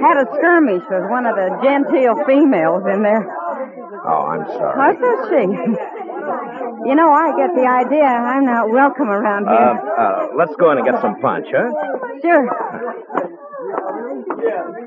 had 0.02 0.18
a 0.18 0.26
skirmish 0.36 0.84
with 0.90 1.10
one 1.10 1.26
of 1.26 1.36
the 1.36 1.50
genteel 1.64 2.16
females 2.26 2.84
in 2.92 3.04
there. 3.04 3.24
Oh, 4.08 4.28
I'm 4.36 4.46
sorry. 4.52 4.76
What 4.78 4.96
does 5.00 5.20
she? 5.30 5.44
You 6.90 6.96
know, 6.96 7.10
I 7.12 7.34
get 7.38 7.56
the 7.56 7.66
idea 7.68 8.04
I'm 8.06 8.46
not 8.46 8.70
welcome 8.70 9.10
around 9.10 9.48
Uh, 9.48 9.52
here. 9.52 9.94
uh, 9.98 10.28
let's 10.38 10.56
go 10.58 10.72
in 10.72 10.78
and 10.80 10.86
get 10.86 11.02
some 11.02 11.16
punch, 11.22 11.48
huh? 11.50 11.72
Sure. 12.22 12.46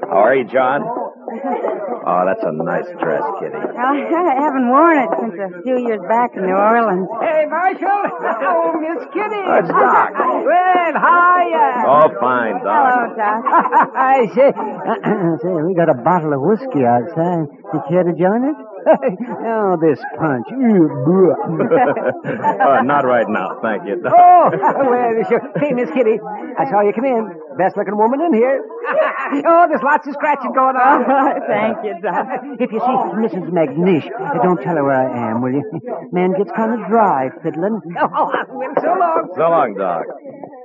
How 0.09 0.19
are 0.25 0.35
you, 0.35 0.45
John? 0.45 0.83
Oh, 0.85 2.23
that's 2.25 2.43
a 2.43 2.53
nice 2.53 2.89
dress, 3.01 3.23
Kitty. 3.41 3.57
I 3.59 4.35
haven't 4.41 4.69
worn 4.69 4.97
it 4.99 5.11
since 5.21 5.35
a 5.37 5.63
few 5.63 5.77
years 5.79 6.01
back 6.09 6.33
in 6.37 6.47
New 6.47 6.55
Orleans. 6.57 7.09
Hey, 7.21 7.45
Marshal. 7.49 7.89
Oh, 8.49 8.73
Miss 8.81 9.05
Kitty. 9.13 9.43
Oh, 9.45 9.59
it's 9.61 9.69
Doc. 9.69 10.11
Well, 10.45 10.93
hiya. 10.95 11.67
Uh, 11.83 11.91
oh, 11.91 12.09
fine, 12.21 12.57
Doc. 12.63 12.81
Hello, 12.89 13.17
Doc. 13.17 13.41
I 13.97 14.27
say, 14.35 14.49
say, 15.43 15.53
we 15.67 15.75
got 15.75 15.89
a 15.91 15.99
bottle 16.03 16.33
of 16.33 16.41
whiskey 16.43 16.85
outside. 16.85 17.47
You 17.75 17.81
care 17.89 18.05
to 18.05 18.13
join 18.15 18.41
us? 18.51 18.59
oh, 19.45 19.77
this 19.81 19.99
punch. 20.19 20.47
oh, 20.51 21.35
not 22.85 23.05
right 23.05 23.29
now, 23.29 23.59
thank 23.63 23.85
you. 23.87 24.03
Oh, 24.09 24.51
well, 24.53 25.25
sure. 25.29 25.41
Hey, 25.59 25.73
Miss 25.73 25.91
Kitty, 25.91 26.19
I 26.59 26.65
saw 26.71 26.81
you 26.81 26.93
come 26.93 27.05
in. 27.05 27.29
Best 27.59 27.77
looking 27.77 27.97
woman 27.97 28.21
in 28.21 28.33
here. 28.35 28.63
oh, 29.47 29.67
there's 29.69 29.83
lots 29.83 30.07
of 30.07 30.15
scratching 30.15 30.53
going 30.53 30.77
on. 30.77 31.05
Thank 31.49 31.85
you, 31.85 31.95
Doc. 32.01 32.27
If 32.61 32.73
you 32.73 32.79
see 32.79 32.99
Mrs. 33.19 33.51
McNish, 33.51 34.09
don't 34.43 34.61
tell 34.63 34.77
her 34.77 34.85
where 34.85 34.95
I 34.95 35.31
am, 35.31 35.43
will 35.43 35.53
you? 35.53 35.65
Man 36.13 36.33
gets 36.39 36.51
kind 36.57 36.81
of 36.81 36.87
dry 36.89 37.31
fiddling. 37.43 37.81
Oh, 38.01 38.31
well, 38.55 38.75
so 38.81 38.95
long. 38.95 39.29
So 39.37 39.43
long, 39.51 39.75
Doc. 39.77 40.05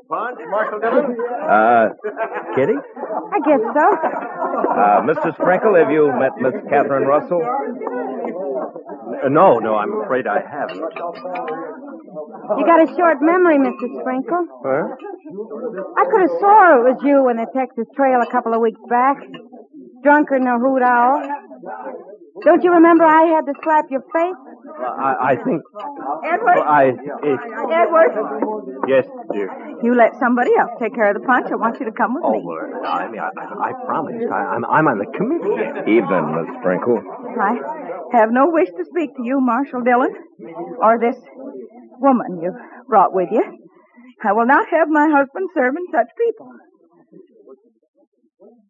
Punch, 0.10 0.40
Marshal 0.50 0.80
Dillon? 0.80 1.16
Uh, 1.16 1.90
Kitty? 2.56 2.76
I 2.76 3.40
guess 3.48 3.64
so. 3.64 3.86
Uh, 3.88 5.02
Mr. 5.08 5.34
Sprinkle, 5.36 5.76
have 5.76 5.92
you 5.92 6.12
met 6.12 6.38
Miss 6.38 6.54
Catherine 6.70 7.08
Russell? 7.08 7.42
Uh, 7.42 9.30
no, 9.30 9.60
no, 9.60 9.76
I'm 9.76 10.04
afraid 10.04 10.28
I 10.28 10.42
haven't. 10.44 10.84
You 12.58 12.64
got 12.68 12.84
a 12.84 12.88
short 12.96 13.18
memory, 13.22 13.58
Mr. 13.58 13.88
Sprinkle. 14.02 14.46
Huh? 14.62 14.86
I 15.98 16.04
could 16.12 16.22
have 16.22 16.36
swore 16.40 16.72
it 16.78 16.84
was 16.94 17.00
you 17.04 17.30
in 17.30 17.38
the 17.38 17.48
Texas 17.56 17.88
Trail 17.96 18.20
a 18.22 18.30
couple 18.30 18.54
of 18.54 18.62
weeks 18.62 18.82
back. 18.90 19.18
Drunker 20.04 20.38
than 20.38 20.48
a 20.48 20.60
hoot 20.60 20.84
owl. 20.84 21.24
Don't 22.44 22.62
you 22.64 22.74
remember 22.74 23.06
I 23.06 23.32
had 23.34 23.46
to 23.48 23.54
slap 23.64 23.86
your 23.90 24.02
face? 24.12 24.53
I, 24.80 25.16
I 25.32 25.36
think. 25.44 25.62
Edward? 26.26 26.56
Well, 26.56 26.64
I. 26.68 26.84
It, 27.24 27.40
Edward? 27.72 28.12
yes, 28.88 29.06
dear. 29.32 29.50
You 29.84 29.96
let 29.96 30.18
somebody 30.20 30.52
else 30.60 30.72
take 30.82 30.96
care 30.96 31.10
of 31.14 31.22
the 31.22 31.26
punch. 31.26 31.48
I 31.52 31.56
want 31.56 31.80
you 31.80 31.86
to 31.86 31.92
come 31.92 32.16
with 32.16 32.24
Oh, 32.26 32.32
me. 32.34 32.42
well, 32.44 32.86
I 32.86 33.08
mean, 33.10 33.20
I, 33.22 33.30
I 33.70 33.72
promised. 33.86 34.26
I, 34.32 34.56
I'm, 34.56 34.66
I'm 34.66 34.88
on 34.88 34.98
the 35.00 35.06
committee. 35.18 35.56
Evening, 35.92 36.26
Miss 36.36 36.50
Sprinkle. 36.60 37.02
I 37.40 37.60
have 38.18 38.32
no 38.32 38.50
wish 38.50 38.70
to 38.70 38.86
speak 38.86 39.16
to 39.18 39.24
you, 39.24 39.40
Marshal 39.42 39.82
Dillon, 39.82 40.14
or 40.82 41.00
this 41.00 41.18
woman 42.00 42.42
you 42.42 42.52
brought 42.88 43.14
with 43.14 43.30
you. 43.32 43.44
I 44.24 44.32
will 44.34 44.46
not 44.48 44.68
have 44.70 44.88
my 44.90 45.10
husband 45.10 45.50
serving 45.54 45.86
such 45.92 46.08
people. 46.18 46.50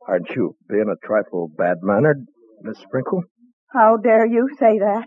Aren't 0.08 0.30
you 0.36 0.56
being 0.70 0.90
a 0.92 1.06
trifle 1.06 1.50
bad 1.58 1.78
mannered, 1.82 2.26
Miss 2.62 2.78
Sprinkle? 2.80 3.24
How 3.72 3.98
dare 3.98 4.26
you 4.26 4.50
say 4.60 4.80
that? 4.80 5.06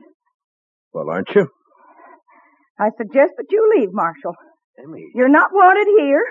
Well, 0.96 1.10
aren't 1.10 1.28
you? 1.34 1.46
I 2.80 2.88
suggest 2.96 3.32
that 3.36 3.44
you 3.50 3.70
leave, 3.76 3.90
Marshal. 3.92 4.32
Emmy. 4.82 5.04
You're 5.14 5.28
not 5.28 5.50
wanted 5.52 5.86
here. 6.00 6.24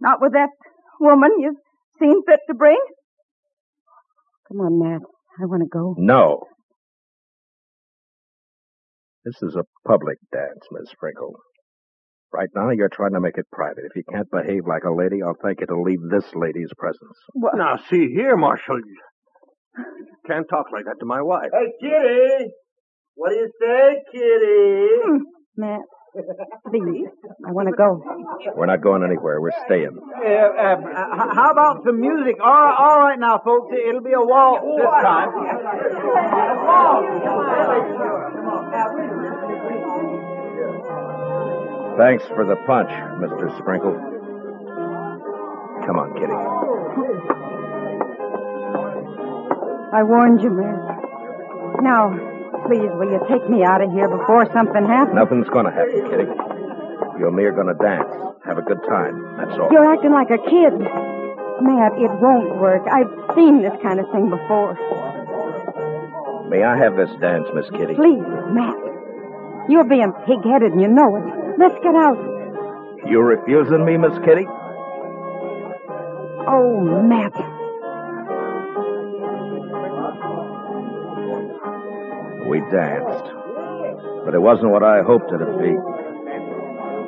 Not 0.00 0.18
with 0.20 0.32
that 0.32 0.48
woman 1.00 1.30
you've 1.38 1.54
seen 2.00 2.22
fit 2.26 2.40
to 2.48 2.54
bring. 2.54 2.80
Come 4.48 4.58
on, 4.62 4.80
Matt. 4.80 5.02
I 5.40 5.46
want 5.46 5.62
to 5.62 5.68
go. 5.68 5.94
No. 5.96 6.42
This 9.24 9.36
is 9.42 9.54
a 9.54 9.62
public 9.86 10.18
dance, 10.32 10.66
Miss 10.72 10.90
Sprinkle. 10.90 11.36
Right 12.32 12.48
now, 12.52 12.70
you're 12.70 12.90
trying 12.92 13.12
to 13.12 13.20
make 13.20 13.38
it 13.38 13.46
private. 13.52 13.84
If 13.84 13.94
you 13.94 14.02
can't 14.10 14.28
behave 14.28 14.66
like 14.66 14.82
a 14.82 14.92
lady, 14.92 15.22
I'll 15.22 15.38
thank 15.40 15.60
you 15.60 15.68
to 15.68 15.80
leave 15.80 16.00
this 16.10 16.24
lady's 16.34 16.70
presence. 16.76 17.16
What? 17.32 17.52
Now, 17.56 17.76
see 17.88 18.08
here, 18.12 18.36
Marshal. 18.36 18.76
You 18.76 20.06
can't 20.26 20.46
talk 20.50 20.66
like 20.72 20.84
that 20.86 20.96
to 20.98 21.06
my 21.06 21.22
wife. 21.22 21.50
Hey, 21.52 21.70
Kitty. 21.80 22.50
What 23.16 23.30
do 23.30 23.36
you 23.36 23.50
say, 23.60 24.02
Kitty? 24.10 24.88
Hmm, 25.04 25.16
Matt, 25.56 25.80
please. 26.68 27.06
I 27.46 27.52
want 27.52 27.68
to 27.68 27.74
go. 27.76 28.02
We're 28.56 28.66
not 28.66 28.82
going 28.82 29.04
anywhere. 29.04 29.40
We're 29.40 29.52
staying. 29.66 29.94
Uh, 29.94 30.26
uh, 30.26 30.76
uh, 30.82 31.34
how 31.34 31.50
about 31.52 31.84
some 31.86 32.00
music? 32.00 32.36
All, 32.42 32.74
all 32.78 32.98
right 32.98 33.18
now, 33.18 33.40
folks. 33.44 33.72
It'll 33.72 34.02
be 34.02 34.12
a 34.12 34.20
waltz 34.20 34.66
this 34.76 34.90
time. 35.02 35.30
Thanks 41.98 42.24
for 42.34 42.44
the 42.44 42.56
punch, 42.66 42.90
Mr. 43.22 43.56
Sprinkle. 43.58 43.94
Come 45.86 45.98
on, 46.02 46.14
Kitty. 46.18 46.34
I 49.94 50.02
warned 50.02 50.42
you, 50.42 50.50
Matt. 50.50 50.98
Now, 51.82 52.33
please, 52.66 52.90
will 52.98 53.10
you 53.10 53.20
take 53.28 53.48
me 53.48 53.62
out 53.62 53.80
of 53.80 53.90
here 53.92 54.08
before 54.08 54.46
something 54.52 54.84
happens? 54.84 55.16
Nothing's 55.16 55.48
going 55.48 55.66
to 55.66 55.72
happen, 55.72 56.04
Kitty. 56.10 56.28
You 57.18 57.28
and 57.28 57.36
me 57.36 57.44
are 57.44 57.52
going 57.54 57.68
to 57.68 57.78
dance. 57.78 58.10
Have 58.44 58.58
a 58.58 58.62
good 58.62 58.80
time. 58.88 59.36
That's 59.38 59.56
all. 59.58 59.68
You're 59.70 59.86
acting 59.92 60.12
like 60.12 60.30
a 60.30 60.38
kid. 60.38 60.74
Matt, 61.62 61.94
it 61.96 62.10
won't 62.20 62.58
work. 62.58 62.82
I've 62.90 63.08
seen 63.36 63.62
this 63.62 63.72
kind 63.82 64.00
of 64.00 64.06
thing 64.10 64.28
before. 64.28 64.74
May 66.50 66.62
I 66.62 66.76
have 66.76 66.96
this 66.96 67.08
dance, 67.20 67.48
Miss 67.54 67.70
Kitty? 67.70 67.94
Please, 67.94 68.26
Matt. 68.52 68.76
You're 69.68 69.88
being 69.88 70.12
pig-headed 70.26 70.72
and 70.72 70.80
you 70.80 70.88
know 70.88 71.16
it. 71.16 71.24
Let's 71.58 71.78
get 71.82 71.94
out. 71.94 72.18
You're 73.06 73.24
refusing 73.24 73.84
me, 73.84 73.96
Miss 73.96 74.18
Kitty? 74.24 74.46
Oh, 76.46 77.02
Matt. 77.08 77.32
Danced. 82.70 83.28
But 84.24 84.34
it 84.34 84.40
wasn't 84.40 84.70
what 84.70 84.82
I 84.82 85.02
hoped 85.02 85.32
it'd 85.32 85.58
be. 85.58 85.74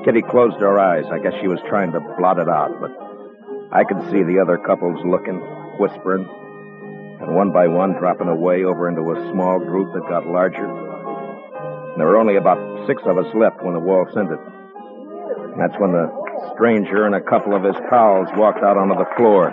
Kitty 0.04 0.22
closed 0.22 0.60
her 0.60 0.78
eyes. 0.78 1.04
I 1.10 1.18
guess 1.18 1.34
she 1.40 1.48
was 1.48 1.58
trying 1.68 1.92
to 1.92 2.00
blot 2.18 2.38
it 2.38 2.48
out, 2.48 2.70
but 2.80 2.92
I 3.72 3.82
could 3.84 4.00
see 4.10 4.22
the 4.22 4.38
other 4.38 4.58
couples 4.58 5.00
looking, 5.04 5.40
whispering, 5.80 6.28
and 7.20 7.34
one 7.34 7.52
by 7.52 7.66
one 7.66 7.98
dropping 7.98 8.28
away 8.28 8.64
over 8.64 8.88
into 8.88 9.02
a 9.10 9.30
small 9.32 9.58
group 9.58 9.92
that 9.94 10.08
got 10.08 10.26
larger. 10.26 10.68
There 11.96 12.06
were 12.06 12.18
only 12.18 12.36
about 12.36 12.86
six 12.86 13.02
of 13.06 13.18
us 13.18 13.26
left 13.34 13.64
when 13.64 13.74
the 13.74 13.80
waltz 13.80 14.14
ended. 14.16 14.38
That's 15.58 15.74
when 15.80 15.92
the 15.92 16.06
stranger 16.54 17.06
and 17.06 17.14
a 17.14 17.20
couple 17.20 17.56
of 17.56 17.64
his 17.64 17.76
pals 17.88 18.28
walked 18.36 18.62
out 18.62 18.76
onto 18.76 18.94
the 18.94 19.08
floor. 19.16 19.50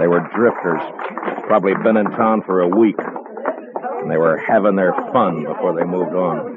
They 0.00 0.08
were 0.08 0.26
drifters, 0.34 0.82
probably 1.46 1.74
been 1.84 1.98
in 1.98 2.10
town 2.16 2.42
for 2.42 2.60
a 2.60 2.68
week, 2.68 2.96
and 4.02 4.10
they 4.10 4.16
were 4.16 4.36
having 4.36 4.74
their 4.74 4.92
fun 5.12 5.44
before 5.44 5.76
they 5.76 5.84
moved 5.84 6.14
on. 6.14 6.56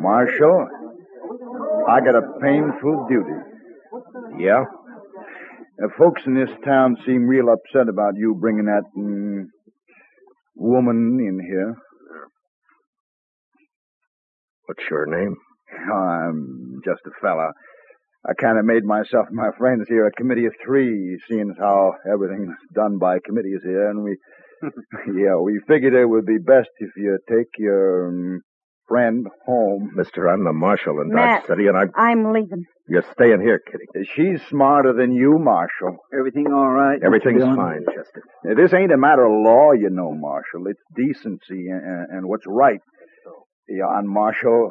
Marshal, 0.00 0.68
I 1.88 2.00
got 2.00 2.14
a 2.16 2.22
painful 2.40 3.06
duty. 3.08 4.42
Yeah? 4.42 4.64
Uh, 5.82 5.88
folks 5.98 6.22
in 6.26 6.34
this 6.34 6.50
town 6.64 6.96
seem 7.04 7.26
real 7.26 7.50
upset 7.50 7.88
about 7.88 8.16
you 8.16 8.34
bringing 8.34 8.64
that 8.64 8.84
mm, 8.96 9.44
woman 10.54 11.18
in 11.20 11.38
here. 11.38 11.76
What's 14.64 14.82
your 14.90 15.06
name? 15.06 15.36
I'm 15.92 16.80
just 16.84 17.02
a 17.06 17.10
fella. 17.20 17.50
I 18.28 18.34
kind 18.34 18.58
of 18.58 18.64
made 18.64 18.84
myself 18.84 19.26
and 19.28 19.36
my 19.36 19.50
friends 19.56 19.86
here 19.88 20.06
a 20.06 20.10
committee 20.10 20.46
of 20.46 20.54
three, 20.64 21.18
seeing 21.28 21.50
as 21.50 21.58
how 21.58 21.92
everything's 22.10 22.56
done 22.74 22.98
by 22.98 23.18
committees 23.24 23.60
here, 23.62 23.88
and 23.88 24.02
we, 24.02 24.16
yeah, 25.14 25.36
we 25.36 25.60
figured 25.68 25.94
it 25.94 26.06
would 26.06 26.26
be 26.26 26.38
best 26.38 26.70
if 26.78 26.90
you 26.96 27.18
take 27.28 27.48
your 27.58 28.08
um, 28.08 28.42
friend 28.88 29.26
home. 29.46 29.92
Mister, 29.94 30.28
I'm 30.28 30.44
the 30.44 30.52
marshal 30.52 31.00
in 31.00 31.14
Matt. 31.14 31.42
Dodge 31.42 31.48
City, 31.48 31.68
and 31.68 31.76
I. 31.76 31.84
I'm 31.94 32.32
leaving. 32.32 32.64
You're 32.88 33.04
staying 33.12 33.40
here, 33.40 33.60
Kitty. 33.60 34.06
She's 34.14 34.40
smarter 34.48 34.92
than 34.92 35.12
you, 35.12 35.38
Marshal. 35.40 35.96
Everything 36.16 36.46
all 36.52 36.70
right? 36.70 37.00
Everything's 37.04 37.42
fine, 37.42 37.84
Chester. 37.84 38.22
Now, 38.44 38.54
This 38.54 38.72
ain't 38.72 38.92
a 38.92 38.96
matter 38.96 39.24
of 39.24 39.32
law, 39.32 39.72
you 39.72 39.90
know, 39.90 40.12
Marshal. 40.12 40.68
It's 40.68 40.80
decency 40.94 41.66
and, 41.68 41.82
and, 41.82 42.06
and 42.10 42.28
what's 42.28 42.44
right. 42.46 42.78
Yeah, 43.68 43.98
and 43.98 44.08
Marshal, 44.08 44.70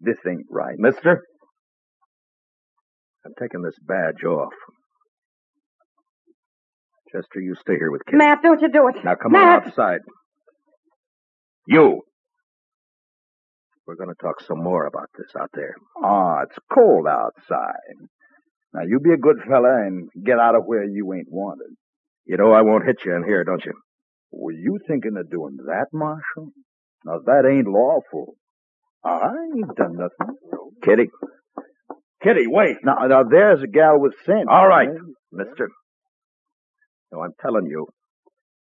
this 0.00 0.18
ain't 0.24 0.46
right. 0.48 0.78
Mister? 0.78 1.24
I'm 3.24 3.32
taking 3.40 3.62
this 3.62 3.76
badge 3.80 4.22
off. 4.24 4.52
Chester, 7.12 7.40
you 7.40 7.54
stay 7.60 7.74
here 7.78 7.90
with 7.90 8.04
Kitty. 8.04 8.18
Matt, 8.18 8.42
don't 8.42 8.60
you 8.60 8.70
do 8.70 8.88
it. 8.88 8.96
Now 9.04 9.14
come 9.14 9.32
Matt. 9.32 9.62
on 9.62 9.68
outside. 9.68 10.00
You. 11.66 12.02
We're 13.86 13.96
going 13.96 14.08
to 14.08 14.20
talk 14.20 14.40
some 14.40 14.62
more 14.62 14.86
about 14.86 15.08
this 15.16 15.30
out 15.38 15.50
there. 15.54 15.74
Ah, 16.02 16.40
it's 16.42 16.56
cold 16.72 17.06
outside. 17.06 17.96
Now, 18.72 18.80
you 18.88 18.98
be 18.98 19.12
a 19.12 19.16
good 19.18 19.36
fella 19.46 19.84
and 19.86 20.08
get 20.24 20.38
out 20.38 20.56
of 20.56 20.64
where 20.64 20.84
you 20.84 21.12
ain't 21.14 21.30
wanted. 21.30 21.76
You 22.26 22.36
know 22.38 22.52
I 22.52 22.62
won't 22.62 22.86
hit 22.86 22.96
you 23.04 23.14
in 23.14 23.22
here, 23.24 23.44
don't 23.44 23.64
you? 23.64 23.72
Were 24.32 24.52
you 24.52 24.78
thinking 24.88 25.16
of 25.18 25.30
doing 25.30 25.58
that, 25.66 25.86
Marshal? 25.92 26.50
Now, 27.04 27.18
that 27.26 27.44
ain't 27.48 27.68
lawful. 27.68 28.34
I 29.04 29.30
ain't 29.54 29.76
done 29.76 29.96
nothing. 29.98 30.34
Kitty. 30.82 31.10
Kitty, 32.24 32.46
wait. 32.46 32.76
Now, 32.82 33.06
now 33.06 33.22
there's 33.22 33.62
a 33.62 33.66
gal 33.66 34.00
with 34.00 34.14
sense. 34.24 34.46
All 34.50 34.66
right, 34.66 34.88
mister. 35.30 35.68
No, 37.12 37.20
I'm 37.20 37.32
telling 37.40 37.66
you. 37.66 37.86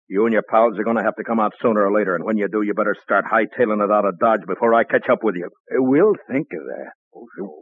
You 0.09 0.25
and 0.25 0.33
your 0.33 0.43
pals 0.43 0.77
are 0.77 0.83
going 0.83 0.97
to 0.97 1.05
have 1.05 1.15
to 1.17 1.25
come 1.25 1.39
out 1.39 1.53
sooner 1.63 1.87
or 1.87 1.93
later, 1.97 2.17
and 2.17 2.25
when 2.25 2.37
you 2.37 2.49
do, 2.49 2.63
you 2.63 2.75
better 2.75 2.97
start 3.01 3.25
hightailing 3.31 3.85
it 3.85 3.93
out 3.93 4.05
of 4.05 4.19
Dodge 4.19 4.41
before 4.45 4.75
I 4.75 4.83
catch 4.83 5.09
up 5.09 5.21
with 5.23 5.37
you. 5.37 5.47
Uh, 5.47 5.83
we'll 5.83 6.15
think 6.29 6.49
of 6.53 6.67
that. 6.67 6.93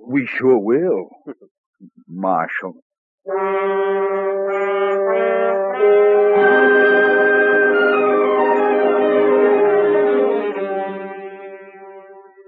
We 0.08 0.26
sure 0.26 0.58
will. 0.58 1.10
Marshal. 2.08 2.74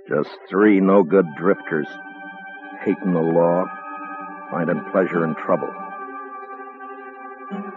Just 0.09 0.31
three 0.49 0.81
no 0.81 1.03
good 1.03 1.27
drifters, 1.37 1.87
hating 2.85 3.13
the 3.13 3.21
law, 3.21 3.65
finding 4.51 4.83
pleasure 4.91 5.25
in 5.25 5.35
trouble. 5.35 5.73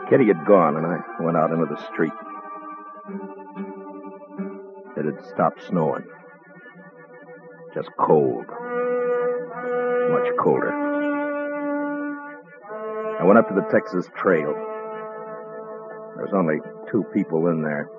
Kitty 0.10 0.28
had 0.28 0.46
gone, 0.46 0.78
and 0.78 0.86
I 0.86 1.00
went 1.20 1.38
out 1.38 1.52
into 1.52 1.66
the 1.66 1.82
street. 1.92 2.14
It 4.96 5.06
had 5.06 5.26
stopped 5.34 5.64
snowing. 5.68 6.04
Just 7.74 7.90
cold. 8.00 8.46
Much 10.12 10.30
colder. 10.40 10.72
I 13.20 13.24
went 13.26 13.40
up 13.40 13.48
to 13.48 13.56
the 13.56 13.68
Texas 13.72 14.08
Trail. 14.16 14.54
There's 16.16 16.34
only 16.34 16.58
two 16.92 17.04
people 17.14 17.48
in 17.48 17.64
there. 17.64 17.90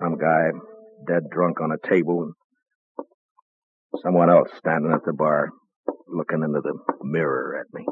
Some 0.00 0.16
guy 0.16 0.50
dead 1.06 1.28
drunk 1.30 1.60
on 1.60 1.72
a 1.72 1.88
table, 1.88 2.22
and 2.22 2.34
someone 4.02 4.30
else 4.30 4.48
standing 4.56 4.92
at 4.92 5.04
the 5.04 5.12
bar, 5.12 5.50
looking 6.08 6.42
into 6.42 6.60
the 6.62 6.74
mirror 7.02 7.58
at 7.60 7.66
me. 7.74 7.86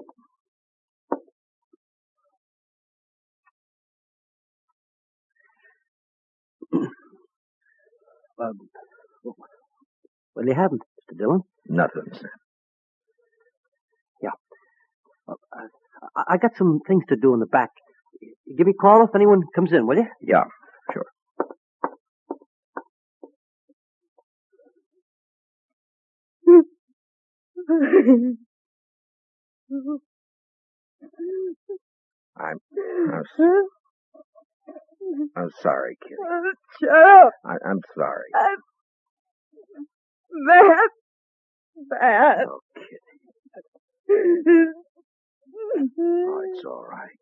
Um, 8.41 8.59
well, 10.35 10.47
you 10.47 10.55
haven't, 10.55 10.83
Mr. 10.83 11.19
Dillon. 11.19 11.41
Nothing, 11.69 12.13
sir. 12.13 12.31
Yeah. 14.23 14.31
Uh, 15.29 15.35
I, 16.17 16.35
I 16.35 16.37
got 16.39 16.57
some 16.57 16.81
things 16.87 17.05
to 17.09 17.17
do 17.17 17.35
in 17.35 17.41
the 17.41 17.47
back. 17.47 17.71
Give 18.57 18.67
me 18.67 18.73
a 18.79 18.81
call 18.81 19.05
if 19.05 19.15
anyone 19.15 19.43
comes 19.55 19.73
in, 19.73 19.87
will 19.87 19.97
you? 19.97 20.07
Yeah, 20.21 20.45
sure. 20.93 21.07
I'm, 32.37 32.59
I'm, 32.77 33.25
I'm 35.37 35.51
sorry, 35.63 35.97
kid. 36.03 36.17
Shut 36.81 36.91
up. 36.91 37.33
I, 37.45 37.55
I'm 37.69 37.81
sorry. 37.97 38.31
I'm 38.35 38.57
bad. 40.49 40.89
Bad. 41.91 42.45
Oh, 42.49 42.61
Oh, 45.77 46.43
it's 46.53 46.65
all 46.65 46.85
right. 46.89 47.19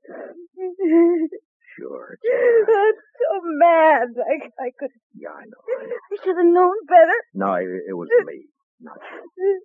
Sure, 1.77 2.19
it's 2.21 2.25
all 2.33 2.75
right. 2.75 2.93
I'm 2.93 2.95
so 3.19 3.41
mad. 3.59 4.09
I, 4.19 4.63
I 4.63 4.71
could. 4.79 4.91
Yeah, 5.15 5.31
I 5.31 5.45
know. 5.45 5.89
I 6.13 6.17
should 6.23 6.37
have 6.37 6.47
known 6.47 6.75
better. 6.87 7.19
No, 7.35 7.55
it, 7.55 7.67
it 7.89 7.95
was 7.95 8.09
me, 8.27 8.45
not 8.81 8.99
you. 9.39 9.63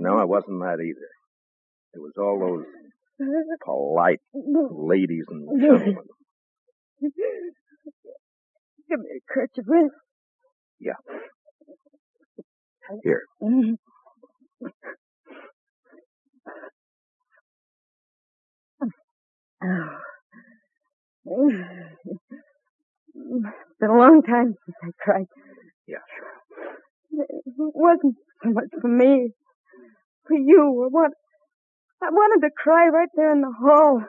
No, 0.00 0.18
I 0.18 0.24
wasn't 0.24 0.60
that 0.60 0.78
either. 0.80 1.08
It 1.94 2.00
was 2.00 2.12
all 2.18 2.38
those 2.38 2.64
polite 3.64 4.20
ladies 4.34 5.24
and 5.28 5.60
gentlemen. 5.60 5.96
Give 8.88 9.00
me 9.00 9.06
a 9.16 9.32
kerchief, 9.32 9.64
Yeah. 10.80 10.92
Here. 13.02 13.22
Oh. 13.42 13.76
It's 23.14 23.80
been 23.80 23.90
a 23.90 23.98
long 23.98 24.22
time 24.22 24.54
since 24.64 24.76
I 24.82 24.90
cried. 25.02 25.26
Yeah, 25.88 25.98
It 27.12 27.42
wasn't 27.56 28.16
so 28.46 28.52
much 28.52 28.70
for 28.80 28.88
me, 28.88 29.30
for 30.26 30.36
you. 30.36 30.84
I 30.84 30.88
want, 30.92 31.14
I 32.02 32.10
wanted 32.10 32.46
to 32.46 32.52
cry 32.56 32.88
right 32.88 33.08
there 33.14 33.32
in 33.32 33.40
the 33.40 33.52
hall, 33.60 34.02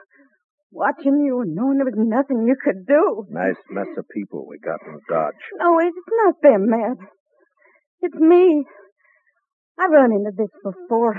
watching 0.70 1.24
you 1.24 1.40
and 1.40 1.54
knowing 1.54 1.78
there 1.78 1.86
was 1.86 1.94
nothing 1.96 2.46
you 2.46 2.56
could 2.62 2.86
do. 2.86 3.26
Nice 3.30 3.56
mess 3.70 3.88
of 3.96 4.04
people 4.14 4.46
we 4.48 4.58
got 4.58 4.80
in 4.86 4.98
Dodge. 5.08 5.34
No, 5.58 5.78
it's 5.78 5.96
not 6.24 6.34
them, 6.42 6.68
Matt. 6.68 6.98
It's 8.00 8.16
me. 8.16 8.64
I've 9.78 9.90
run 9.90 10.12
into 10.12 10.30
this 10.36 10.50
before. 10.62 11.14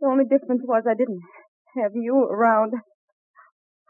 The 0.00 0.06
only 0.06 0.24
difference 0.24 0.62
was 0.64 0.84
I 0.88 0.94
didn't 0.94 1.20
have 1.76 1.92
you 1.94 2.16
around. 2.16 2.72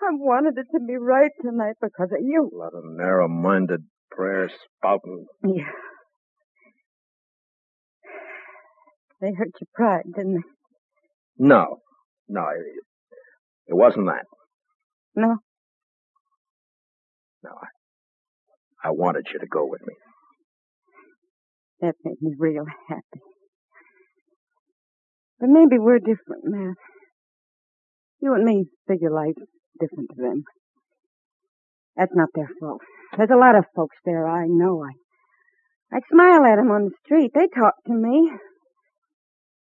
I 0.03 0.11
wanted 0.13 0.59
it 0.59 0.67
to 0.73 0.85
be 0.87 0.97
right 0.97 1.31
tonight 1.41 1.77
because 1.81 2.11
of 2.13 2.19
you. 2.21 2.51
A 2.53 2.57
lot 2.57 2.75
of 2.75 2.85
narrow-minded 2.85 3.81
prayer 4.11 4.51
spouting. 4.79 5.27
Yeah. 5.43 5.71
They 9.25 9.33
hurt 9.33 9.53
your 9.59 9.69
pride, 9.75 10.05
didn't 10.15 10.35
they? 10.35 10.43
No, 11.39 11.79
no, 12.29 12.43
it, 12.43 12.85
it 13.69 13.75
wasn't 13.75 14.05
that. 14.05 14.27
No? 15.17 15.37
No, 17.43 17.51
I, 17.51 18.89
I 18.89 18.91
wanted 18.91 19.29
you 19.33 19.39
to 19.39 19.47
go 19.47 19.65
with 19.65 19.81
me. 19.87 19.95
That 21.81 21.95
made 22.05 22.21
me 22.21 22.35
real 22.39 22.67
happy. 22.91 23.23
But 25.41 25.49
maybe 25.49 25.79
we're 25.79 26.01
different, 26.01 26.45
Matt. 26.45 26.77
You 28.21 28.35
and 28.35 28.45
me 28.45 28.67
figure 28.87 29.11
life 29.11 29.37
different 29.81 30.11
to 30.17 30.23
them. 30.23 30.43
That's 31.97 32.13
not 32.15 32.29
their 32.35 32.51
fault. 32.61 32.83
There's 33.17 33.31
a 33.33 33.39
lot 33.39 33.57
of 33.57 33.65
folks 33.75 33.97
there 34.05 34.29
I 34.29 34.45
know. 34.49 34.85
I, 34.85 35.97
I 35.97 36.01
smile 36.11 36.45
at 36.45 36.59
'em 36.59 36.71
on 36.71 36.85
the 36.85 36.95
street. 37.07 37.31
They 37.35 37.49
talk 37.59 37.73
to 37.87 37.95
me. 37.95 38.31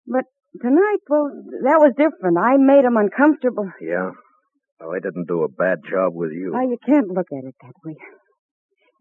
But 0.07 0.25
tonight, 0.61 1.01
well, 1.09 1.29
that 1.63 1.79
was 1.79 1.93
different. 1.97 2.37
I 2.37 2.57
made 2.57 2.85
'em 2.85 2.97
uncomfortable. 2.97 3.69
Yeah? 3.79 4.11
Well, 4.79 4.91
I 4.95 4.99
didn't 4.99 5.27
do 5.27 5.43
a 5.43 5.47
bad 5.49 5.79
job 5.89 6.13
with 6.15 6.31
you. 6.31 6.51
Now, 6.51 6.61
you 6.61 6.77
can't 6.85 7.07
look 7.07 7.27
at 7.31 7.43
it 7.43 7.55
that 7.61 7.73
way. 7.85 7.95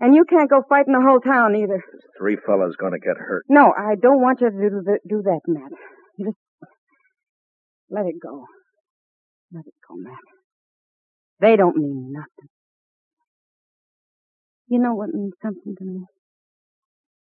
And 0.00 0.14
you 0.14 0.24
can't 0.24 0.48
go 0.48 0.62
fighting 0.68 0.94
the 0.94 1.00
whole 1.00 1.20
town 1.20 1.54
either. 1.56 1.82
Three 2.16 2.36
fellas 2.46 2.74
gonna 2.76 2.98
get 2.98 3.16
hurt. 3.18 3.44
No, 3.48 3.72
I 3.76 3.96
don't 3.96 4.20
want 4.20 4.40
you 4.40 4.50
to 4.50 4.56
do, 4.70 4.82
th- 4.84 5.00
do 5.06 5.22
that, 5.22 5.40
Matt. 5.46 5.72
You 6.16 6.26
just 6.26 6.38
let 7.90 8.06
it 8.06 8.16
go. 8.22 8.46
Let 9.52 9.66
it 9.66 9.74
go, 9.86 9.96
Matt. 9.96 10.18
They 11.40 11.56
don't 11.56 11.76
mean 11.76 12.12
nothing. 12.12 12.48
You 14.68 14.78
know 14.78 14.94
what 14.94 15.10
means 15.12 15.34
something 15.42 15.74
to 15.76 15.84
me? 15.84 16.04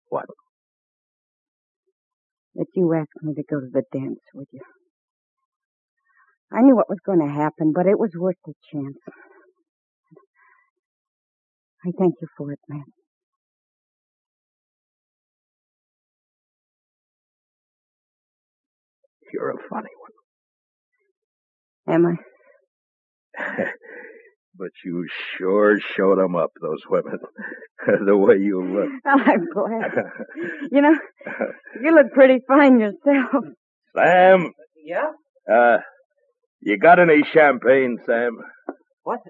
What? 0.08 0.26
That 2.54 2.66
you 2.74 2.92
asked 2.94 3.22
me 3.22 3.34
to 3.34 3.42
go 3.48 3.60
to 3.60 3.68
the 3.72 3.84
dance 3.92 4.20
with 4.34 4.48
you. 4.52 4.60
I 6.52 6.62
knew 6.62 6.74
what 6.74 6.88
was 6.88 6.98
going 7.04 7.20
to 7.20 7.32
happen, 7.32 7.72
but 7.74 7.86
it 7.86 7.98
was 7.98 8.10
worth 8.16 8.36
the 8.44 8.54
chance. 8.72 8.96
I 11.86 11.90
thank 11.98 12.14
you 12.20 12.28
for 12.36 12.52
it, 12.52 12.58
Matt. 12.68 12.86
You're 19.32 19.50
a 19.50 19.68
funny 19.68 19.90
one. 21.86 21.94
Am 21.94 22.18
I? 23.38 23.64
one. 24.60 24.68
but 24.68 24.72
you 24.84 25.06
sure 25.38 25.78
showed 25.96 26.18
'em 26.22 26.36
up, 26.36 26.50
those 26.60 26.82
women. 26.88 27.18
the 28.06 28.16
way 28.16 28.36
you 28.36 28.62
look. 28.62 28.90
I'm 29.06 29.46
glad. 29.52 29.90
You 30.70 30.80
know, 30.82 30.94
you 31.82 31.94
look 31.94 32.12
pretty 32.12 32.40
fine 32.46 32.78
yourself. 32.80 33.44
Sam, 33.96 34.52
Yeah? 34.84 35.10
uh, 35.52 35.78
you 36.60 36.78
got 36.78 36.98
any 37.00 37.22
champagne, 37.32 37.98
Sam? 38.06 38.38
What? 39.02 39.20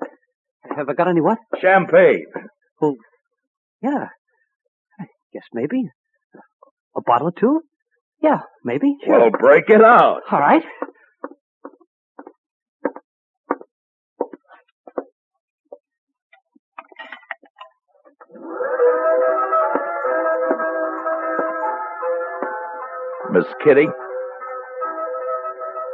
Have 0.76 0.88
I 0.88 0.94
got 0.94 1.08
any 1.08 1.20
what? 1.20 1.38
Champagne. 1.60 2.26
Well, 2.80 2.96
yeah. 3.82 4.08
I 5.00 5.04
guess 5.32 5.44
maybe. 5.54 5.84
A 6.96 7.00
bottle 7.06 7.28
or 7.28 7.32
two? 7.32 7.60
Yeah, 8.22 8.40
maybe. 8.64 8.96
Sure. 9.04 9.18
Well, 9.18 9.30
break 9.30 9.70
it 9.70 9.82
out. 9.82 10.20
All 10.30 10.40
right. 10.40 10.62
Miss 23.32 23.46
Kitty. 23.64 23.86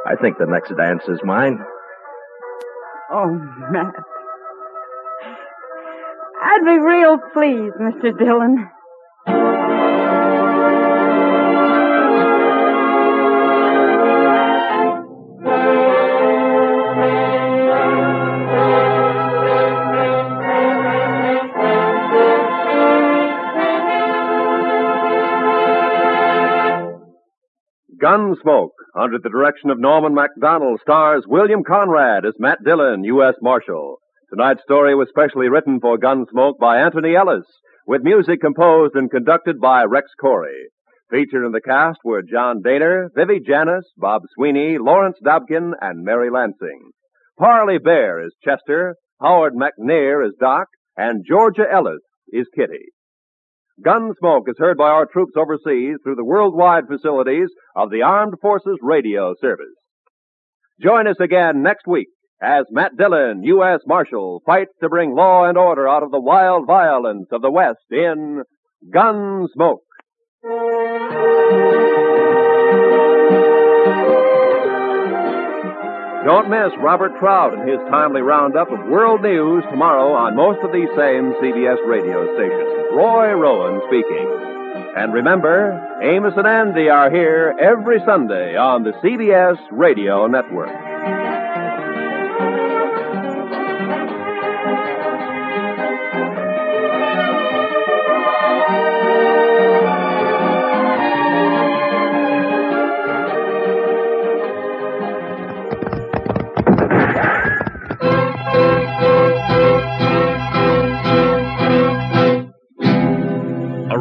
I 0.05 0.15
think 0.21 0.37
the 0.37 0.45
next 0.47 0.71
dance 0.77 1.03
is 1.07 1.19
mine. 1.23 1.59
Oh, 3.11 3.29
Matt. 3.71 3.93
I'd 6.41 6.65
be 6.65 6.79
real 6.79 7.17
pleased, 7.33 7.75
Mr. 7.75 8.17
Dillon. 8.17 8.69
Gunsmoke, 28.07 28.69
under 28.95 29.17
the 29.21 29.29
direction 29.29 29.69
of 29.69 29.81
Norman 29.81 30.15
Macdonnell, 30.15 30.79
stars 30.79 31.25
William 31.27 31.61
Conrad 31.61 32.25
as 32.25 32.35
Matt 32.39 32.59
Dillon, 32.63 33.03
U.S. 33.03 33.33
Marshal. 33.41 33.97
Tonight's 34.29 34.63
story 34.63 34.95
was 34.95 35.09
specially 35.09 35.49
written 35.49 35.81
for 35.81 35.97
Gunsmoke 35.97 36.57
by 36.57 36.77
Anthony 36.77 37.17
Ellis, 37.17 37.43
with 37.85 38.03
music 38.03 38.39
composed 38.39 38.95
and 38.95 39.11
conducted 39.11 39.59
by 39.59 39.83
Rex 39.83 40.07
Koury. 40.23 40.67
Featured 41.11 41.45
in 41.45 41.51
the 41.51 41.59
cast 41.59 41.99
were 42.05 42.21
John 42.21 42.61
Dehner, 42.65 43.09
Vivi 43.13 43.41
Janis, 43.45 43.83
Bob 43.97 44.21
Sweeney, 44.33 44.77
Lawrence 44.77 45.17
Dobkin, 45.21 45.73
and 45.81 46.05
Mary 46.05 46.29
Lansing. 46.29 46.91
Parley 47.37 47.77
Baer 47.77 48.25
is 48.25 48.33
Chester, 48.41 48.95
Howard 49.21 49.53
McNear 49.53 50.25
is 50.25 50.33
Doc, 50.39 50.67
and 50.95 51.25
Georgia 51.27 51.65
Ellis 51.69 51.99
is 52.31 52.47
Kitty. 52.55 52.85
Gunsmoke 53.85 54.47
is 54.47 54.55
heard 54.57 54.77
by 54.77 54.89
our 54.89 55.05
troops 55.05 55.33
overseas 55.37 55.97
through 56.03 56.15
the 56.15 56.25
worldwide 56.25 56.87
facilities 56.87 57.49
of 57.75 57.91
the 57.91 58.01
Armed 58.01 58.33
Forces 58.41 58.77
Radio 58.81 59.35
Service. 59.39 59.67
Join 60.81 61.07
us 61.07 61.17
again 61.19 61.61
next 61.61 61.85
week 61.87 62.07
as 62.41 62.65
Matt 62.71 62.97
Dillon, 62.97 63.43
U.S. 63.43 63.79
Marshal, 63.85 64.41
fights 64.45 64.73
to 64.81 64.89
bring 64.89 65.15
law 65.15 65.45
and 65.45 65.57
order 65.57 65.87
out 65.87 66.03
of 66.03 66.11
the 66.11 66.19
wild 66.19 66.65
violence 66.65 67.27
of 67.31 67.41
the 67.41 67.51
West 67.51 67.85
in 67.91 68.43
Gunsmoke. 68.93 69.79
Don't 76.25 76.49
miss 76.49 76.73
Robert 76.81 77.13
Trout 77.19 77.53
and 77.53 77.69
his 77.69 77.79
timely 77.89 78.21
roundup 78.21 78.71
of 78.71 78.89
world 78.89 79.21
news 79.21 79.63
tomorrow 79.69 80.13
on 80.13 80.35
most 80.35 80.59
of 80.61 80.73
these 80.73 80.89
same 80.97 81.33
CBS 81.41 81.77
radio 81.87 82.35
stations. 82.35 82.76
Roy 82.91 83.31
Rowan 83.33 83.81
speaking. 83.87 84.27
And 84.95 85.13
remember, 85.13 85.99
Amos 86.01 86.33
and 86.37 86.47
Andy 86.47 86.89
are 86.89 87.11
here 87.11 87.55
every 87.59 87.99
Sunday 88.05 88.55
on 88.55 88.83
the 88.83 88.91
CBS 88.93 89.57
Radio 89.71 90.25
Network. 90.27 91.26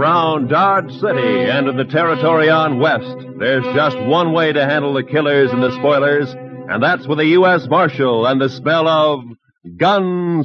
Around 0.07 0.51
Dodge 0.51 0.93
City 1.01 1.51
and 1.51 1.67
in 1.67 1.77
the 1.77 1.85
territory 1.85 2.49
on 2.49 2.79
West, 2.79 3.17
there's 3.41 3.65
just 3.75 3.99
one 3.99 4.33
way 4.33 4.53
to 4.53 4.65
handle 4.65 4.95
the 4.95 5.03
killers 5.03 5.51
and 5.51 5.61
the 5.61 5.73
spoilers, 5.73 6.33
and 6.33 6.81
that's 6.81 7.09
with 7.09 7.19
a 7.19 7.27
U.S. 7.27 7.67
Marshal 7.69 8.25
and 8.25 8.41
the 8.41 8.49
smell 8.49 8.87
of 8.87 9.25
gun 9.77 10.45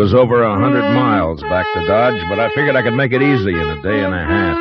Was 0.00 0.14
over 0.14 0.42
a 0.42 0.58
hundred 0.58 0.94
miles 0.94 1.42
back 1.42 1.66
to 1.74 1.84
Dodge, 1.84 2.22
but 2.30 2.40
I 2.40 2.48
figured 2.54 2.74
I 2.74 2.80
could 2.80 2.94
make 2.94 3.12
it 3.12 3.20
easy 3.20 3.52
in 3.52 3.68
a 3.68 3.82
day 3.82 4.02
and 4.02 4.14
a 4.14 4.24
half. 4.24 4.56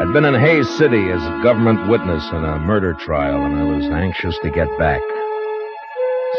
I'd 0.00 0.12
been 0.14 0.24
in 0.24 0.40
Hays 0.40 0.66
City 0.78 1.10
as 1.10 1.22
a 1.22 1.42
government 1.42 1.86
witness 1.90 2.26
in 2.30 2.42
a 2.42 2.58
murder 2.58 2.94
trial, 2.94 3.44
and 3.44 3.54
I 3.54 3.64
was 3.64 3.84
anxious 3.84 4.38
to 4.38 4.50
get 4.50 4.66
back. 4.78 5.02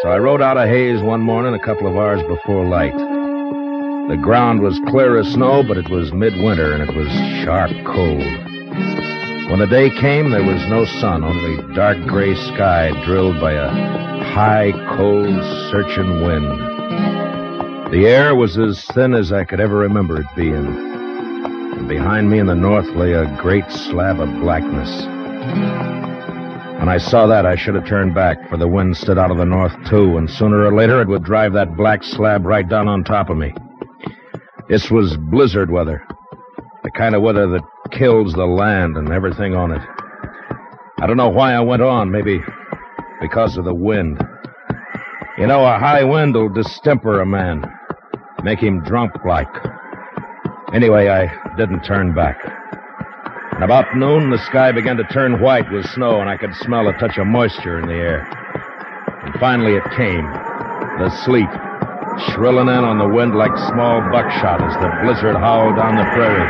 So 0.01 0.09
I 0.09 0.17
rode 0.17 0.41
out 0.41 0.57
of 0.57 0.67
Hays 0.67 1.03
one 1.03 1.21
morning 1.21 1.53
a 1.53 1.63
couple 1.63 1.85
of 1.85 1.95
hours 1.97 2.23
before 2.23 2.65
light. 2.65 2.97
The 2.97 4.17
ground 4.19 4.61
was 4.61 4.81
clear 4.87 5.19
as 5.19 5.31
snow, 5.31 5.61
but 5.61 5.77
it 5.77 5.91
was 5.91 6.11
midwinter, 6.11 6.73
and 6.73 6.81
it 6.81 6.95
was 6.95 7.09
sharp 7.45 7.69
cold. 7.85 8.25
When 9.51 9.59
the 9.59 9.69
day 9.69 9.91
came, 10.01 10.31
there 10.31 10.43
was 10.43 10.65
no 10.65 10.83
sun, 10.99 11.23
only 11.23 11.75
dark 11.75 11.99
gray 12.07 12.33
sky 12.33 12.89
drilled 13.05 13.39
by 13.39 13.51
a 13.51 13.69
high, 14.33 14.71
cold, 14.97 15.29
searching 15.69 16.25
wind. 16.25 16.78
The 17.91 18.05
air 18.05 18.35
was 18.35 18.55
as 18.55 18.85
thin 18.93 19.15
as 19.15 19.31
I 19.31 19.45
could 19.45 19.59
ever 19.59 19.77
remember 19.77 20.21
it 20.21 20.27
being. 20.35 20.53
And 20.53 21.87
behind 21.89 22.29
me 22.29 22.37
in 22.37 22.45
the 22.45 22.53
north 22.53 22.85
lay 22.89 23.13
a 23.13 23.35
great 23.41 23.67
slab 23.71 24.19
of 24.19 24.29
blackness. 24.41 25.05
When 26.77 26.87
I 26.87 26.99
saw 26.99 27.25
that, 27.25 27.47
I 27.47 27.55
should 27.55 27.73
have 27.73 27.87
turned 27.87 28.13
back, 28.13 28.47
for 28.47 28.57
the 28.57 28.67
wind 28.67 28.95
stood 28.95 29.17
out 29.17 29.31
of 29.31 29.37
the 29.37 29.45
north, 29.45 29.73
too, 29.89 30.17
and 30.17 30.29
sooner 30.29 30.65
or 30.65 30.75
later 30.75 31.01
it 31.01 31.07
would 31.07 31.23
drive 31.23 31.53
that 31.53 31.75
black 31.75 32.03
slab 32.03 32.45
right 32.45 32.69
down 32.69 32.87
on 32.87 33.03
top 33.03 33.31
of 33.31 33.37
me. 33.37 33.55
This 34.69 34.91
was 34.91 35.17
blizzard 35.17 35.71
weather. 35.71 36.05
The 36.83 36.91
kind 36.91 37.15
of 37.15 37.23
weather 37.23 37.47
that 37.47 37.63
kills 37.91 38.33
the 38.33 38.45
land 38.45 38.97
and 38.97 39.09
everything 39.11 39.55
on 39.55 39.71
it. 39.71 39.81
I 41.01 41.07
don't 41.07 41.17
know 41.17 41.29
why 41.29 41.53
I 41.53 41.61
went 41.61 41.81
on, 41.81 42.11
maybe 42.11 42.39
because 43.19 43.57
of 43.57 43.65
the 43.65 43.73
wind. 43.73 44.21
You 45.39 45.47
know, 45.47 45.65
a 45.65 45.79
high 45.79 46.03
wind 46.03 46.35
will 46.35 46.49
distemper 46.49 47.21
a 47.21 47.25
man, 47.25 47.63
make 48.43 48.59
him 48.59 48.81
drunk 48.81 49.11
like. 49.25 49.53
Anyway, 50.73 51.09
I 51.09 51.27
didn't 51.55 51.81
turn 51.83 52.13
back. 52.13 52.37
And 53.53 53.63
about 53.63 53.95
noon, 53.95 54.29
the 54.29 54.37
sky 54.45 54.71
began 54.71 54.97
to 54.97 55.03
turn 55.05 55.41
white 55.41 55.69
with 55.71 55.85
snow, 55.89 56.21
and 56.21 56.29
I 56.29 56.37
could 56.37 56.55
smell 56.55 56.87
a 56.87 56.93
touch 56.93 57.17
of 57.17 57.27
moisture 57.27 57.79
in 57.79 57.87
the 57.87 57.95
air. 57.95 58.23
And 59.25 59.33
finally 59.39 59.75
it 59.75 59.83
came. 59.97 60.23
The 61.01 61.09
sleet, 61.25 61.49
shrilling 62.31 62.69
in 62.69 62.83
on 62.87 62.99
the 62.99 63.07
wind 63.07 63.35
like 63.35 63.51
small 63.67 63.99
buckshot 64.11 64.61
as 64.63 64.73
the 64.79 64.91
blizzard 65.03 65.35
howled 65.35 65.75
down 65.75 65.95
the 65.97 66.07
prairie. 66.15 66.47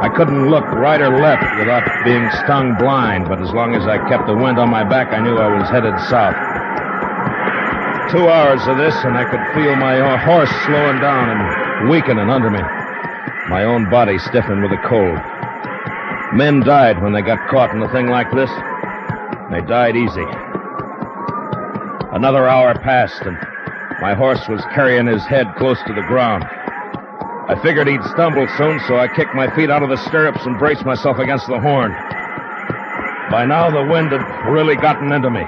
I 0.00 0.08
couldn't 0.14 0.48
look 0.50 0.64
right 0.64 1.00
or 1.00 1.20
left 1.20 1.42
without 1.58 1.86
being 2.04 2.28
stung 2.44 2.76
blind, 2.78 3.28
but 3.28 3.42
as 3.42 3.50
long 3.50 3.74
as 3.74 3.82
I 3.86 3.98
kept 4.08 4.26
the 4.26 4.34
wind 4.34 4.58
on 4.58 4.70
my 4.70 4.82
back, 4.82 5.12
I 5.12 5.20
knew 5.20 5.36
I 5.36 5.50
was 5.58 5.68
headed 5.68 5.94
south. 6.08 6.47
Two 8.10 8.26
hours 8.26 8.66
of 8.66 8.78
this, 8.78 8.94
and 9.04 9.18
I 9.18 9.24
could 9.28 9.44
feel 9.52 9.76
my 9.76 10.16
horse 10.16 10.48
slowing 10.64 10.98
down 10.98 11.28
and 11.28 11.90
weakening 11.90 12.30
under 12.30 12.48
me. 12.48 12.60
My 13.50 13.64
own 13.64 13.90
body 13.90 14.18
stiffened 14.18 14.62
with 14.62 14.70
the 14.70 14.80
cold. 14.88 15.18
Men 16.32 16.60
died 16.60 17.02
when 17.02 17.12
they 17.12 17.20
got 17.20 17.50
caught 17.50 17.74
in 17.74 17.82
a 17.82 17.92
thing 17.92 18.08
like 18.08 18.32
this. 18.32 18.48
They 19.50 19.60
died 19.60 19.94
easy. 19.94 20.24
Another 22.16 22.48
hour 22.48 22.72
passed, 22.80 23.20
and 23.22 23.36
my 24.00 24.14
horse 24.14 24.40
was 24.48 24.64
carrying 24.72 25.06
his 25.06 25.24
head 25.26 25.46
close 25.56 25.78
to 25.86 25.92
the 25.92 26.08
ground. 26.08 26.44
I 26.44 27.60
figured 27.62 27.88
he'd 27.88 28.04
stumble 28.04 28.48
soon, 28.56 28.80
so 28.88 28.96
I 28.96 29.08
kicked 29.08 29.34
my 29.34 29.54
feet 29.54 29.68
out 29.68 29.82
of 29.82 29.90
the 29.90 29.96
stirrups 30.08 30.46
and 30.46 30.58
braced 30.58 30.86
myself 30.86 31.18
against 31.18 31.46
the 31.46 31.60
horn. 31.60 31.92
By 33.30 33.44
now, 33.44 33.70
the 33.70 33.84
wind 33.84 34.12
had 34.12 34.50
really 34.50 34.76
gotten 34.76 35.12
into 35.12 35.28
me. 35.28 35.44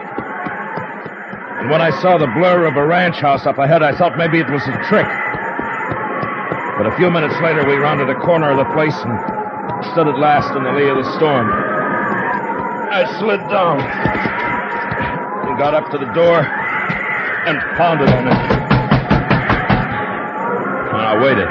And 1.60 1.68
when 1.68 1.82
I 1.82 1.90
saw 2.00 2.16
the 2.16 2.26
blur 2.26 2.64
of 2.64 2.76
a 2.76 2.86
ranch 2.86 3.16
house 3.20 3.44
up 3.44 3.58
ahead, 3.58 3.82
I 3.82 3.92
thought 3.92 4.16
maybe 4.16 4.40
it 4.40 4.48
was 4.48 4.62
a 4.64 4.72
trick. 4.88 5.04
But 6.80 6.88
a 6.88 6.96
few 6.96 7.10
minutes 7.10 7.36
later, 7.44 7.68
we 7.68 7.76
rounded 7.76 8.08
a 8.08 8.16
corner 8.16 8.50
of 8.50 8.56
the 8.56 8.64
place 8.72 8.96
and 8.96 9.12
stood 9.92 10.08
at 10.08 10.16
last 10.18 10.56
in 10.56 10.64
the 10.64 10.72
lee 10.72 10.88
of 10.88 10.96
the 10.96 11.04
storm. 11.20 11.52
I 11.52 13.04
slid 13.20 13.40
down 13.52 13.76
and 13.76 15.58
got 15.58 15.74
up 15.74 15.90
to 15.92 15.98
the 15.98 16.08
door 16.16 16.40
and 16.40 17.60
pounded 17.76 18.08
on 18.08 18.24
it. 18.24 18.40
And 20.96 21.02
I 21.04 21.20
waited. 21.20 21.48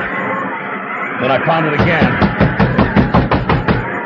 Then 1.21 1.29
I 1.29 1.37
pounded 1.45 1.77
again. 1.77 2.09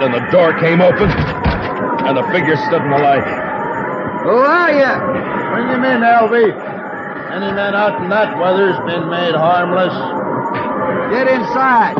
Then 0.03 0.11
the 0.11 0.27
door 0.35 0.51
came 0.59 0.81
open 0.81 1.07
and 1.07 2.17
the 2.17 2.23
figure 2.35 2.57
stood 2.67 2.81
in 2.81 2.91
the 2.91 2.99
light. 2.99 3.23
Who 4.23 4.35
are 4.35 4.71
you? 4.71 5.22
Bring 5.53 5.67
him 5.67 5.83
in, 5.83 6.01
Alvy. 6.01 6.49
Any 7.31 7.51
man 7.53 7.75
out 7.75 8.01
in 8.01 8.09
that 8.09 8.39
weather's 8.39 8.75
been 8.87 9.07
made 9.07 9.35
harmless. 9.35 9.93
Get 11.13 11.27
inside. 11.27 11.97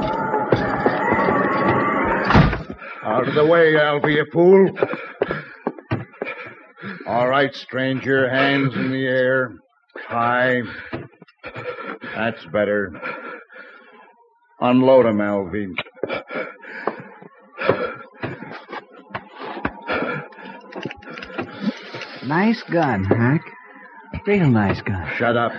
Out 3.04 3.28
of 3.28 3.36
the 3.36 3.46
way, 3.46 3.74
Alvy, 3.74 4.16
you 4.16 4.26
fool. 4.34 4.72
All 7.06 7.28
right, 7.28 7.54
stranger. 7.54 8.28
Hands 8.28 8.74
in 8.74 8.92
the 8.92 9.06
air. 9.06 9.54
High. 10.08 10.64
That's 12.16 12.44
better. 12.48 13.00
Unload 14.62 15.06
him, 15.06 15.18
Alvy. 15.18 15.76
Nice 22.26 22.64
gun, 22.64 23.04
Hack. 23.04 23.42
Real 24.26 24.50
nice 24.50 24.82
gun. 24.82 25.10
Shut 25.18 25.36
up. 25.36 25.52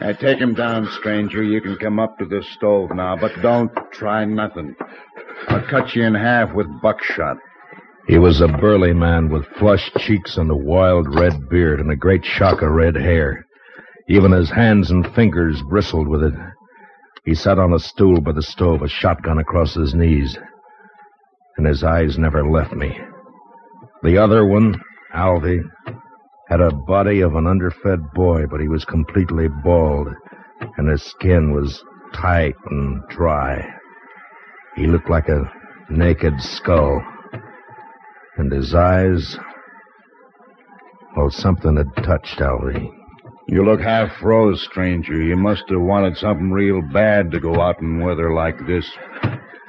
Now, 0.00 0.12
take 0.12 0.38
him 0.38 0.54
down, 0.54 0.88
stranger. 0.98 1.42
You 1.42 1.60
can 1.60 1.76
come 1.76 1.98
up 1.98 2.18
to 2.18 2.26
this 2.26 2.46
stove 2.54 2.90
now, 2.92 3.16
but 3.16 3.32
don't 3.40 3.70
try 3.92 4.24
nothing. 4.24 4.74
I'll 5.48 5.66
cut 5.66 5.94
you 5.94 6.02
in 6.02 6.14
half 6.14 6.54
with 6.54 6.66
buckshot. 6.82 7.36
He 8.08 8.18
was 8.18 8.40
a 8.40 8.48
burly 8.48 8.92
man 8.92 9.30
with 9.30 9.46
flushed 9.58 9.94
cheeks 9.98 10.36
and 10.36 10.50
a 10.50 10.56
wild 10.56 11.14
red 11.14 11.48
beard 11.48 11.80
and 11.80 11.90
a 11.90 11.96
great 11.96 12.24
shock 12.24 12.60
of 12.60 12.70
red 12.70 12.96
hair. 12.96 13.46
Even 14.08 14.32
his 14.32 14.50
hands 14.50 14.90
and 14.90 15.06
fingers 15.14 15.62
bristled 15.70 16.08
with 16.08 16.22
it. 16.24 16.34
He 17.24 17.34
sat 17.34 17.58
on 17.58 17.72
a 17.72 17.78
stool 17.78 18.20
by 18.20 18.32
the 18.32 18.42
stove, 18.42 18.82
a 18.82 18.88
shotgun 18.88 19.38
across 19.38 19.74
his 19.74 19.94
knees. 19.94 20.36
And 21.56 21.66
his 21.66 21.82
eyes 21.82 22.18
never 22.18 22.46
left 22.46 22.74
me. 22.74 22.98
The 24.04 24.18
other 24.18 24.44
one, 24.44 24.78
Alvy, 25.14 25.62
had 26.50 26.60
a 26.60 26.70
body 26.70 27.22
of 27.22 27.36
an 27.36 27.46
underfed 27.46 28.12
boy, 28.12 28.44
but 28.46 28.60
he 28.60 28.68
was 28.68 28.84
completely 28.84 29.48
bald, 29.48 30.08
and 30.76 30.90
his 30.90 31.02
skin 31.02 31.52
was 31.52 31.82
tight 32.12 32.54
and 32.70 33.00
dry. 33.08 33.66
He 34.76 34.86
looked 34.86 35.08
like 35.08 35.28
a 35.30 35.50
naked 35.88 36.34
skull. 36.38 37.02
And 38.36 38.52
his 38.52 38.74
eyes. 38.74 39.38
Well, 41.16 41.30
something 41.30 41.76
had 41.76 41.96
touched 42.04 42.40
Alvy. 42.40 42.90
You 43.48 43.64
look 43.64 43.80
half 43.80 44.16
froze, 44.20 44.62
stranger. 44.62 45.22
You 45.22 45.36
must 45.36 45.64
have 45.70 45.80
wanted 45.80 46.18
something 46.18 46.50
real 46.50 46.82
bad 46.92 47.30
to 47.30 47.40
go 47.40 47.58
out 47.58 47.80
in 47.80 48.00
weather 48.00 48.34
like 48.34 48.66
this. 48.66 48.90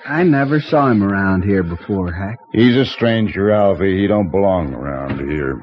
I 0.07 0.23
never 0.23 0.61
saw 0.61 0.89
him 0.89 1.03
around 1.03 1.43
here 1.43 1.63
before, 1.63 2.11
Hack. 2.11 2.37
He's 2.53 2.75
a 2.75 2.85
stranger, 2.85 3.47
Alvy. 3.47 3.99
He 3.99 4.07
don't 4.07 4.29
belong 4.29 4.73
around 4.73 5.19
here. 5.29 5.59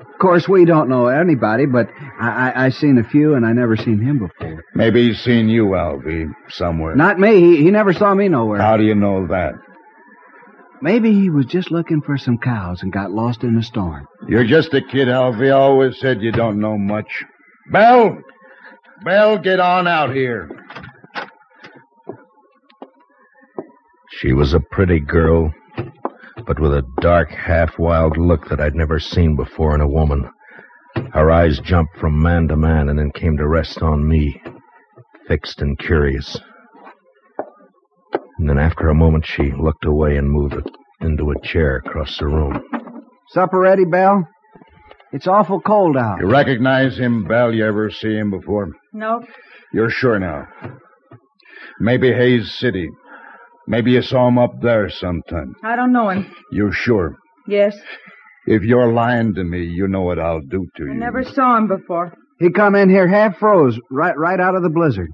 Of 0.00 0.20
course, 0.20 0.48
we 0.48 0.64
don't 0.64 0.88
know 0.88 1.08
anybody, 1.08 1.66
but 1.66 1.88
I, 2.20 2.50
I, 2.50 2.66
I 2.66 2.68
seen 2.70 2.98
a 2.98 3.04
few, 3.04 3.34
and 3.34 3.44
I 3.44 3.52
never 3.52 3.76
seen 3.76 4.00
him 4.00 4.18
before. 4.18 4.64
Maybe 4.74 5.08
he's 5.08 5.20
seen 5.20 5.48
you, 5.48 5.64
Alvy, 5.66 6.30
somewhere. 6.48 6.94
Not 6.94 7.18
me. 7.18 7.40
He, 7.40 7.64
he 7.64 7.70
never 7.70 7.92
saw 7.92 8.14
me 8.14 8.28
nowhere. 8.28 8.60
How 8.60 8.76
do 8.76 8.84
you 8.84 8.94
know 8.94 9.26
that? 9.28 9.54
Maybe 10.82 11.12
he 11.12 11.30
was 11.30 11.46
just 11.46 11.70
looking 11.70 12.02
for 12.02 12.18
some 12.18 12.38
cows 12.38 12.82
and 12.82 12.92
got 12.92 13.10
lost 13.10 13.44
in 13.44 13.56
a 13.56 13.62
storm. 13.62 14.06
You're 14.28 14.46
just 14.46 14.74
a 14.74 14.82
kid, 14.82 15.08
Alvy. 15.08 15.48
I 15.48 15.52
always 15.52 15.98
said 16.00 16.20
you 16.20 16.32
don't 16.32 16.60
know 16.60 16.76
much. 16.76 17.24
Belle! 17.72 18.18
Belle, 19.04 19.38
get 19.38 19.60
on 19.60 19.86
out 19.86 20.14
here. 20.14 20.50
She 24.20 24.32
was 24.32 24.54
a 24.54 24.60
pretty 24.60 24.98
girl, 25.00 25.52
but 26.46 26.58
with 26.58 26.72
a 26.72 26.86
dark, 27.00 27.30
half 27.30 27.78
wild 27.78 28.16
look 28.16 28.48
that 28.48 28.60
I'd 28.60 28.74
never 28.74 28.98
seen 28.98 29.36
before 29.36 29.74
in 29.74 29.82
a 29.82 29.88
woman. 29.88 30.30
Her 31.12 31.30
eyes 31.30 31.60
jumped 31.62 31.98
from 31.98 32.22
man 32.22 32.48
to 32.48 32.56
man 32.56 32.88
and 32.88 32.98
then 32.98 33.10
came 33.10 33.36
to 33.36 33.46
rest 33.46 33.82
on 33.82 34.08
me, 34.08 34.40
fixed 35.28 35.60
and 35.60 35.78
curious. 35.78 36.40
And 38.38 38.48
then 38.48 38.58
after 38.58 38.88
a 38.88 38.94
moment, 38.94 39.26
she 39.26 39.52
looked 39.52 39.84
away 39.84 40.16
and 40.16 40.30
moved 40.30 40.54
into 41.02 41.30
a 41.30 41.40
chair 41.42 41.76
across 41.76 42.16
the 42.18 42.26
room. 42.26 42.62
Supper 43.28 43.58
ready, 43.58 43.84
Belle? 43.84 44.26
It's 45.12 45.26
awful 45.26 45.60
cold 45.60 45.96
out. 45.98 46.20
You 46.20 46.30
recognize 46.30 46.96
him, 46.96 47.24
Belle? 47.24 47.52
You 47.52 47.66
ever 47.66 47.90
see 47.90 48.14
him 48.14 48.30
before? 48.30 48.70
Nope. 48.94 49.24
You're 49.74 49.90
sure 49.90 50.18
now? 50.18 50.48
Maybe 51.80 52.12
Hays 52.12 52.54
City. 52.58 52.88
Maybe 53.66 53.92
you 53.92 54.02
saw 54.02 54.28
him 54.28 54.38
up 54.38 54.60
there 54.62 54.88
sometime. 54.90 55.54
I 55.64 55.74
don't 55.76 55.92
know 55.92 56.08
him. 56.10 56.32
You're 56.52 56.72
sure? 56.72 57.16
Yes. 57.48 57.76
If 58.46 58.62
you're 58.62 58.92
lying 58.92 59.34
to 59.34 59.42
me, 59.44 59.64
you 59.64 59.88
know 59.88 60.02
what 60.02 60.18
I'll 60.20 60.40
do 60.40 60.66
to 60.76 60.82
I 60.84 60.86
you. 60.86 60.94
never 60.94 61.24
saw 61.24 61.56
him 61.56 61.66
before. 61.66 62.14
He 62.38 62.50
come 62.50 62.74
in 62.76 62.88
here 62.90 63.08
half 63.08 63.38
froze, 63.38 63.78
right 63.90 64.16
right 64.16 64.38
out 64.38 64.54
of 64.54 64.62
the 64.62 64.68
blizzard. 64.70 65.10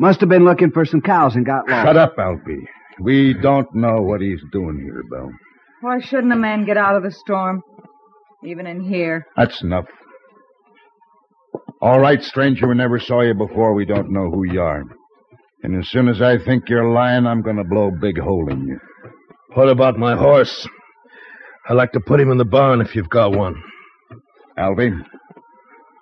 Must 0.00 0.20
have 0.20 0.28
been 0.28 0.44
looking 0.44 0.72
for 0.72 0.84
some 0.84 1.00
cows 1.00 1.36
and 1.36 1.46
got 1.46 1.68
lost. 1.68 1.86
Shut 1.86 1.96
up, 1.96 2.16
Alvy. 2.16 2.58
We 3.00 3.34
don't 3.34 3.72
know 3.74 4.02
what 4.02 4.20
he's 4.20 4.40
doing 4.52 4.78
here, 4.82 5.02
Belle. 5.10 5.30
Why 5.82 6.00
shouldn't 6.00 6.32
a 6.32 6.36
man 6.36 6.64
get 6.64 6.76
out 6.76 6.96
of 6.96 7.02
the 7.02 7.12
storm? 7.12 7.62
Even 8.44 8.66
in 8.66 8.80
here. 8.82 9.26
That's 9.36 9.62
enough. 9.62 9.86
All 11.80 12.00
right, 12.00 12.22
stranger, 12.22 12.66
we 12.68 12.74
never 12.74 12.98
saw 12.98 13.20
you 13.20 13.34
before. 13.34 13.74
We 13.74 13.84
don't 13.84 14.10
know 14.10 14.30
who 14.30 14.44
you 14.44 14.60
are. 14.60 14.82
And 15.62 15.76
as 15.78 15.88
soon 15.88 16.08
as 16.08 16.20
I 16.22 16.38
think 16.38 16.68
you're 16.68 16.92
lying, 16.92 17.26
I'm 17.26 17.42
going 17.42 17.56
to 17.56 17.64
blow 17.64 17.88
a 17.88 17.98
big 18.00 18.18
hole 18.18 18.50
in 18.50 18.66
you. 18.66 18.78
What 19.54 19.68
about 19.68 19.98
my 19.98 20.16
horse? 20.16 20.68
I'd 21.68 21.74
like 21.74 21.92
to 21.92 22.00
put 22.00 22.20
him 22.20 22.30
in 22.30 22.38
the 22.38 22.44
barn 22.44 22.80
if 22.80 22.94
you've 22.94 23.08
got 23.08 23.32
one. 23.32 23.62
Alvy? 24.58 24.92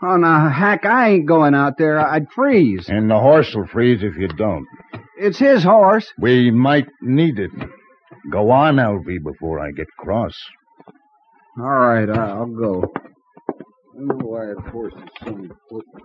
Oh, 0.03 0.17
now, 0.17 0.51
Hack, 0.51 0.85
I 0.85 1.11
ain't 1.11 1.27
going 1.27 1.55
out 1.55 1.79
there. 1.79 1.99
I'd 1.99 2.31
freeze. 2.35 2.87
And 2.89 3.11
the 3.11 3.19
horse 3.19 3.55
will 3.55 3.67
freeze 3.67 4.03
if 4.03 4.17
you 4.17 4.29
don't. 4.29 4.67
It's 5.17 5.39
his 5.39 5.63
horse. 5.63 6.13
We 6.19 6.51
might 6.51 6.87
need 7.01 7.39
it. 7.39 7.51
Go 8.31 8.51
on, 8.51 8.77
Alvy, 8.77 9.23
before 9.23 9.61
I 9.61 9.71
get 9.71 9.87
cross. 9.99 10.35
All 11.59 11.71
right, 11.71 12.11
I'll 12.11 12.47
go. 12.47 12.93
I 13.49 13.97
don't 13.97 14.09
know 14.09 14.27
why 14.27 14.47
that 14.47 14.71
horse 14.71 14.93
is 14.95 15.09
so 15.23 15.29
important. 15.29 16.05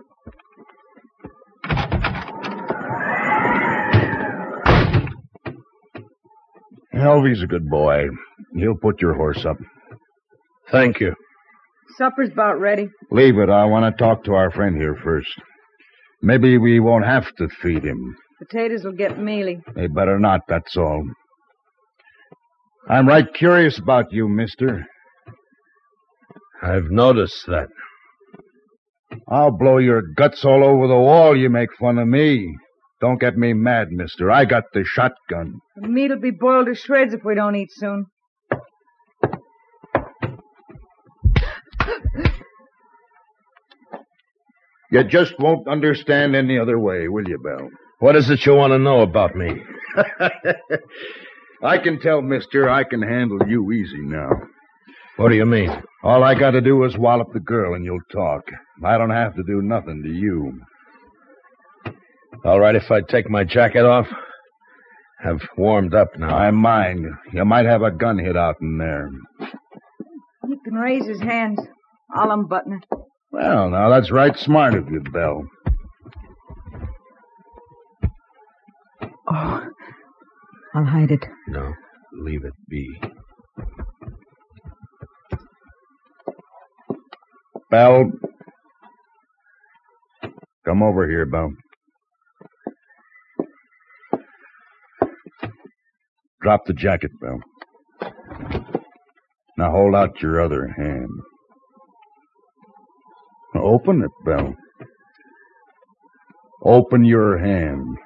Alvy's 7.00 7.42
a 7.42 7.46
good 7.46 7.68
boy. 7.68 8.04
He'll 8.54 8.76
put 8.76 9.00
your 9.00 9.14
horse 9.14 9.44
up. 9.44 9.56
Thank 10.70 11.00
you. 11.00 11.14
Supper's 11.96 12.30
about 12.32 12.60
ready. 12.60 12.88
Leave 13.10 13.38
it. 13.38 13.50
I 13.50 13.64
want 13.64 13.96
to 13.96 14.02
talk 14.02 14.24
to 14.24 14.34
our 14.34 14.50
friend 14.50 14.76
here 14.76 14.96
first. 15.02 15.28
Maybe 16.22 16.58
we 16.58 16.80
won't 16.80 17.04
have 17.04 17.34
to 17.36 17.48
feed 17.48 17.84
him. 17.84 18.16
Potatoes 18.38 18.84
will 18.84 18.92
get 18.92 19.18
mealy. 19.18 19.60
They 19.74 19.86
better 19.86 20.18
not, 20.18 20.42
that's 20.48 20.76
all. 20.76 21.04
I'm 22.88 23.06
right 23.08 23.26
curious 23.34 23.78
about 23.78 24.12
you, 24.12 24.28
mister. 24.28 24.86
I've 26.62 26.90
noticed 26.90 27.46
that. 27.46 27.68
I'll 29.28 29.50
blow 29.50 29.78
your 29.78 30.02
guts 30.02 30.44
all 30.44 30.64
over 30.64 30.86
the 30.86 30.94
wall. 30.94 31.36
You 31.36 31.50
make 31.50 31.70
fun 31.78 31.98
of 31.98 32.08
me. 32.08 32.54
Don't 33.00 33.20
get 33.20 33.36
me 33.36 33.52
mad, 33.54 33.90
mister. 33.90 34.30
I 34.30 34.44
got 34.44 34.64
the 34.74 34.84
shotgun. 34.84 35.60
The 35.76 35.88
meat'll 35.88 36.20
be 36.20 36.32
boiled 36.32 36.66
to 36.66 36.74
shreds 36.74 37.14
if 37.14 37.24
we 37.24 37.34
don't 37.34 37.56
eat 37.56 37.70
soon. 37.72 38.06
You 44.92 45.04
just 45.04 45.38
won't 45.38 45.68
understand 45.68 46.34
any 46.34 46.58
other 46.58 46.78
way, 46.78 47.06
will 47.08 47.28
you, 47.28 47.38
Belle? 47.38 47.70
What 48.00 48.16
is 48.16 48.28
it 48.28 48.44
you 48.44 48.54
want 48.54 48.72
to 48.72 48.78
know 48.78 49.02
about 49.02 49.36
me? 49.36 49.62
I 51.62 51.78
can 51.78 52.00
tell, 52.00 52.20
mister, 52.22 52.68
I 52.68 52.84
can 52.84 53.00
handle 53.00 53.38
you 53.46 53.70
easy 53.72 54.00
now. 54.00 54.30
What 55.16 55.28
do 55.28 55.36
you 55.36 55.46
mean? 55.46 55.70
All 56.02 56.24
I 56.24 56.34
got 56.34 56.52
to 56.52 56.60
do 56.60 56.82
is 56.84 56.96
wallop 56.96 57.32
the 57.32 57.40
girl 57.40 57.74
and 57.74 57.84
you'll 57.84 58.00
talk. 58.10 58.42
I 58.84 58.98
don't 58.98 59.10
have 59.10 59.36
to 59.36 59.42
do 59.42 59.62
nothing 59.62 60.02
to 60.02 60.08
you. 60.10 60.60
All 62.44 62.60
right 62.60 62.74
if 62.74 62.90
I 62.90 63.00
take 63.02 63.28
my 63.28 63.44
jacket 63.44 63.84
off? 63.84 64.06
I've 65.22 65.46
warmed 65.56 65.94
up 65.94 66.16
now. 66.16 66.34
I 66.34 66.50
mind. 66.50 67.04
You 67.32 67.44
might 67.44 67.66
have 67.66 67.82
a 67.82 67.90
gun 67.90 68.18
hit 68.18 68.36
out 68.36 68.56
in 68.62 68.78
there. 68.78 69.10
He 70.48 70.54
can 70.64 70.74
raise 70.74 71.06
his 71.06 71.20
hands. 71.20 71.60
I'll 72.14 72.30
unbutton 72.30 72.74
it. 72.74 72.98
Well, 73.30 73.70
now 73.70 73.90
that's 73.90 74.10
right 74.10 74.36
smart 74.36 74.74
of 74.74 74.88
you, 74.90 75.00
Belle. 75.00 75.44
Oh, 79.28 79.64
I'll 80.74 80.84
hide 80.84 81.10
it. 81.10 81.24
No, 81.48 81.72
leave 82.12 82.44
it 82.44 82.54
be. 82.68 82.88
Belle. 87.70 88.10
Come 90.64 90.82
over 90.82 91.08
here, 91.08 91.26
Belle. 91.26 91.52
Drop 96.42 96.64
the 96.66 96.72
jacket, 96.72 97.10
Belle. 97.20 97.40
Now 99.58 99.70
hold 99.70 99.94
out 99.94 100.22
your 100.22 100.40
other 100.40 100.68
hand. 100.68 101.10
Open 103.54 104.02
it, 104.02 104.10
Belle. 104.24 104.54
Open 106.64 107.04
your 107.04 107.38
hand. 107.38 107.98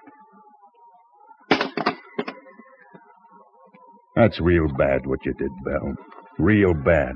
That's 4.16 4.40
real 4.40 4.68
bad 4.68 5.06
what 5.06 5.24
you 5.24 5.34
did, 5.34 5.50
Belle. 5.64 5.94
Real 6.38 6.74
bad. 6.74 7.14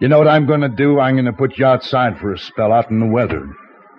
You 0.00 0.08
know 0.08 0.18
what 0.18 0.28
I'm 0.28 0.46
going 0.46 0.60
to 0.60 0.68
do? 0.68 1.00
I'm 1.00 1.14
going 1.14 1.24
to 1.24 1.32
put 1.32 1.58
you 1.58 1.64
outside 1.64 2.18
for 2.18 2.32
a 2.32 2.38
spell 2.38 2.72
out 2.72 2.90
in 2.90 3.00
the 3.00 3.06
weather. 3.06 3.48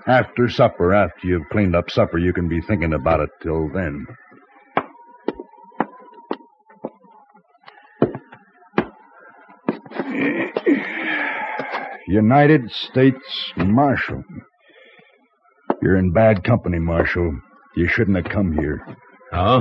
After 0.08 0.48
supper, 0.50 0.94
after 0.94 1.28
you've 1.28 1.50
cleaned 1.52 1.76
up 1.76 1.90
supper, 1.90 2.18
you 2.18 2.32
can 2.32 2.48
be 2.48 2.62
thinking 2.62 2.94
about 2.94 3.22
it 3.22 3.30
till 3.42 3.70
then. 3.74 4.06
United 12.16 12.72
States 12.72 13.52
Marshal. 13.58 14.24
You're 15.82 15.98
in 15.98 16.14
bad 16.14 16.46
company, 16.46 16.80
Marshal. 16.80 17.38
You 17.76 17.90
shouldn't 17.90 18.16
have 18.16 18.32
come 18.32 18.54
here. 18.54 18.88
Oh? 19.34 19.60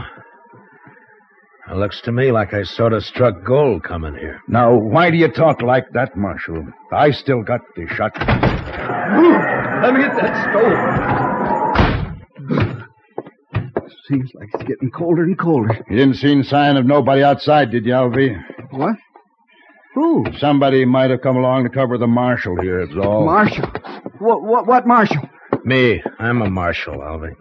It 1.68 1.76
looks 1.76 2.00
to 2.02 2.12
me 2.12 2.30
like 2.30 2.54
I 2.54 2.62
sort 2.62 2.92
of 2.92 3.02
struck 3.02 3.42
gold 3.44 3.82
coming 3.82 4.14
here. 4.14 4.40
Now, 4.46 4.72
why 4.78 5.10
do 5.10 5.16
you 5.16 5.32
talk 5.32 5.62
like 5.62 5.86
that, 5.94 6.16
Marshal? 6.16 6.64
I 6.92 7.10
still 7.10 7.42
got 7.42 7.62
the 7.74 7.88
shot. 7.88 8.12
Let 9.82 9.94
me 9.94 10.00
get 10.02 10.14
that 10.14 10.34
stove. 10.46 10.94
Seems 14.06 14.30
like 14.34 14.50
it's 14.54 14.62
getting 14.64 14.92
colder 14.92 15.24
and 15.24 15.36
colder. 15.36 15.74
You 15.90 15.96
didn't 15.96 16.16
see 16.18 16.38
a 16.38 16.44
sign 16.44 16.76
of 16.76 16.86
nobody 16.86 17.24
outside, 17.24 17.72
did 17.72 17.84
you, 17.84 17.94
Alvy? 17.94 18.36
What? 18.70 18.94
Who? 19.94 20.24
Somebody 20.38 20.84
might 20.84 21.10
have 21.10 21.20
come 21.20 21.36
along 21.36 21.64
to 21.64 21.70
cover 21.70 21.98
the 21.98 22.06
marshal 22.06 22.60
here, 22.60 22.80
it's 22.80 22.94
all. 22.96 23.24
Marshal. 23.24 23.68
What, 24.18 24.42
what, 24.42 24.66
what 24.66 24.86
marshal? 24.86 25.28
Me. 25.64 26.02
I'm 26.18 26.42
a 26.42 26.50
marshal, 26.50 26.94
Alvy. 26.94 27.34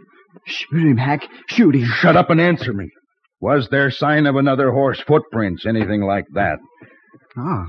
Shoot 0.45 0.91
him, 0.91 0.97
Hack. 0.97 1.27
Shoot 1.47 1.75
him. 1.75 1.85
Shut 1.85 2.15
up 2.15 2.29
and 2.29 2.39
answer 2.39 2.73
me. 2.73 2.89
Was 3.41 3.67
there 3.69 3.89
sign 3.91 4.25
of 4.25 4.35
another 4.35 4.71
horse 4.71 5.01
footprints, 5.01 5.65
anything 5.65 6.01
like 6.01 6.25
that? 6.33 6.59
Ah, 7.37 7.65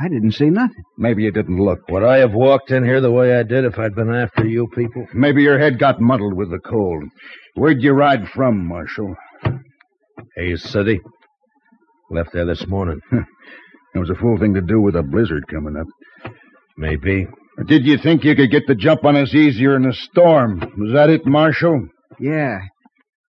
I 0.00 0.08
didn't 0.08 0.32
see 0.32 0.46
nothing. 0.50 0.82
Maybe 0.96 1.24
you 1.24 1.30
didn't 1.30 1.58
look. 1.62 1.80
Would 1.88 2.02
I 2.04 2.18
have 2.18 2.32
walked 2.32 2.70
in 2.70 2.84
here 2.84 3.00
the 3.00 3.10
way 3.12 3.36
I 3.36 3.42
did 3.42 3.64
if 3.64 3.78
I'd 3.78 3.94
been 3.94 4.12
after 4.12 4.46
you 4.46 4.68
people? 4.74 5.06
Maybe 5.14 5.42
your 5.42 5.58
head 5.58 5.78
got 5.78 6.00
muddled 6.00 6.34
with 6.34 6.50
the 6.50 6.58
cold. 6.58 7.04
Where'd 7.54 7.82
you 7.82 7.92
ride 7.92 8.28
from, 8.28 8.66
Marshal? 8.66 9.14
Hays 10.36 10.62
City. 10.62 11.00
Left 12.10 12.32
there 12.32 12.46
this 12.46 12.66
morning. 12.66 13.00
It 13.98 14.02
was 14.02 14.10
a 14.10 14.14
fool 14.14 14.38
thing 14.38 14.54
to 14.54 14.60
do 14.60 14.80
with 14.80 14.94
a 14.94 15.02
blizzard 15.02 15.48
coming 15.48 15.76
up. 15.76 15.88
Maybe. 16.76 17.26
Did 17.66 17.84
you 17.84 17.98
think 17.98 18.22
you 18.22 18.36
could 18.36 18.52
get 18.52 18.68
the 18.68 18.76
jump 18.76 19.04
on 19.04 19.16
us 19.16 19.34
easier 19.34 19.74
in 19.74 19.84
a 19.86 19.92
storm? 19.92 20.60
Was 20.60 20.92
that 20.92 21.10
it, 21.10 21.26
Marshal? 21.26 21.88
Yeah. 22.20 22.60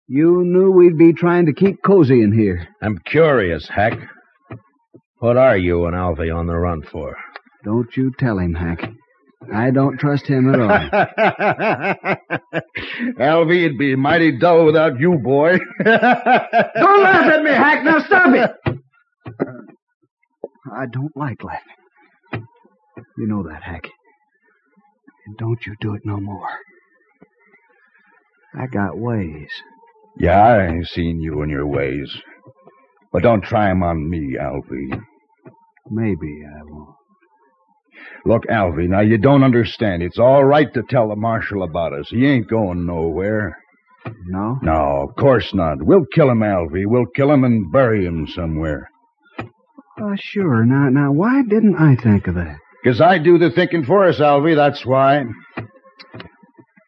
You 0.10 0.44
knew 0.44 0.72
we'd 0.72 0.98
be 0.98 1.14
trying 1.14 1.45
to 1.45 1.53
keep 1.53 1.77
cozy 1.85 2.22
in 2.22 2.38
here. 2.38 2.68
I'm 2.81 2.98
curious, 2.98 3.69
Hack. 3.73 3.94
What 5.19 5.38
are 5.38 5.56
you 5.56 5.85
and 5.85 5.95
Alvy 5.95 6.35
on 6.35 6.48
the 6.48 6.57
run 6.57 6.81
for? 6.81 7.15
Don't 7.64 7.95
you 7.95 8.11
tell 8.19 8.38
him, 8.38 8.53
Hack. 8.53 8.91
I 9.56 9.72
don't 9.72 9.98
trust 9.98 10.27
him 10.27 10.53
at 10.53 10.60
all. 10.60 10.69
Alvy, 13.22 13.64
it'd 13.64 13.77
be 13.77 13.95
mighty 13.95 14.38
dull 14.38 14.65
without 14.65 14.99
you, 14.99 15.18
boy. 15.23 15.60
don't 15.85 15.85
laugh 15.85 17.31
at 17.31 17.41
me, 17.41 17.52
Hack. 17.52 17.85
Now 17.85 17.99
stop 17.99 18.35
it. 18.35 18.52
I 20.73 20.85
don't 20.85 21.15
like 21.15 21.44
laughing. 21.44 22.45
You 23.18 23.27
know 23.27 23.44
that, 23.44 23.64
Hack. 23.64 23.88
And 25.26 25.38
don't 25.38 25.65
you 25.65 25.76
do 25.81 25.94
it 25.94 26.06
no 26.06 26.19
more. 26.19 26.48
I 28.57 28.68
got 28.68 28.98
ways. 28.98 29.49
Yeah, 30.18 30.41
I 30.41 30.81
seen 30.84 31.19
you 31.22 31.41
and 31.41 31.52
your 31.52 31.68
ways. 31.68 32.11
But 33.11 33.23
don't 33.23 33.44
try 33.44 33.69
'em 33.69 33.84
on 33.84 34.10
me, 34.10 34.35
Alvy. 34.39 35.02
Maybe 35.89 36.44
I 36.45 36.64
won't. 36.64 36.95
Look, 38.26 38.45
Alvy, 38.48 38.88
now 38.88 39.02
you 39.02 39.18
don't 39.18 39.44
understand. 39.44 40.03
It's 40.03 40.19
all 40.19 40.44
right 40.44 40.72
to 40.73 40.84
tell 40.84 41.10
the 41.10 41.15
marshal 41.15 41.64
about 41.64 41.94
us. 41.94 42.10
He 42.10 42.26
ain't 42.26 42.48
going 42.49 42.85
nowhere. 42.85 43.57
No? 44.26 44.60
No, 44.61 45.07
of 45.07 45.15
course 45.15 45.53
not. 45.53 45.81
We'll 45.81 46.06
kill 46.14 46.30
him, 46.30 46.39
Alvy. 46.39 46.85
We'll 46.85 47.06
kill 47.07 47.31
him 47.31 47.44
and 47.44 47.72
bury 47.72 48.06
him 48.06 48.27
somewhere. 48.27 48.89
Uh, 50.02 50.15
sure. 50.15 50.65
Now, 50.65 50.90
now, 50.90 51.11
why 51.11 51.41
didn't 51.44 51.76
I 51.76 51.95
think 51.95 52.28
of 52.28 52.36
that? 52.36 52.57
Because 52.84 53.02
I 53.02 53.18
do 53.18 53.38
the 53.38 53.49
thinking 53.49 53.84
for 53.84 54.07
us, 54.07 54.19
Alvy, 54.19 54.56
that's 54.56 54.86
why. 54.86 55.24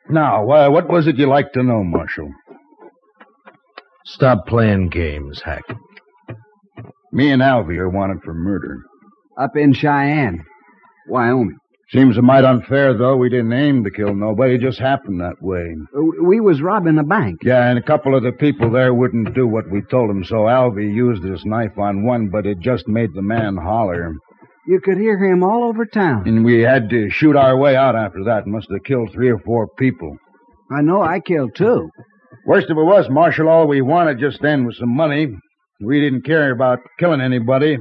Now, 0.10 0.50
uh, 0.50 0.70
what 0.70 0.90
was 0.90 1.08
it 1.08 1.18
you 1.18 1.28
like 1.28 1.52
to 1.54 1.64
know, 1.64 1.84
Marshal? 1.84 2.32
Stop 4.06 4.48
playing 4.48 4.90
games, 4.90 5.42
Hack. 5.44 5.64
Me 7.12 7.32
and 7.32 7.42
Alvy 7.42 7.78
are 7.78 7.90
wanted 7.90 8.22
for 8.24 8.34
murder. 8.34 8.84
Up 9.40 9.56
in 9.56 9.74
Cheyenne, 9.74 10.46
Wyoming. 11.08 11.58
Seems 11.92 12.18
a 12.18 12.22
mite 12.22 12.46
unfair, 12.46 12.94
though. 12.94 13.18
We 13.18 13.30
didn't 13.30 13.52
aim 13.54 13.84
to 13.84 13.90
kill 13.90 14.14
nobody. 14.14 14.56
It 14.56 14.62
just 14.62 14.78
happened 14.80 15.22
that 15.22 15.42
way. 15.42 15.76
Uh, 15.96 16.24
We 16.24 16.40
was 16.40 16.62
robbing 16.62 17.00
a 17.00 17.04
bank. 17.04 17.40
Yeah, 17.44 17.68
and 17.68 17.80
a 17.80 17.82
couple 17.82 18.16
of 18.16 18.22
the 18.22 18.32
people 18.32 18.70
there 18.70 18.94
wouldn't 18.94 19.34
do 19.34 19.48
what 19.48 19.70
we 19.72 19.82
told 19.82 20.10
them, 20.12 20.24
so 20.24 20.46
Alvy 20.46 20.94
used 20.94 21.24
his 21.24 21.44
knife 21.46 21.78
on 21.80 22.06
one, 22.06 22.30
but 22.30 22.46
it 22.46 22.60
just 22.60 22.88
made 22.88 23.14
the 23.16 23.24
man 23.24 23.58
holler. 23.58 24.14
You 24.68 24.80
could 24.82 25.00
hear 25.00 25.18
him 25.18 25.42
all 25.44 25.64
over 25.64 25.84
town. 25.88 26.28
And 26.28 26.46
we 26.46 26.62
had 26.62 26.92
to 26.92 27.10
shoot 27.10 27.36
our 27.36 27.58
way 27.58 27.76
out 27.76 27.96
after 27.96 28.24
that. 28.26 28.46
Must 28.46 28.70
have 28.72 28.84
killed 28.84 29.12
three 29.12 29.30
or 29.32 29.40
four 29.40 29.68
people. 29.80 30.16
I 30.72 30.82
know 30.82 31.02
I 31.02 31.20
killed 31.22 31.56
two. 31.56 31.90
Worst 32.46 32.70
of 32.70 32.78
it 32.78 32.84
was, 32.84 33.10
Marshal, 33.10 33.50
all 33.50 33.68
we 33.68 33.82
wanted 33.82 34.20
just 34.20 34.40
then 34.44 34.64
was 34.66 34.78
some 34.78 34.96
money. 34.96 35.36
We 35.82 36.00
didn't 36.00 36.22
care 36.22 36.52
about 36.52 36.80
killing 37.00 37.20
anybody. 37.22 37.78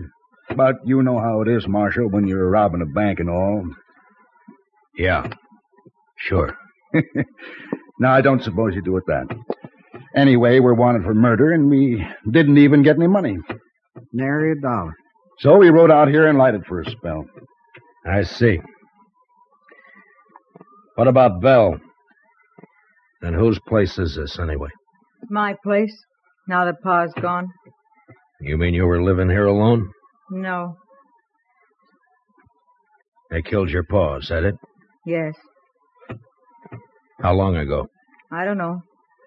But 0.57 0.77
you 0.87 1.03
know 1.03 1.19
how 1.19 1.43
it 1.43 1.49
is, 1.49 1.69
Marshal, 1.69 2.09
when 2.09 2.27
you're 2.27 2.49
robbing 2.49 2.81
a 2.81 2.87
bank 2.87 3.21
and 3.21 3.29
all. 3.29 3.65
Yeah. 4.99 5.27
Sure. 6.19 6.55
now, 8.01 8.13
I 8.13 8.21
don't 8.21 8.43
suppose 8.43 8.75
you 8.75 8.83
do 8.83 8.97
it 8.97 9.05
that. 9.07 9.27
Anyway, 10.15 10.59
we're 10.59 10.75
wanted 10.75 11.05
for 11.05 11.15
murder, 11.15 11.53
and 11.53 11.71
we 11.71 12.05
didn't 12.31 12.59
even 12.59 12.83
get 12.83 12.97
any 12.97 13.07
money. 13.07 13.37
Nary 14.13 14.53
a 14.53 14.61
dollar. 14.61 14.95
So 15.39 15.57
we 15.57 15.71
rode 15.71 15.93
out 15.93 16.09
here 16.09 16.27
and 16.27 16.37
lighted 16.37 16.67
for 16.67 16.81
a 16.81 16.91
spell. 16.91 17.25
I 18.05 18.23
see. 18.25 18.59
What 20.97 21.07
about 21.07 21.41
Belle? 21.41 21.79
And 23.23 23.35
whose 23.37 23.61
place 23.69 23.99
is 23.99 24.17
this, 24.17 24.39
anyway? 24.41 24.71
My 25.31 25.55
place, 25.63 25.97
now 26.49 26.65
that 26.65 26.83
Pa's 26.83 27.13
gone? 27.21 27.49
You 28.41 28.57
mean 28.57 28.75
you 28.75 28.87
were 28.87 29.03
living 29.03 29.29
here 29.29 29.47
alone? 29.47 29.91
No. 30.31 30.77
They 33.31 33.43
killed 33.43 33.71
your 33.71 33.85
pa, 33.85 34.17
is 34.17 34.29
that 34.29 34.45
it? 34.45 34.55
Yes. 35.09 35.35
How 37.23 37.33
long 37.33 37.57
ago? 37.57 37.87
I 38.31 38.45
don't 38.45 38.59
know. 38.59 38.83